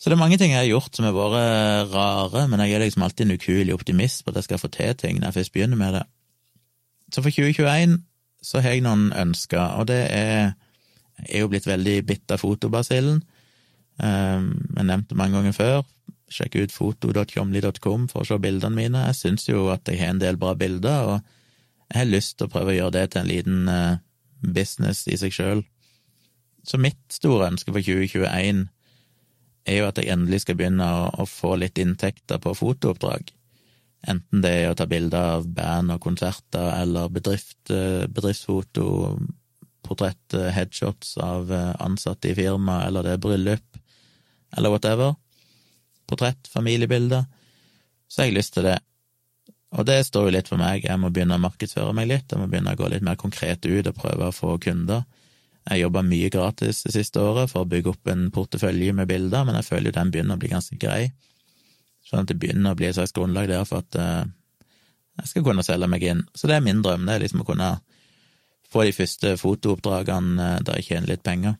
Så 0.01 0.09
det 0.09 0.15
er 0.15 0.23
mange 0.23 0.39
ting 0.41 0.55
jeg 0.55 0.63
har 0.63 0.71
gjort 0.71 0.95
som 0.97 1.05
har 1.05 1.13
vært 1.13 1.91
rare, 1.93 2.47
men 2.49 2.63
jeg 2.63 2.73
er 2.73 2.81
liksom 2.81 3.03
alltid 3.05 3.27
en 3.27 3.35
ukuelig 3.35 3.75
optimist 3.75 4.23
på 4.25 4.31
at 4.31 4.39
jeg 4.39 4.47
skal 4.47 4.61
få 4.63 4.71
til 4.73 4.95
ting 4.97 5.19
når 5.19 5.27
jeg 5.27 5.37
først 5.37 5.53
begynner 5.53 5.77
med 5.77 5.93
det. 5.99 6.03
Så 7.13 7.21
for 7.21 7.29
2021 7.29 7.99
så 8.41 8.63
har 8.65 8.73
jeg 8.73 8.81
noen 8.81 9.11
ønsker, 9.13 9.61
og 9.77 9.85
det 9.91 10.01
er 10.09 10.55
er 11.27 11.43
jo 11.43 11.49
blitt 11.51 11.67
veldig 11.69 11.97
bitt 12.07 12.33
av 12.33 12.41
fotobasillen. 12.41 13.21
Um, 14.01 14.53
jeg 14.77 14.87
nevnte 14.87 15.17
mange 15.17 15.37
ganger 15.37 15.55
før. 15.55 15.81
Sjekk 16.31 16.57
ut 16.61 16.73
foto.comly.com 16.73 18.07
for 18.11 18.23
å 18.23 18.27
se 18.27 18.39
bildene 18.41 18.77
mine. 18.77 19.03
Jeg 19.09 19.19
syns 19.19 19.49
jo 19.49 19.67
at 19.73 19.89
jeg 19.89 19.99
har 20.01 20.13
en 20.13 20.21
del 20.21 20.39
bra 20.41 20.55
bilder, 20.57 21.15
og 21.17 21.91
jeg 21.91 21.99
har 21.99 22.09
lyst 22.09 22.37
til 22.39 22.47
å 22.47 22.53
prøve 22.53 22.71
å 22.73 22.77
gjøre 22.77 22.95
det 22.97 23.05
til 23.11 23.21
en 23.21 23.31
liten 23.31 23.67
uh, 23.71 23.99
business 24.41 25.03
i 25.11 25.19
seg 25.19 25.35
sjøl. 25.35 25.65
Så 26.67 26.79
mitt 26.79 27.01
store 27.11 27.49
ønske 27.51 27.73
for 27.73 27.83
2021 27.83 28.65
er 29.69 29.77
jo 29.77 29.89
at 29.89 29.99
jeg 29.99 30.09
endelig 30.13 30.43
skal 30.45 30.57
begynne 30.57 30.87
å, 30.87 31.05
å 31.21 31.27
få 31.29 31.57
litt 31.59 31.81
inntekter 31.81 32.41
på 32.41 32.55
fotooppdrag. 32.57 33.33
Enten 34.09 34.41
det 34.41 34.53
er 34.63 34.71
å 34.71 34.77
ta 34.77 34.87
bilder 34.89 35.35
av 35.35 35.45
band 35.53 35.93
og 35.93 36.01
konserter, 36.01 36.71
eller 36.79 37.11
bedrift, 37.13 37.59
uh, 37.69 38.07
bedriftsfoto, 38.09 38.87
portrett, 39.85 40.33
eh, 40.33 40.51
headshots 40.55 41.17
av 41.17 41.51
eh, 41.53 41.73
ansatte 41.83 42.31
i 42.31 42.35
firma, 42.37 42.81
eller 42.85 43.05
det 43.07 43.15
er 43.15 43.23
bryllup, 43.23 43.81
eller 44.57 44.73
whatever. 44.73 45.15
Portrett, 46.09 46.49
familiebilder. 46.51 47.25
Så 48.07 48.21
har 48.21 48.29
jeg 48.29 48.39
lyst 48.39 48.55
til 48.57 48.67
det. 48.67 48.79
Og 49.71 49.87
det 49.87 50.01
står 50.03 50.27
jo 50.27 50.35
litt 50.35 50.49
for 50.51 50.59
meg, 50.59 50.83
jeg 50.83 50.99
må 50.99 51.09
begynne 51.13 51.37
å 51.39 51.45
markedsføre 51.45 51.95
meg 51.95 52.09
litt, 52.11 52.31
jeg 52.31 52.41
må 52.41 52.49
begynne 52.51 52.73
å 52.75 52.79
gå 52.79 52.89
litt 52.91 53.05
mer 53.07 53.19
konkret 53.19 53.63
ut 53.63 53.87
og 53.87 53.95
prøve 53.95 54.27
å 54.27 54.35
få 54.35 54.57
kunder. 54.59 55.05
Jeg 55.69 55.83
jobba 55.83 56.01
mye 56.03 56.31
gratis 56.33 56.81
det 56.83 56.95
siste 56.95 57.21
året 57.21 57.51
for 57.51 57.63
å 57.63 57.69
bygge 57.69 57.93
opp 57.93 58.09
en 58.11 58.25
portefølje 58.33 58.95
med 58.97 59.07
bilder, 59.07 59.45
men 59.47 59.59
jeg 59.59 59.69
føler 59.69 59.91
jo 59.91 59.97
den 59.99 60.11
begynner 60.11 60.39
å 60.39 60.41
bli 60.41 60.51
ganske 60.51 60.77
grei. 60.81 61.11
Sånn 62.07 62.25
at 62.25 62.31
det 62.31 62.39
begynner 62.41 62.73
å 62.73 62.79
bli 62.79 62.89
et 62.89 62.97
slags 62.97 63.13
grunnlag 63.15 63.47
der 63.51 63.63
for 63.69 63.85
at 63.85 63.95
uh, 63.95 64.25
Jeg 65.21 65.29
skal 65.29 65.43
kunne 65.45 65.63
selge 65.63 65.87
meg 65.91 66.03
inn. 66.07 66.23
Så 66.35 66.49
det 66.49 66.57
er 66.57 66.65
min 66.65 66.81
drøm, 66.81 67.05
det 67.05 67.13
er 67.13 67.23
liksom 67.23 67.43
å 67.43 67.47
kunne 67.47 67.75
få 68.71 68.85
de 68.87 68.95
første 68.95 69.35
fotooppdragene 69.41 70.47
eh, 70.47 70.61
der 70.65 70.79
jeg 70.79 70.89
tjener 70.91 71.13
litt 71.13 71.25
penger. 71.27 71.57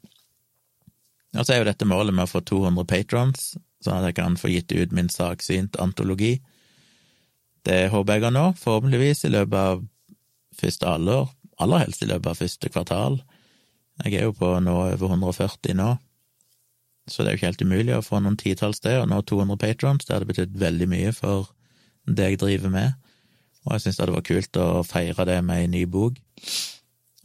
Og 1.37 1.45
så 1.45 1.55
er 1.55 1.61
jo 1.61 1.69
dette 1.69 1.87
målet 1.87 2.15
med 2.15 2.27
å 2.27 2.31
få 2.31 2.41
200 2.43 2.87
patrons, 2.87 3.51
sånn 3.81 3.99
at 3.99 4.09
jeg 4.09 4.17
kan 4.19 4.35
få 4.39 4.51
gitt 4.51 4.73
ut 4.75 4.95
min 4.95 5.09
saksynt 5.11 5.79
antologi. 5.79 6.35
Det 7.67 7.87
håper 7.93 8.17
jeg 8.17 8.27
å 8.27 8.33
nå, 8.35 8.45
forhåpentligvis 8.59 9.25
i 9.27 9.31
løpet 9.31 9.59
av 9.59 9.83
første 10.59 10.89
halvår, 10.89 11.29
aller 11.61 11.85
helst 11.85 12.03
i 12.03 12.09
løpet 12.09 12.31
av 12.33 12.41
første 12.41 12.71
kvartal. 12.73 13.21
Jeg 14.03 14.17
er 14.17 14.27
jo 14.27 14.35
på 14.35 14.49
nå 14.63 14.75
over 14.75 15.13
140 15.13 15.77
nå, 15.77 15.93
så 17.09 17.23
det 17.23 17.31
er 17.31 17.35
jo 17.35 17.39
ikke 17.39 17.49
helt 17.51 17.63
umulig 17.65 17.95
å 17.95 18.03
få 18.05 18.19
noen 18.21 18.37
titalls 18.39 18.83
det, 18.83 18.97
og 18.99 19.07
nå 19.09 19.21
200 19.29 19.59
patrons, 19.61 20.05
det 20.05 20.15
hadde 20.15 20.29
betydd 20.29 20.59
veldig 20.59 20.89
mye 20.91 21.15
for 21.15 21.49
det 22.09 22.31
jeg 22.31 22.41
driver 22.41 22.73
med, 22.73 22.99
og 23.65 23.75
jeg 23.75 23.85
syns 23.85 23.97
det 23.97 24.03
hadde 24.03 24.17
vært 24.17 24.29
kult 24.29 24.61
å 24.61 24.67
feire 24.87 25.27
det 25.29 25.39
med 25.45 25.63
ei 25.63 25.71
ny 25.71 25.85
bok. 25.89 26.17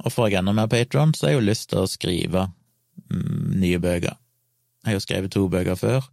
Og 0.04 0.12
får 0.12 0.30
jeg 0.30 0.40
enda 0.42 0.52
mer 0.56 0.68
Patron, 0.70 1.14
så 1.14 1.26
har 1.26 1.34
jeg 1.34 1.40
jo 1.40 1.48
lyst 1.48 1.70
til 1.70 1.82
å 1.82 1.88
skrive 1.90 2.46
mm, 3.08 3.56
nye 3.62 3.80
bøker. 3.82 4.18
Jeg 4.84 4.90
har 4.90 4.98
jo 4.98 5.04
skrevet 5.04 5.32
to 5.34 5.46
bøker 5.50 5.78
før, 5.78 6.04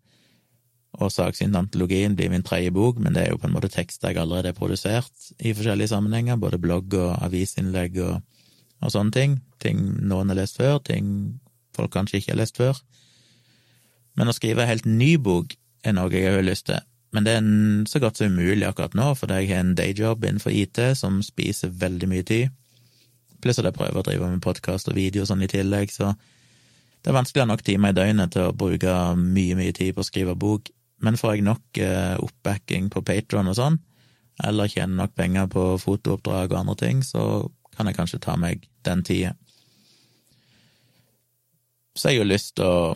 og 1.01 1.09
Saksint-antologien 1.13 2.15
blir 2.17 2.29
min 2.29 2.45
tredje 2.45 2.71
bok, 2.73 2.99
men 3.01 3.15
det 3.15 3.23
er 3.23 3.33
jo 3.33 3.39
på 3.41 3.49
en 3.49 3.55
måte 3.55 3.71
tekster 3.73 4.11
jeg 4.11 4.21
allerede 4.21 4.51
har 4.51 4.57
produsert 4.57 5.29
i 5.41 5.53
forskjellige 5.55 5.89
sammenhenger, 5.89 6.37
både 6.41 6.61
blogg 6.61 6.93
og 6.97 7.15
avisinnlegg 7.25 7.97
og, 8.05 8.21
og 8.81 8.93
sånne 8.93 9.15
ting. 9.15 9.37
Ting 9.63 9.81
noen 10.05 10.29
har 10.29 10.37
lest 10.37 10.61
før, 10.61 10.77
ting 10.85 11.39
folk 11.73 11.93
kanskje 11.95 12.21
ikke 12.21 12.33
har 12.35 12.41
lest 12.43 12.61
før. 12.61 12.81
Men 14.13 14.29
å 14.29 14.37
skrive 14.37 14.63
en 14.63 14.69
helt 14.69 14.85
ny 14.85 15.15
bok 15.17 15.55
er 15.83 15.97
noe 15.97 16.13
jeg 16.13 16.29
har 16.29 16.45
lyst 16.45 16.69
til, 16.69 16.81
men 17.13 17.25
det 17.25 17.33
er 17.37 17.47
så 17.89 18.01
godt 18.01 18.17
som 18.17 18.33
umulig 18.33 18.65
akkurat 18.65 18.95
nå, 18.97 19.11
fordi 19.17 19.41
jeg 19.41 19.49
har 19.51 19.61
en 19.61 19.75
dayjob 19.77 20.25
innenfor 20.25 20.53
IT 20.53 20.79
som 20.97 21.19
spiser 21.25 21.73
veldig 21.81 22.09
mye 22.09 22.25
tid. 22.25 22.53
Pluss 23.43 23.59
at 23.59 23.67
jeg 23.67 23.75
prøver 23.75 23.99
å 23.99 24.05
drive 24.07 24.29
med 24.31 24.43
podkast 24.43 24.87
og 24.87 24.95
video 24.95 25.25
og 25.25 25.27
sånn 25.27 25.43
i 25.43 25.51
tillegg, 25.51 25.91
så 25.91 26.13
det 27.03 27.11
er 27.11 27.17
vanskelig 27.17 27.41
å 27.41 27.43
ha 27.43 27.51
nok 27.51 27.63
timer 27.67 27.91
i 27.91 27.97
døgnet 27.97 28.31
til 28.31 28.47
å 28.47 28.55
bruke 28.55 28.93
mye, 29.19 29.57
mye 29.59 29.73
tid 29.75 29.91
på 29.95 30.03
å 30.03 30.07
skrive 30.07 30.37
bok. 30.39 30.71
Men 31.03 31.19
får 31.19 31.33
jeg 31.35 31.43
nok 31.43 31.79
eh, 31.83 32.13
oppbacking 32.23 32.87
på 32.93 33.03
Patron 33.03 33.51
og 33.51 33.57
sånn, 33.59 33.81
eller 34.47 34.71
tjener 34.71 35.01
nok 35.01 35.15
penger 35.19 35.49
på 35.51 35.65
fotooppdrag 35.81 36.53
og 36.53 36.61
andre 36.61 36.77
ting, 36.79 37.01
så 37.03 37.43
kan 37.75 37.89
jeg 37.89 37.97
kanskje 37.97 38.21
ta 38.23 38.37
meg 38.39 38.63
den 38.87 39.03
tida. 39.03 39.33
Så 41.93 42.09
jeg 42.09 42.21
har 42.21 42.23
jo 42.23 42.31
lyst 42.31 42.55
til 42.57 42.71
å, 42.71 42.95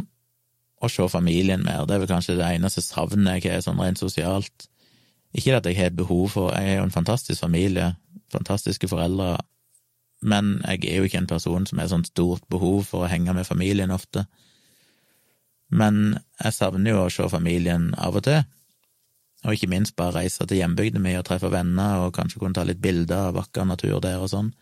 å 0.80 0.90
se 0.90 1.10
familien 1.12 1.66
mer, 1.68 1.84
det 1.84 1.98
er 1.98 2.06
vel 2.06 2.14
kanskje 2.14 2.38
det 2.40 2.48
eneste 2.56 2.86
savnet 2.86 3.44
jeg 3.44 3.58
har 3.58 3.68
sånn 3.68 3.84
rent 3.84 4.00
sosialt. 4.00 4.70
Ikke 5.36 5.60
at 5.60 5.68
jeg 5.68 5.76
har 5.76 5.92
behov 5.92 6.32
for 6.32 6.56
Jeg 6.56 6.72
er 6.72 6.80
jo 6.80 6.88
en 6.88 6.96
fantastisk 6.96 7.44
familie, 7.44 7.92
fantastiske 8.32 8.88
foreldre, 8.88 9.36
men 10.22 10.58
jeg 10.64 10.88
er 10.88 11.00
jo 11.00 11.08
ikke 11.08 11.22
en 11.22 11.30
person 11.30 11.66
som 11.70 11.80
har 11.82 11.90
sånn 11.92 12.06
stort 12.08 12.46
behov 12.50 12.88
for 12.90 13.06
å 13.06 13.12
henge 13.12 13.34
med 13.38 13.48
familien 13.48 13.94
ofte. 13.94 14.26
Men 15.70 16.18
jeg 16.42 16.56
savner 16.56 16.94
jo 16.94 17.04
å 17.04 17.12
se 17.14 17.28
familien 17.30 17.92
av 18.00 18.18
og 18.18 18.26
til, 18.26 18.42
og 19.46 19.54
ikke 19.54 19.70
minst 19.70 19.96
bare 20.00 20.24
reise 20.24 20.48
til 20.48 20.62
hjembygda 20.62 21.00
mi 21.02 21.14
og 21.20 21.26
treffe 21.28 21.52
venner 21.54 22.06
og 22.06 22.16
kanskje 22.16 22.42
kunne 22.42 22.58
ta 22.58 22.66
litt 22.66 22.82
bilder 22.82 23.30
av 23.30 23.38
vakker 23.38 23.68
natur 23.70 24.00
der 24.04 24.24
og 24.24 24.32
sånn. 24.32 24.54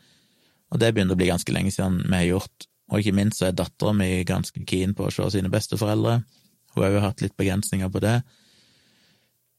Og 0.74 0.82
det 0.82 0.91
begynner 0.93 1.16
å 1.16 1.20
bli 1.20 1.30
ganske 1.30 1.53
lenge 1.56 1.72
siden 1.72 2.01
vi 2.03 2.18
har 2.18 2.28
gjort, 2.34 2.68
og 2.91 3.01
ikke 3.01 3.16
minst 3.16 3.39
så 3.39 3.47
er 3.49 3.56
dattera 3.58 3.93
mi 3.95 4.10
ganske 4.28 4.66
keen 4.68 4.93
på 4.97 5.08
å 5.08 5.14
se 5.14 5.30
sine 5.34 5.51
besteforeldre. 5.53 6.20
Hun 6.76 6.84
har 6.84 6.91
jo 6.91 7.06
hatt 7.06 7.24
litt 7.24 7.38
begrensninger 7.39 7.89
på 7.89 8.01
det. 8.03 8.20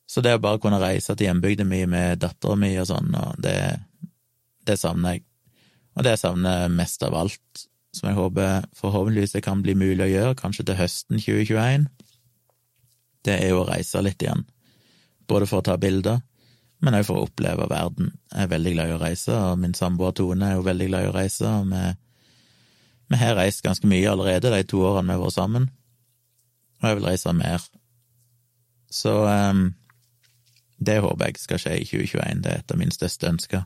Så 0.07 0.23
det 0.23 0.37
å 0.37 0.43
bare 0.43 0.61
kunne 0.63 0.83
reise 0.83 1.17
til 1.17 1.31
hjembygda 1.31 1.65
mi 1.67 1.81
med 1.91 2.21
dattera 2.23 2.59
mi 2.61 2.75
og 2.79 2.87
sånn, 2.91 3.15
og 3.17 3.41
det, 3.43 3.57
det 4.69 4.77
savner 4.79 5.17
jeg. 5.17 5.25
Og 5.97 6.05
det 6.05 6.15
jeg 6.15 6.23
savner 6.23 6.69
mest 6.73 7.03
av 7.07 7.17
alt, 7.17 7.67
som 7.97 8.11
jeg 8.11 8.19
håper 8.19 8.67
forhåpentligvis 8.77 9.37
det 9.39 9.45
kan 9.47 9.63
bli 9.65 9.75
mulig 9.79 10.05
å 10.05 10.11
gjøre, 10.11 10.39
kanskje 10.39 10.67
til 10.69 10.79
høsten 10.79 11.21
2021, 11.23 11.87
det 13.27 13.37
er 13.41 13.55
jo 13.55 13.63
å 13.63 13.69
reise 13.69 14.03
litt 14.05 14.23
igjen. 14.23 14.45
Både 15.27 15.49
for 15.49 15.63
å 15.63 15.67
ta 15.67 15.79
bilder, 15.81 16.21
men 16.85 16.99
òg 16.99 17.07
for 17.09 17.19
å 17.19 17.25
oppleve 17.27 17.69
verden. 17.71 18.13
Jeg 18.33 18.45
er 18.45 18.53
veldig 18.53 18.75
glad 18.75 18.91
i 18.91 18.97
å 18.99 19.01
reise, 19.01 19.33
og 19.33 19.63
min 19.63 19.75
samboer 19.75 20.13
Tone 20.17 20.51
er 20.51 20.59
jo 20.59 20.67
veldig 20.67 20.91
glad 20.91 21.07
i 21.07 21.11
å 21.11 21.17
reise, 21.17 21.49
og 21.49 21.73
vi, 21.73 21.83
vi 23.15 23.23
har 23.23 23.39
reist 23.39 23.65
ganske 23.65 23.89
mye 23.89 24.13
allerede 24.13 24.53
de 24.53 24.63
to 24.69 24.85
årene 24.85 25.09
vi 25.09 25.17
har 25.17 25.25
vært 25.25 25.39
sammen, 25.39 25.71
og 26.83 26.89
jeg 26.91 27.01
vil 27.01 27.09
reise 27.09 27.33
mer. 27.33 27.69
Så 28.93 29.15
um, 29.25 29.69
det 30.77 31.01
håper 31.01 31.31
jeg 31.31 31.41
skal 31.41 31.63
skje 31.63 31.79
i 31.81 31.89
2021, 31.89 32.45
det 32.45 32.53
er 32.53 32.61
et 32.61 32.75
av 32.77 32.81
mine 32.81 32.95
største 32.95 33.33
ønsker, 33.33 33.65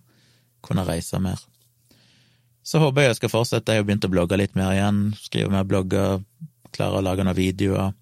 kunne 0.62 0.86
reise 0.86 1.18
mer. 1.22 1.42
Så 2.62 2.80
håper 2.82 3.02
jeg 3.02 3.14
jeg 3.14 3.20
skal 3.20 3.32
fortsette. 3.32 3.72
Jeg 3.72 3.82
har 3.82 3.88
begynt 3.88 4.06
å 4.06 4.12
blogge 4.12 4.38
litt 4.38 4.56
mer 4.58 4.74
igjen, 4.74 5.02
skrive 5.18 5.52
mer 5.52 5.66
blogger, 5.68 6.20
klare 6.76 7.00
å 7.00 7.04
lage 7.04 7.24
noen 7.24 7.38
videoer. 7.38 7.94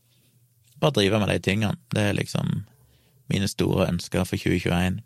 Bare 0.79 0.97
drive 0.99 1.21
med 1.23 1.31
de 1.33 1.39
tingene. 1.43 1.79
Det 1.95 2.11
er 2.11 2.19
liksom 2.19 2.65
mine 3.31 3.49
store 3.51 3.89
ønsker 3.89 4.27
for 4.27 4.41
2021. 4.41 5.01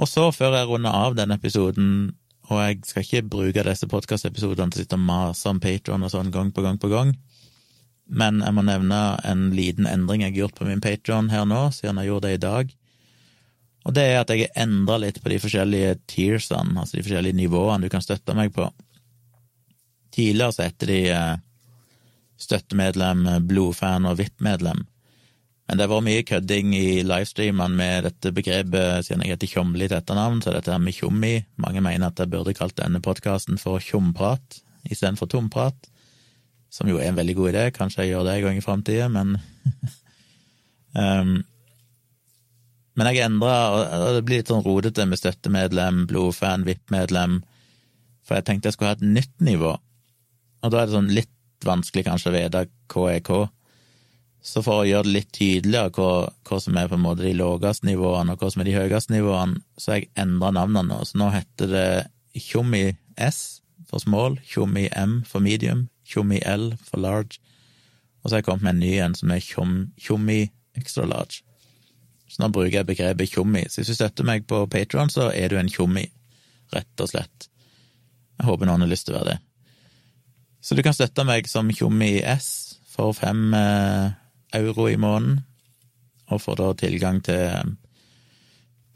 Og 0.00 0.08
så, 0.08 0.26
før 0.34 0.56
jeg 0.56 0.68
runder 0.70 0.94
av 0.96 1.16
denne 1.18 1.36
episoden, 1.38 2.12
og 2.50 2.58
jeg 2.58 2.80
skal 2.88 3.04
ikke 3.06 3.28
bruke 3.32 3.64
disse 3.66 3.88
podkastepisodene 3.88 4.72
til 4.72 4.82
å 4.82 4.84
sitte 4.84 4.98
og 4.98 5.04
mase 5.06 5.50
om 5.50 5.60
Patron 5.62 6.04
og 6.04 6.12
sånn 6.12 6.32
gang 6.34 6.50
på 6.52 6.64
gang 6.64 6.80
på 6.80 6.90
gang, 6.92 7.12
men 8.12 8.42
jeg 8.42 8.56
må 8.56 8.64
nevne 8.66 9.00
en 9.28 9.50
liten 9.54 9.86
endring 9.88 10.24
jeg 10.24 10.34
har 10.34 10.40
gjort 10.42 10.58
på 10.58 10.66
min 10.68 10.82
Patron 10.84 11.30
her 11.32 11.46
nå, 11.48 11.68
siden 11.76 12.00
jeg 12.00 12.10
gjorde 12.10 12.28
det 12.28 12.34
i 12.34 12.42
dag. 12.42 12.72
Og 13.82 13.94
det 13.96 14.04
er 14.08 14.20
at 14.20 14.30
jeg 14.30 14.46
har 14.46 14.62
endra 14.64 14.98
litt 15.02 15.18
på 15.22 15.32
de 15.32 15.40
forskjellige 15.42 15.96
tiersene, 16.10 16.76
altså 16.78 16.98
de 16.98 17.04
forskjellige 17.06 17.38
nivåene 17.38 17.86
du 17.86 17.92
kan 17.92 18.04
støtte 18.04 18.36
meg 18.38 18.52
på. 18.54 18.68
Tidligere 20.14 20.54
så 20.54 20.66
heter 20.68 20.92
de 20.92 21.00
eh, 21.10 21.36
støttemedlem, 22.42 23.26
blodfan 23.48 24.06
og 24.06 24.18
VIP-medlem. 24.20 24.84
Men 25.66 25.78
det 25.78 25.86
har 25.86 25.92
vært 25.94 26.06
mye 26.08 26.24
kødding 26.26 26.74
i 26.76 26.88
livestreamene 27.06 27.78
med 27.78 28.06
dette 28.06 28.32
begrepet, 28.34 29.06
siden 29.06 29.22
jeg 29.24 29.34
heter 29.34 29.50
Tjomli 29.54 29.88
til 29.88 29.98
etternavn, 29.98 30.42
så 30.44 30.52
dette 30.54 30.74
her 30.74 30.82
med 30.82 30.94
tjommi. 30.96 31.36
Mange 31.62 31.80
mener 31.84 32.10
at 32.10 32.20
jeg 32.20 32.30
burde 32.32 32.54
kalt 32.58 32.76
denne 32.76 33.00
podkasten 33.02 33.58
for 33.62 33.82
Tjomprat 33.82 34.62
istedenfor 34.90 35.30
Tomprat, 35.30 35.88
som 36.72 36.88
jo 36.90 36.98
er 36.98 37.10
en 37.10 37.18
veldig 37.18 37.36
god 37.38 37.52
idé. 37.52 37.64
Kanskje 37.74 38.04
jeg 38.04 38.14
gjør 38.14 38.26
det 38.26 38.36
en 38.36 38.44
gang 38.46 38.58
i 38.58 38.64
framtida, 38.64 39.08
men 39.12 39.36
um, 40.96 41.34
Men 42.98 43.08
jeg 43.08 43.24
endra, 43.24 43.54
og 43.72 44.16
det 44.18 44.24
blir 44.28 44.42
litt 44.42 44.50
sånn 44.52 44.64
rodete 44.66 45.06
med 45.08 45.20
støttemedlem, 45.20 46.04
blodfan, 46.10 46.66
VIP-medlem, 46.68 47.40
for 48.22 48.38
jeg 48.38 48.46
tenkte 48.48 48.68
jeg 48.68 48.76
skulle 48.76 48.92
ha 48.92 48.98
et 48.98 49.06
nytt 49.16 49.34
nivå, 49.42 49.72
og 50.62 50.70
da 50.70 50.82
er 50.82 50.88
det 50.88 50.94
sånn 50.94 51.10
litt 51.14 51.66
vanskelig 51.66 52.04
kanskje 52.06 52.30
å 52.30 52.34
vite 52.36 52.64
hva 52.92 53.08
er 53.12 53.22
hva. 53.26 53.42
Så 54.42 54.58
for 54.66 54.82
å 54.82 54.86
gjøre 54.86 55.06
det 55.06 55.14
litt 55.14 55.30
tydeligere 55.36 55.92
hva, 55.94 56.10
hva 56.48 56.58
som 56.60 56.76
er 56.78 56.88
på 56.90 56.98
en 56.98 57.04
måte 57.04 57.22
de 57.22 57.34
laveste 57.38 57.86
nivåene, 57.86 58.34
og 58.34 58.42
hva 58.42 58.50
som 58.50 58.62
er 58.62 58.68
de 58.68 58.76
høyeste 58.76 59.14
nivåene, 59.14 59.62
så 59.78 59.92
har 59.92 60.00
jeg 60.00 60.10
endra 60.18 60.50
navnene 60.54 60.88
nå. 60.90 60.98
Så 61.06 61.20
nå 61.20 61.30
heter 61.34 61.70
det 61.70 61.86
Tjommi 62.38 62.84
S 63.22 63.62
for 63.90 64.02
small, 64.02 64.38
Tjommi 64.46 64.88
M 64.98 65.20
for 65.28 65.44
medium, 65.44 65.86
Tjommi 66.08 66.42
L 66.48 66.72
for 66.82 67.02
large, 67.02 67.38
og 68.22 68.28
så 68.28 68.36
har 68.36 68.42
jeg 68.42 68.48
kommet 68.50 68.66
med 68.66 68.76
en 68.76 68.82
ny 68.82 68.92
en 69.02 69.16
som 69.18 69.32
er 69.34 69.42
Tjommi 69.42 70.42
extra 70.78 71.06
large. 71.06 71.42
Så 72.32 72.40
nå 72.40 72.48
bruker 72.48 72.78
jeg 72.78 72.88
begrepet 72.88 73.34
tjommi. 73.34 73.66
Så 73.68 73.82
hvis 73.82 73.92
du 73.92 73.98
støtter 73.98 74.24
meg 74.24 74.46
på 74.48 74.64
Patron, 74.72 75.12
så 75.12 75.28
er 75.36 75.52
du 75.52 75.58
en 75.60 75.68
tjommi, 75.68 76.06
rett 76.72 77.04
og 77.04 77.10
slett. 77.10 77.48
Jeg 78.38 78.48
håper 78.48 78.68
noen 78.68 78.86
har 78.86 78.90
lyst 78.90 79.06
til 79.08 79.14
å 79.14 79.20
være 79.20 79.34
det. 79.34 79.38
Så 80.62 80.78
du 80.78 80.82
kan 80.86 80.96
støtte 80.96 81.26
meg 81.28 81.50
som 81.50 81.68
tjommi 81.74 82.14
S 82.24 82.48
for 82.88 83.12
fem 83.16 83.52
eh, 83.56 84.14
euro 84.56 84.88
i 84.88 84.96
måneden, 85.00 85.42
og 86.32 86.40
får 86.40 86.60
da 86.60 86.68
tilgang 86.80 87.20
til 87.26 87.76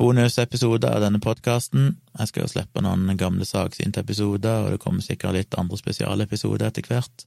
bonusepisoder 0.01 0.97
av 0.97 1.05
denne 1.05 1.21
podkasten. 1.21 1.95
Jeg 2.17 2.31
skal 2.31 2.45
jo 2.45 2.53
slippe 2.53 2.85
noen 2.85 3.17
gamle 3.21 3.45
saksynte 3.49 4.05
episoder, 4.05 4.65
og 4.65 4.75
det 4.75 4.81
kommer 4.81 5.05
sikkert 5.05 5.37
litt 5.37 5.57
andre 5.61 5.79
spesialepisoder 5.81 6.69
etter 6.71 6.89
hvert. 6.89 7.27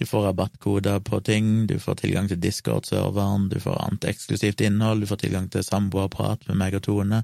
Du 0.00 0.06
får 0.06 0.22
rabattkoder 0.22 1.00
på 1.04 1.20
ting, 1.20 1.66
du 1.66 1.78
får 1.78 2.00
tilgang 2.00 2.28
til 2.28 2.40
Discord-serveren, 2.40 3.48
du 3.52 3.58
får 3.60 3.76
annet 3.84 4.06
eksklusivt 4.08 4.64
innhold, 4.64 5.04
du 5.04 5.10
får 5.10 5.20
tilgang 5.26 5.48
til 5.52 5.64
samboerprat 5.66 6.46
med 6.48 6.58
meg 6.58 6.76
og 6.78 6.84
Tone, 6.86 7.22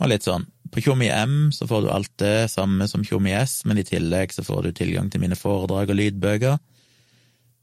og 0.00 0.10
litt 0.10 0.26
sånn. 0.26 0.46
På 0.74 0.82
Tjommi 0.82 1.06
M 1.12 1.52
så 1.54 1.68
får 1.70 1.84
du 1.84 1.90
alt 1.92 2.10
det 2.18 2.50
samme 2.50 2.88
som 2.90 3.04
Tjommi 3.06 3.34
S, 3.36 3.60
men 3.68 3.78
i 3.78 3.86
tillegg 3.86 4.32
så 4.34 4.42
får 4.42 4.64
du 4.64 4.72
tilgang 4.74 5.10
til 5.12 5.22
mine 5.22 5.38
foredrag 5.38 5.92
og 5.92 6.00
lydbøker, 6.00 6.56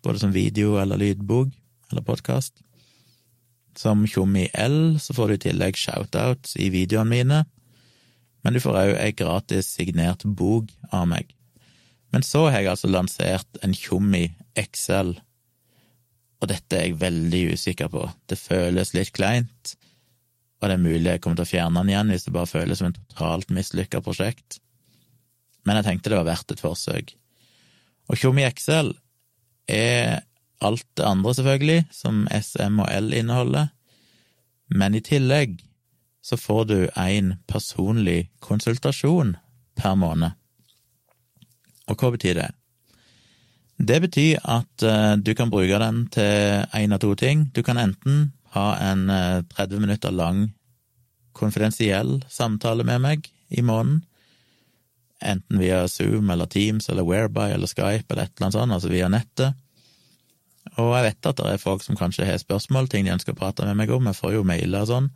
både 0.06 0.22
som 0.22 0.32
video 0.32 0.78
eller 0.82 1.02
lydbok 1.02 1.52
eller 1.92 2.06
podkast. 2.06 2.62
Som 3.76 4.06
Tjommi 4.08 4.48
L 4.54 5.00
så 5.02 5.18
får 5.18 5.28
du 5.28 5.36
i 5.36 5.44
tillegg 5.50 5.80
shoutouts 5.80 6.56
i 6.62 6.70
videoene 6.72 7.10
mine, 7.12 7.44
men 8.42 8.56
du 8.56 8.62
får 8.64 8.80
òg 8.86 8.96
ei 9.02 9.12
gratis 9.18 9.74
signert 9.76 10.24
bok 10.24 10.72
av 10.94 11.10
meg. 11.10 11.36
Men 12.12 12.26
så 12.28 12.46
har 12.50 12.60
jeg 12.60 12.72
altså 12.74 12.90
lansert 12.92 13.62
en 13.64 13.76
Tjommi 13.76 14.26
XL, 14.60 15.14
og 16.42 16.50
dette 16.50 16.78
er 16.78 16.90
jeg 16.90 17.00
veldig 17.02 17.44
usikker 17.56 17.92
på. 17.94 18.04
Det 18.28 18.40
føles 18.40 18.94
litt 18.98 19.14
kleint, 19.16 19.76
og 20.60 20.68
det 20.68 20.76
er 20.76 20.84
mulig 20.84 21.08
jeg 21.08 21.22
kommer 21.22 21.40
til 21.40 21.48
å 21.48 21.52
fjerne 21.52 21.80
den 21.80 21.94
igjen 21.94 22.12
hvis 22.14 22.28
det 22.28 22.34
bare 22.36 22.50
føles 22.50 22.82
som 22.82 22.90
en 22.90 22.98
totalt 22.98 23.54
mislykka 23.54 24.02
prosjekt. 24.06 24.60
Men 25.66 25.80
jeg 25.80 25.88
tenkte 25.88 26.12
det 26.12 26.20
var 26.20 26.30
verdt 26.32 26.54
et 26.54 26.64
forsøk. 26.64 27.16
Og 28.10 28.20
Tjommi 28.20 28.44
Excel 28.46 28.92
er 29.72 30.26
alt 30.62 30.86
det 30.98 31.06
andre, 31.08 31.34
selvfølgelig, 31.38 31.86
som 31.96 32.26
SM 32.30 32.82
og 32.84 32.90
L 32.92 33.14
inneholder, 33.18 33.72
men 34.72 34.96
i 34.96 35.04
tillegg 35.04 35.62
så 36.22 36.38
får 36.38 36.66
du 36.70 36.78
en 37.00 37.34
personlig 37.50 38.30
konsultasjon 38.46 39.36
per 39.80 39.98
måned. 39.98 40.38
Og 41.92 42.00
hva 42.00 42.12
betyr 42.16 42.40
det? 42.40 42.50
Det 43.82 43.98
betyr 44.04 44.42
at 44.46 44.86
uh, 44.86 45.18
du 45.18 45.34
kan 45.36 45.50
bruke 45.52 45.80
den 45.82 46.06
til 46.14 46.66
én 46.78 46.94
av 46.94 47.02
to 47.02 47.16
ting. 47.18 47.50
Du 47.56 47.64
kan 47.66 47.80
enten 47.82 48.32
ha 48.56 48.76
en 48.92 49.10
uh, 49.10 49.42
30 49.56 49.82
minutter 49.82 50.14
lang 50.14 50.52
konfidensiell 51.38 52.20
samtale 52.30 52.86
med 52.86 53.02
meg 53.02 53.30
i 53.50 53.64
måneden, 53.66 54.04
enten 55.22 55.60
via 55.62 55.88
Zoom 55.88 56.30
eller 56.34 56.50
Teams 56.50 56.90
eller 56.90 57.06
Whereby 57.08 57.52
eller 57.56 57.70
Skype 57.70 58.10
eller 58.10 58.26
et 58.26 58.34
eller 58.36 58.48
annet 58.48 58.58
sånt, 58.58 58.76
altså 58.76 58.92
via 58.92 59.10
nettet. 59.10 59.58
Og 60.78 60.94
jeg 60.96 61.06
vet 61.08 61.30
at 61.30 61.42
det 61.42 61.52
er 61.52 61.62
folk 61.62 61.84
som 61.86 61.98
kanskje 61.98 62.28
har 62.28 62.40
spørsmål, 62.42 62.90
ting 62.90 63.06
de 63.06 63.14
ønsker 63.16 63.36
å 63.36 63.40
prate 63.40 63.66
med 63.68 63.80
meg 63.80 63.92
om, 63.94 64.08
jeg 64.10 64.18
får 64.18 64.38
jo 64.38 64.48
mailer 64.48 64.86
og 64.86 64.92
sånn. 64.92 65.12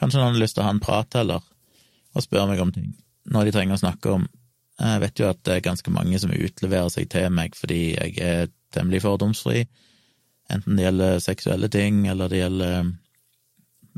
Kanskje 0.00 0.20
noen 0.20 0.34
har 0.34 0.42
lyst 0.42 0.56
til 0.56 0.64
å 0.64 0.68
ha 0.68 0.74
en 0.74 0.82
prat 0.82 1.18
heller, 1.20 1.44
og 2.14 2.24
spørre 2.24 2.48
meg 2.50 2.62
om 2.64 2.72
ting, 2.74 2.92
når 3.28 3.48
de 3.48 3.56
trenger 3.56 3.76
å 3.76 3.82
snakke 3.84 4.14
om. 4.16 4.28
Jeg 4.80 5.02
vet 5.02 5.20
jo 5.20 5.28
at 5.28 5.42
det 5.44 5.58
er 5.58 5.66
ganske 5.68 5.92
mange 5.92 6.18
som 6.22 6.32
utleverer 6.32 6.88
seg 6.92 7.10
til 7.12 7.28
meg 7.34 7.56
fordi 7.58 7.80
jeg 7.92 8.16
er 8.24 8.50
temmelig 8.72 9.02
fordomsfri, 9.04 9.66
enten 10.50 10.78
det 10.78 10.86
gjelder 10.86 11.22
seksuelle 11.22 11.68
ting, 11.72 12.06
eller 12.08 12.30
det 12.30 12.40
gjelder 12.40 12.90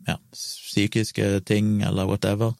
ja, 0.09 0.17
psykiske 0.35 1.41
ting, 1.47 1.81
eller 1.87 2.09
whatever. 2.09 2.55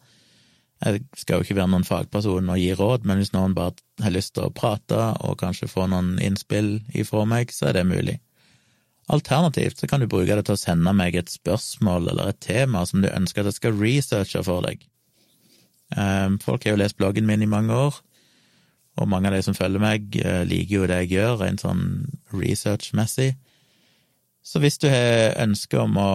Jeg 0.83 1.03
skal 1.17 1.39
jo 1.39 1.45
ikke 1.45 1.57
være 1.57 1.71
noen 1.71 1.87
fagperson 1.87 2.51
og 2.51 2.59
gi 2.59 2.71
råd, 2.75 3.05
men 3.07 3.19
hvis 3.19 3.33
noen 3.35 3.55
bare 3.55 3.75
har 4.03 4.13
lyst 4.13 4.35
til 4.35 4.47
å 4.47 4.53
prate 4.55 4.99
og 5.23 5.39
kanskje 5.39 5.71
få 5.71 5.87
noen 5.91 6.15
innspill 6.23 6.77
ifra 6.95 7.23
meg, 7.29 7.53
så 7.55 7.69
er 7.69 7.79
det 7.79 7.87
mulig. 7.87 8.17
Alternativt 9.11 9.79
så 9.79 9.87
kan 9.87 9.99
du 9.99 10.07
bruke 10.11 10.35
det 10.35 10.45
til 10.47 10.55
å 10.55 10.59
sende 10.59 10.93
meg 10.95 11.15
et 11.19 11.31
spørsmål 11.31 12.07
eller 12.11 12.31
et 12.31 12.41
tema 12.43 12.85
som 12.87 13.03
du 13.03 13.09
ønsker 13.11 13.43
at 13.43 13.51
jeg 13.51 13.59
skal 13.59 13.79
researche 13.79 14.43
for 14.47 14.63
deg. 14.63 14.83
Ehm, 15.97 16.39
folk 16.43 16.63
har 16.63 16.75
jo 16.75 16.81
lest 16.81 16.99
bloggen 16.99 17.27
min 17.27 17.43
i 17.43 17.49
mange 17.49 17.75
år, 17.75 17.99
og 18.99 19.09
mange 19.09 19.29
av 19.29 19.35
de 19.35 19.41
som 19.45 19.57
følger 19.57 19.81
meg, 19.81 20.15
eh, 20.21 20.43
liker 20.45 20.75
jo 20.75 20.87
det 20.89 20.99
jeg 21.03 21.15
gjør, 21.15 21.39
rent 21.41 21.63
sånn 21.63 21.83
research-messig. 22.33 23.33
Så 24.43 24.59
hvis 24.59 24.77
du 24.81 24.89
har 24.91 25.37
ønske 25.41 25.79
om 25.79 25.97
å 25.97 26.13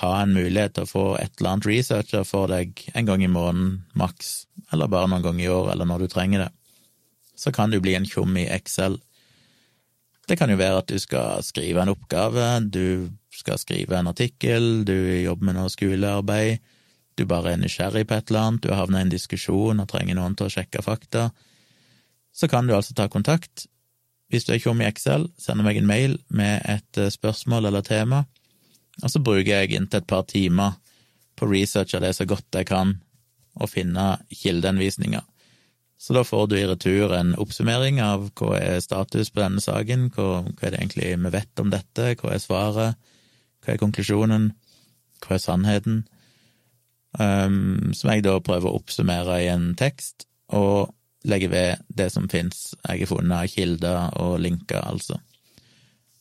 ha 0.00 0.12
en 0.22 0.32
mulighet 0.36 0.76
til 0.76 0.86
å 0.86 0.90
få 0.90 1.04
et 1.20 1.32
eller 1.38 1.56
annet 1.56 1.68
researcher 1.68 2.24
for 2.28 2.48
deg 2.52 2.80
en 2.94 3.08
gang 3.08 3.24
i 3.24 3.28
måneden, 3.28 3.82
maks, 3.98 4.46
eller 4.72 4.88
bare 4.88 5.10
noen 5.10 5.24
ganger 5.24 5.44
i 5.44 5.52
år, 5.52 5.72
eller 5.72 5.88
når 5.88 6.04
du 6.04 6.12
trenger 6.12 6.46
det, 6.46 6.50
så 7.36 7.52
kan 7.52 7.72
du 7.72 7.80
bli 7.80 7.96
en 7.96 8.08
tjom 8.08 8.36
i 8.36 8.48
Excel 8.52 9.00
det 10.30 10.38
kan 10.38 10.50
jo 10.52 10.60
være 10.60 10.84
at 10.84 10.90
du 10.90 10.98
skal 11.02 11.42
skrive 11.42 11.82
en 11.82 11.90
oppgave, 11.90 12.46
du 12.70 13.10
skal 13.34 13.58
skrive 13.58 13.98
en 13.98 14.10
artikkel, 14.12 14.84
du 14.86 14.94
jobber 15.24 15.48
med 15.48 15.56
noe 15.58 15.72
skolearbeid, 15.72 16.60
du 17.18 17.24
bare 17.28 17.54
er 17.54 17.60
nysgjerrig 17.60 18.04
på 18.06 18.14
et 18.14 18.30
eller 18.30 18.46
annet, 18.46 18.62
du 18.62 18.70
har 18.70 18.84
havnet 18.84 19.02
i 19.02 19.08
en 19.08 19.14
diskusjon 19.16 19.82
og 19.82 19.88
trenger 19.90 20.16
noen 20.16 20.36
til 20.38 20.46
å 20.46 20.52
sjekke 20.54 20.84
fakta. 20.86 21.30
Så 22.32 22.48
kan 22.48 22.66
du 22.66 22.74
altså 22.74 22.94
ta 22.94 23.08
kontakt. 23.08 23.66
Hvis 24.30 24.46
du 24.46 24.54
er 24.54 24.62
tjom 24.62 24.80
i 24.82 24.86
Excel, 24.86 25.26
sender 25.38 25.66
meg 25.66 25.80
en 25.80 25.88
mail 25.90 26.18
med 26.28 26.62
et 26.70 27.00
eh, 27.00 27.10
spørsmål 27.10 27.66
eller 27.66 27.82
tema, 27.86 28.24
og 29.02 29.10
så 29.10 29.22
bruker 29.22 29.50
jeg 29.50 29.74
inntil 29.74 30.02
et 30.02 30.10
par 30.10 30.26
timer 30.28 30.76
på 31.38 31.48
å 31.48 31.50
researche 31.50 31.98
det 32.02 32.12
så 32.14 32.26
godt 32.28 32.54
jeg 32.54 32.68
kan, 32.68 32.98
og 33.58 33.72
finne 33.72 34.20
kildeanvisninger. 34.30 35.24
Så 36.00 36.14
da 36.16 36.22
får 36.24 36.46
du 36.48 36.54
i 36.56 36.64
retur 36.68 37.12
en 37.12 37.34
oppsummering 37.40 37.98
av 38.00 38.30
hva 38.38 38.54
er 38.56 38.78
status 38.80 39.32
på 39.32 39.42
denne 39.42 39.60
saken, 39.60 40.06
hva, 40.14 40.44
hva 40.46 40.68
er 40.68 40.72
det 40.72 40.80
egentlig 40.80 41.10
vi 41.12 41.32
vet 41.34 41.60
om 41.60 41.72
dette, 41.72 42.14
hva 42.20 42.32
er 42.32 42.40
svaret, 42.40 43.10
hva 43.60 43.74
er 43.74 43.82
konklusjonen, 43.82 44.46
hva 45.20 45.36
er 45.36 45.42
sannheten, 45.42 45.98
um, 47.18 47.90
som 47.92 48.14
jeg 48.14 48.24
da 48.24 48.38
prøver 48.40 48.70
å 48.70 48.80
oppsummere 48.80 49.42
i 49.44 49.50
en 49.52 49.74
tekst, 49.76 50.24
og 50.56 50.94
legge 51.28 51.50
ved 51.52 51.82
det 51.88 52.08
som 52.14 52.28
fins 52.32 52.70
jeg 52.84 53.02
har 53.02 53.10
funnet 53.10 53.52
kilder 53.52 54.14
og 54.20 54.38
linker, 54.40 54.80
altså. 54.80 55.18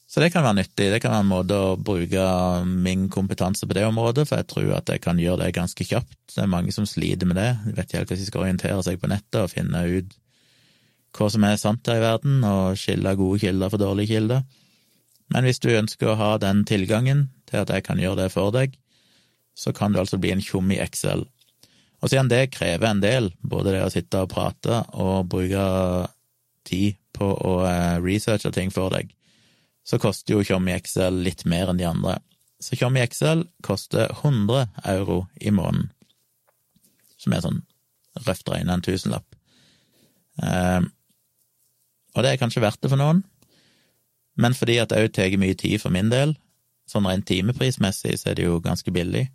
Så 0.09 0.23
det 0.23 0.31
kan 0.33 0.41
være 0.41 0.57
nyttig. 0.57 0.87
Det 0.89 0.97
kan 1.03 1.13
være 1.13 1.21
en 1.21 1.29
måte 1.29 1.57
å 1.57 1.75
bruke 1.77 2.21
min 2.65 3.03
kompetanse 3.13 3.67
på 3.69 3.75
det 3.77 3.83
området, 3.85 4.25
for 4.25 4.41
jeg 4.41 4.47
tror 4.49 4.71
at 4.79 4.89
jeg 4.89 5.03
kan 5.03 5.19
gjøre 5.21 5.43
det 5.43 5.53
ganske 5.53 5.85
kjapt. 5.85 6.17
Det 6.33 6.41
er 6.41 6.49
mange 6.49 6.73
som 6.73 6.87
sliter 6.89 7.29
med 7.29 7.37
det. 7.37 7.51
De 7.67 7.75
vet 7.77 7.85
ikke 7.85 7.99
helt 7.99 8.09
hvordan 8.09 8.23
de 8.23 8.31
skal 8.31 8.45
orientere 8.47 8.85
seg 8.87 8.97
på 8.97 9.11
nettet 9.11 9.37
og 9.43 9.51
finne 9.53 9.83
ut 9.85 10.17
hva 11.17 11.27
som 11.29 11.45
er 11.45 11.61
sant 11.61 11.85
her 11.89 12.01
i 12.01 12.03
verden, 12.03 12.41
og 12.45 12.77
skille 12.77 13.13
gode 13.17 13.39
kilder 13.41 13.69
for 13.69 13.81
dårlige 13.81 14.15
kilder. 14.15 14.43
Men 15.33 15.45
hvis 15.45 15.61
du 15.61 15.69
ønsker 15.73 16.11
å 16.11 16.17
ha 16.17 16.31
den 16.41 16.63
tilgangen 16.69 17.27
til 17.49 17.61
at 17.61 17.73
jeg 17.73 17.85
kan 17.85 18.01
gjøre 18.01 18.23
det 18.23 18.31
for 18.33 18.53
deg, 18.53 18.73
så 19.57 19.73
kan 19.77 19.93
du 19.93 20.01
altså 20.01 20.17
bli 20.21 20.33
en 20.33 20.41
tjom 20.41 20.69
i 20.73 20.81
Excel. 20.81 21.27
Og 21.99 22.11
siden 22.11 22.31
det 22.31 22.51
krever 22.55 22.87
en 22.87 23.01
del, 23.03 23.31
både 23.41 23.75
det 23.75 23.83
å 23.83 23.91
sitte 23.91 24.23
og 24.23 24.31
prate 24.31 24.81
og 24.95 25.27
bruke 25.31 25.63
tid 26.67 26.99
på 27.15 27.27
å 27.27 27.53
eh, 27.67 27.97
researche 28.03 28.51
ting 28.55 28.71
for 28.71 28.93
deg, 28.93 29.11
så 29.83 29.99
koster 29.99 30.35
jo 30.35 30.43
Tjommi 30.45 30.75
Excel 30.75 31.21
litt 31.25 31.45
mer 31.49 31.71
enn 31.71 31.79
de 31.79 31.87
andre. 31.89 32.19
Så 32.61 32.77
Tjommi 32.79 33.01
Excel 33.03 33.45
koster 33.65 34.11
100 34.21 34.67
euro 34.93 35.23
i 35.41 35.51
måneden, 35.51 35.89
som 37.19 37.35
er 37.35 37.43
sånn 37.43 37.63
røft 38.27 38.47
regna 38.51 38.77
en 38.77 38.85
tusenlapp. 38.85 39.27
Eh, 40.43 40.81
og 42.15 42.23
det 42.23 42.33
er 42.33 42.41
kanskje 42.41 42.63
verdt 42.63 42.81
det 42.83 42.91
for 42.91 43.01
noen, 43.01 43.23
men 44.39 44.55
fordi 44.55 44.77
at 44.79 44.93
det 44.93 45.01
òg 45.03 45.11
tar 45.15 45.35
mye 45.41 45.57
tid 45.59 45.81
for 45.81 45.91
min 45.91 46.11
del, 46.11 46.37
sånn 46.89 47.07
rent 47.09 47.27
timeprismessig, 47.27 48.15
så 48.17 48.31
er 48.31 48.39
det 48.39 48.47
jo 48.47 48.61
ganske 48.63 48.91
billig. 48.93 49.27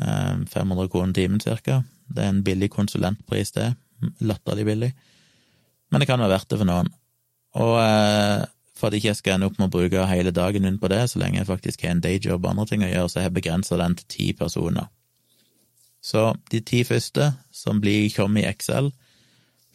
Eh, 0.00 0.36
500 0.52 0.88
kroner 0.92 1.14
timen, 1.16 1.40
cirka. 1.40 1.82
Det 2.08 2.24
er 2.24 2.34
en 2.34 2.44
billig 2.44 2.70
konsulentpris, 2.74 3.52
det. 3.56 3.74
Latterlig 4.20 4.66
billig. 4.68 4.92
Men 5.90 6.02
det 6.02 6.08
kan 6.10 6.20
være 6.20 6.34
verdt 6.34 6.50
det 6.50 6.60
for 6.60 6.68
noen. 6.68 6.92
Og 7.56 7.78
eh, 7.80 8.44
for 8.76 8.88
at 8.88 8.96
jeg 8.96 9.06
ikke 9.06 9.16
skal 9.16 9.36
ende 9.36 9.48
opp 9.48 9.56
med 9.56 9.70
å 9.70 9.72
bruke 9.78 10.04
hele 10.10 10.34
dagen 10.36 10.66
min 10.66 10.76
på 10.78 10.90
det, 10.92 11.06
så 11.08 11.20
lenge 11.22 11.40
jeg 11.40 11.48
faktisk 11.48 11.86
har 11.86 11.94
en 11.94 12.04
dayjob 12.04 12.44
og 12.44 12.50
andre 12.50 12.66
ting 12.68 12.84
å 12.84 12.90
gjøre, 12.90 13.08
så 13.08 13.20
jeg 13.20 13.30
har 13.30 13.36
begrensa 13.38 13.78
den 13.80 13.96
til 13.96 14.08
ti 14.12 14.26
personer. 14.36 14.90
Så 16.04 16.28
de 16.52 16.60
ti 16.60 16.82
første, 16.84 17.32
som 17.56 17.80
blir 17.80 18.10
kommet 18.14 18.44
i 18.44 18.50
Excel, 18.50 18.92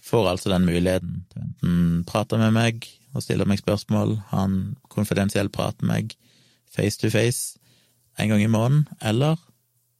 får 0.05 0.29
altså 0.29 0.51
den 0.53 0.67
muligheten 0.69 1.23
til 1.31 1.41
enten 1.41 2.03
prate 2.09 2.37
med 2.37 2.53
meg 2.55 2.85
og 3.11 3.25
stille 3.25 3.45
meg 3.49 3.59
spørsmål, 3.59 4.15
ha 4.31 4.45
en 4.45 4.75
konfidensiell 4.93 5.49
prat 5.51 5.75
med 5.81 5.91
meg 5.91 6.15
face 6.71 7.01
to 7.01 7.09
face 7.11 7.57
en 8.21 8.29
gang 8.31 8.43
i 8.43 8.51
måneden, 8.51 8.85
eller 9.01 9.39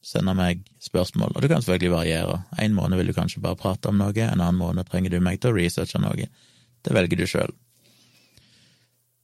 sende 0.02 0.34
meg 0.38 0.64
spørsmål. 0.82 1.36
Og 1.36 1.44
det 1.44 1.50
kan 1.52 1.62
selvfølgelig 1.62 1.94
variere. 1.94 2.38
En 2.60 2.76
måned 2.76 2.98
vil 2.98 3.12
du 3.12 3.16
kanskje 3.16 3.42
bare 3.44 3.60
prate 3.60 3.92
om 3.92 4.00
noe, 4.02 4.14
en 4.18 4.42
annen 4.42 4.60
måned 4.60 4.90
trenger 4.90 5.14
du 5.14 5.20
meg 5.24 5.42
til 5.42 5.52
å 5.52 5.58
researche 5.58 6.02
noe. 6.02 6.28
Det 6.82 6.96
velger 6.96 7.22
du 7.22 7.28
sjøl. 7.30 7.54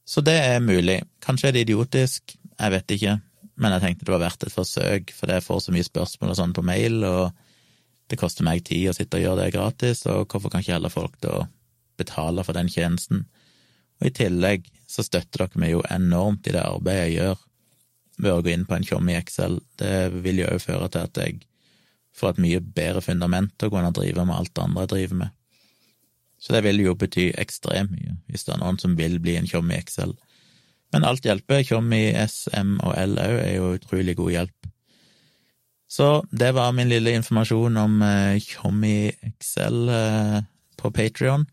Så 0.08 0.22
det 0.24 0.38
er 0.40 0.62
mulig. 0.64 1.02
Kanskje 1.24 1.50
er 1.50 1.56
det 1.56 1.66
idiotisk, 1.66 2.36
jeg 2.54 2.72
vet 2.72 2.94
ikke, 2.94 3.18
men 3.58 3.74
jeg 3.74 3.84
tenkte 3.84 4.06
det 4.06 4.14
var 4.14 4.22
verdt 4.22 4.46
et 4.46 4.54
forsøk, 4.54 5.12
for 5.14 5.34
jeg 5.34 5.44
får 5.44 5.64
så 5.64 5.74
mye 5.74 5.86
spørsmål 5.86 6.32
og 6.32 6.38
sånn 6.38 6.54
på 6.56 6.64
mail, 6.64 7.02
og 7.04 7.34
det 8.08 8.16
koster 8.20 8.46
meg 8.46 8.62
tid 8.64 8.88
å 8.88 8.94
sitte 8.96 9.18
og 9.18 9.26
gjøre 9.26 9.42
det 9.42 9.54
gratis, 9.58 10.06
og 10.08 10.30
hvorfor 10.30 10.54
kan 10.54 10.64
ikke 10.64 10.76
heller 10.78 10.94
folk 10.94 11.18
da 11.24 11.42
betale 11.98 12.46
for 12.46 12.56
den 12.56 12.70
tjenesten? 12.72 13.26
Og 13.98 14.08
i 14.08 14.14
tillegg 14.14 14.70
så 14.88 15.04
støtter 15.04 15.44
dere 15.44 15.60
meg 15.60 15.74
jo 15.74 15.82
enormt 15.90 16.46
i 16.46 16.54
det 16.54 16.62
arbeidet 16.62 17.08
jeg 17.08 17.18
gjør 17.18 17.44
ved 18.18 18.32
å 18.32 18.42
gå 18.42 18.52
inn 18.52 18.66
på 18.68 18.76
en 18.76 18.86
tjomme 18.86 19.14
i 19.14 19.18
Excel. 19.18 19.58
Det 19.80 20.10
vil 20.24 20.42
jo 20.42 20.50
òg 20.52 20.62
føre 20.64 20.90
til 20.92 21.08
at 21.08 21.20
jeg 21.22 21.40
får 22.18 22.34
et 22.34 22.40
mye 22.42 22.60
bedre 22.60 23.02
fundament 23.04 23.52
til 23.56 23.70
å 23.70 23.74
kunne 23.76 23.94
drive 23.94 24.24
med 24.26 24.36
alt 24.36 24.54
det 24.54 24.64
andre 24.64 24.84
jeg 24.84 24.92
driver 24.94 25.20
med. 25.22 25.34
Så 26.38 26.54
det 26.54 26.62
vil 26.66 26.82
jo 26.84 26.94
bety 26.98 27.28
ekstremt 27.38 27.94
mye, 27.94 28.16
hvis 28.30 28.46
det 28.46 28.54
er 28.54 28.62
noen 28.62 28.78
som 28.78 28.94
vil 28.98 29.18
bli 29.22 29.36
en 29.38 29.48
tjomme 29.50 29.74
i 29.74 29.80
Excel. 29.82 30.14
Men 30.94 31.04
alt 31.04 31.26
hjelper. 31.26 31.64
Tjom 31.66 31.90
i 31.92 32.04
M 32.56 32.78
og 32.78 32.94
L 32.96 33.18
òg 33.20 33.38
er 33.42 33.54
jo 33.58 33.72
utrolig 33.76 34.16
god 34.18 34.34
hjelp. 34.34 34.68
Så 35.88 36.08
det 36.30 36.52
var 36.56 36.74
min 36.76 36.90
lille 36.90 37.14
informasjon 37.16 37.76
om 37.80 38.02
eh, 38.04 38.40
tjom 38.44 38.82
i 38.84 39.08
Excel 39.24 39.88
eh, 39.92 40.38
på 40.76 40.90
Patrion. 40.94 41.46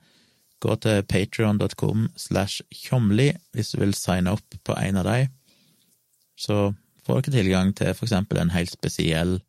Gå 0.63 0.75
til 0.83 1.03
patrion.com 1.07 2.09
slash 2.19 2.63
tjomli 2.71 3.29
hvis 3.55 3.73
du 3.73 3.81
vil 3.81 3.95
signe 3.95 4.35
opp 4.35 4.57
på 4.63 4.75
en 4.79 4.99
av 5.01 5.07
de. 5.07 5.27
Så 6.45 6.75
får 7.05 7.25
dere 7.25 7.37
tilgang 7.39 7.73
til 7.77 7.93
for 7.97 8.07
eksempel 8.07 8.39
en 8.41 8.53
helt 8.53 8.73
spesiell 8.73 9.39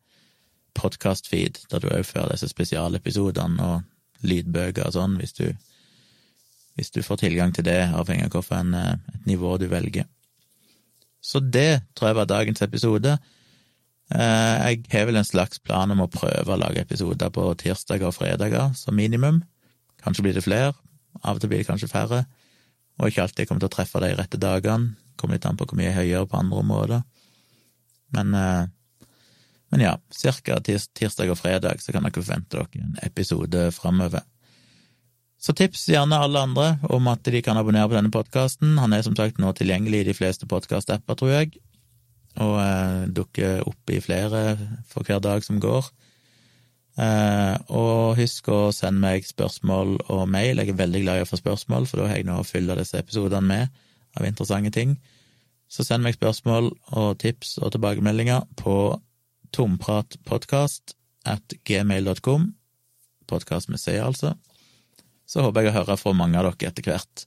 podkast-feed, 0.77 1.63
der 1.71 1.81
du 1.81 1.89
òg 1.89 2.05
får 2.05 2.31
disse 2.33 2.49
spesialepisodene 2.51 3.65
og 3.65 4.27
lydbøker 4.27 4.87
og 4.87 4.93
sånn, 4.95 5.17
hvis 5.21 5.33
du, 5.37 5.47
hvis 6.77 6.93
du 6.93 7.01
får 7.05 7.21
tilgang 7.23 7.53
til 7.53 7.65
det, 7.67 7.79
avhengig 7.97 8.29
av 8.29 8.37
hvilket 8.37 8.77
eh, 8.77 9.17
nivå 9.29 9.57
du 9.61 9.67
velger. 9.71 10.07
Så 11.21 11.41
det 11.41 11.81
tror 11.97 12.11
jeg 12.11 12.19
var 12.21 12.29
dagens 12.29 12.61
episode. 12.65 13.17
Eh, 14.13 14.55
jeg 14.69 14.85
har 14.93 15.09
vel 15.09 15.19
en 15.19 15.27
slags 15.27 15.59
plan 15.59 15.91
om 15.93 16.05
å 16.05 16.11
prøve 16.11 16.53
å 16.53 16.61
lage 16.61 16.85
episoder 16.85 17.33
på 17.33 17.49
tirsdager 17.61 18.09
og 18.09 18.17
fredager, 18.17 18.73
som 18.77 18.97
minimum. 18.97 19.41
Kanskje 20.03 20.27
blir 20.27 20.37
det 20.37 20.45
flere, 20.45 20.73
av 21.23 21.37
og 21.37 21.41
til 21.41 21.51
blir 21.51 21.63
det 21.63 21.69
kanskje 21.69 21.91
færre, 21.91 22.23
og 22.97 23.09
ikke 23.09 23.25
alltid 23.25 23.49
kommer 23.49 23.65
til 23.65 23.71
å 23.71 23.75
treffe 23.77 24.01
de 24.01 24.13
rette 24.17 24.41
dagene. 24.41 24.95
Kommer 25.17 25.37
litt 25.37 25.47
an 25.49 25.57
på 25.59 25.67
hvor 25.67 25.79
mye 25.79 26.05
gjør 26.05 26.27
på 26.29 26.39
andre 26.39 26.63
områder. 26.63 27.05
Men, 28.15 28.33
eh, 28.33 28.65
men 29.69 29.83
ja, 29.83 29.97
cirka 30.13 30.59
tirsdag 30.63 31.33
og 31.33 31.39
fredag 31.39 31.83
så 31.83 31.91
kan 31.91 32.07
dere 32.07 32.21
forvente 32.21 32.55
dere 32.55 32.83
en 32.85 32.99
episode 33.03 33.69
framover. 33.75 34.23
Så 35.37 35.53
tips 35.53 35.85
gjerne 35.91 36.17
alle 36.17 36.41
andre 36.47 36.67
om 36.89 37.07
at 37.11 37.27
de 37.27 37.41
kan 37.45 37.57
abonnere 37.59 37.89
på 37.91 37.97
denne 37.97 38.13
podkasten. 38.13 38.77
Han 38.81 38.93
er 38.95 39.03
som 39.05 39.15
sagt 39.15 39.37
nå 39.41 39.51
tilgjengelig 39.53 40.01
i 40.01 40.07
de 40.09 40.15
fleste 40.17 40.49
podkast-apper, 40.49 41.19
tror 41.19 41.33
jeg, 41.35 41.59
og 42.41 42.55
eh, 42.63 43.03
dukker 43.19 43.67
opp 43.69 43.93
i 43.93 44.01
flere 44.01 44.41
for 44.89 45.05
hver 45.05 45.21
dag 45.21 45.45
som 45.45 45.61
går. 45.61 45.91
Eh, 46.97 47.55
og 47.77 48.17
husk 48.17 48.49
å 48.49 48.61
sende 48.73 49.03
meg 49.03 49.27
spørsmål 49.27 49.99
og 50.07 50.23
mail. 50.33 50.57
Jeg 50.57 50.73
er 50.73 50.79
veldig 50.79 51.03
glad 51.03 51.19
i 51.19 51.27
å 51.27 51.29
få 51.29 51.37
spørsmål, 51.37 51.85
for 51.85 52.01
da 52.01 52.09
har 52.09 52.21
jeg 52.21 52.29
noe 52.29 52.41
å 52.41 52.47
fylle 52.47 52.77
disse 52.79 52.97
episodene 52.97 53.45
med 53.45 53.83
av 54.17 54.27
interessante 54.27 54.73
ting. 54.73 54.97
Så 55.69 55.83
send 55.83 56.05
meg 56.05 56.17
spørsmål 56.17 56.71
og 56.95 57.17
tips 57.21 57.57
og 57.61 57.73
tilbakemeldinger 57.75 58.45
på 58.59 58.77
tompratpodkast 59.55 60.95
at 61.27 61.57
gmail.com. 61.67 62.53
C, 63.27 63.97
altså 63.99 64.37
så 65.27 65.43
håper 65.43 65.65
jeg 65.65 65.73
å 65.73 65.79
høre 65.81 65.97
fra 65.99 66.13
mange 66.15 66.39
av 66.39 66.47
dere 66.47 66.71
etter 66.71 66.87
hvert. 66.87 67.25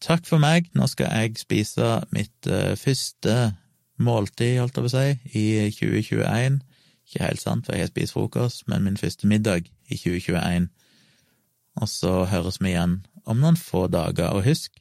Takk 0.00 0.24
for 0.28 0.40
meg, 0.40 0.70
nå 0.78 0.86
skal 0.88 1.10
jeg 1.10 1.40
spise 1.42 1.88
mitt 2.14 2.48
uh, 2.48 2.72
første 2.78 3.52
måltid, 4.00 4.60
holdt 4.62 4.78
jeg 4.78 4.86
på 4.86 4.90
å 4.90 4.94
si, 4.94 5.08
i 5.36 5.46
2021. 5.76 6.60
Ikke 7.10 7.24
helt 7.26 7.42
sant, 7.42 7.66
for 7.66 7.76
jeg 7.76 7.84
har 7.84 7.90
spist 7.90 8.16
frokost, 8.16 8.64
men 8.70 8.86
min 8.86 9.00
første 9.00 9.28
middag 9.28 9.66
i 9.90 9.98
2021. 9.98 10.70
Og 11.80 11.90
så 11.90 12.14
høres 12.30 12.60
vi 12.62 12.72
igjen 12.72 13.00
om 13.28 13.42
noen 13.42 13.58
få 13.58 13.88
dager, 13.92 14.30
og 14.32 14.46
husk, 14.46 14.78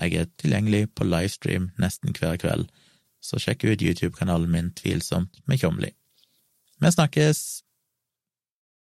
jeg 0.00 0.14
er 0.14 0.28
tilgjengelig 0.38 0.88
på 0.94 1.06
livestream 1.06 1.70
nesten 1.78 2.14
hver 2.14 2.36
kveld, 2.40 2.68
så 3.20 3.40
sjekk 3.42 3.64
ut 3.64 3.82
YouTube-kanalen 3.82 4.50
min 4.50 4.74
Tvilsomt 4.78 5.40
med 5.46 5.58
Tjomli. 5.58 5.90
Vi 6.78 6.92
snakkes! 6.94 7.67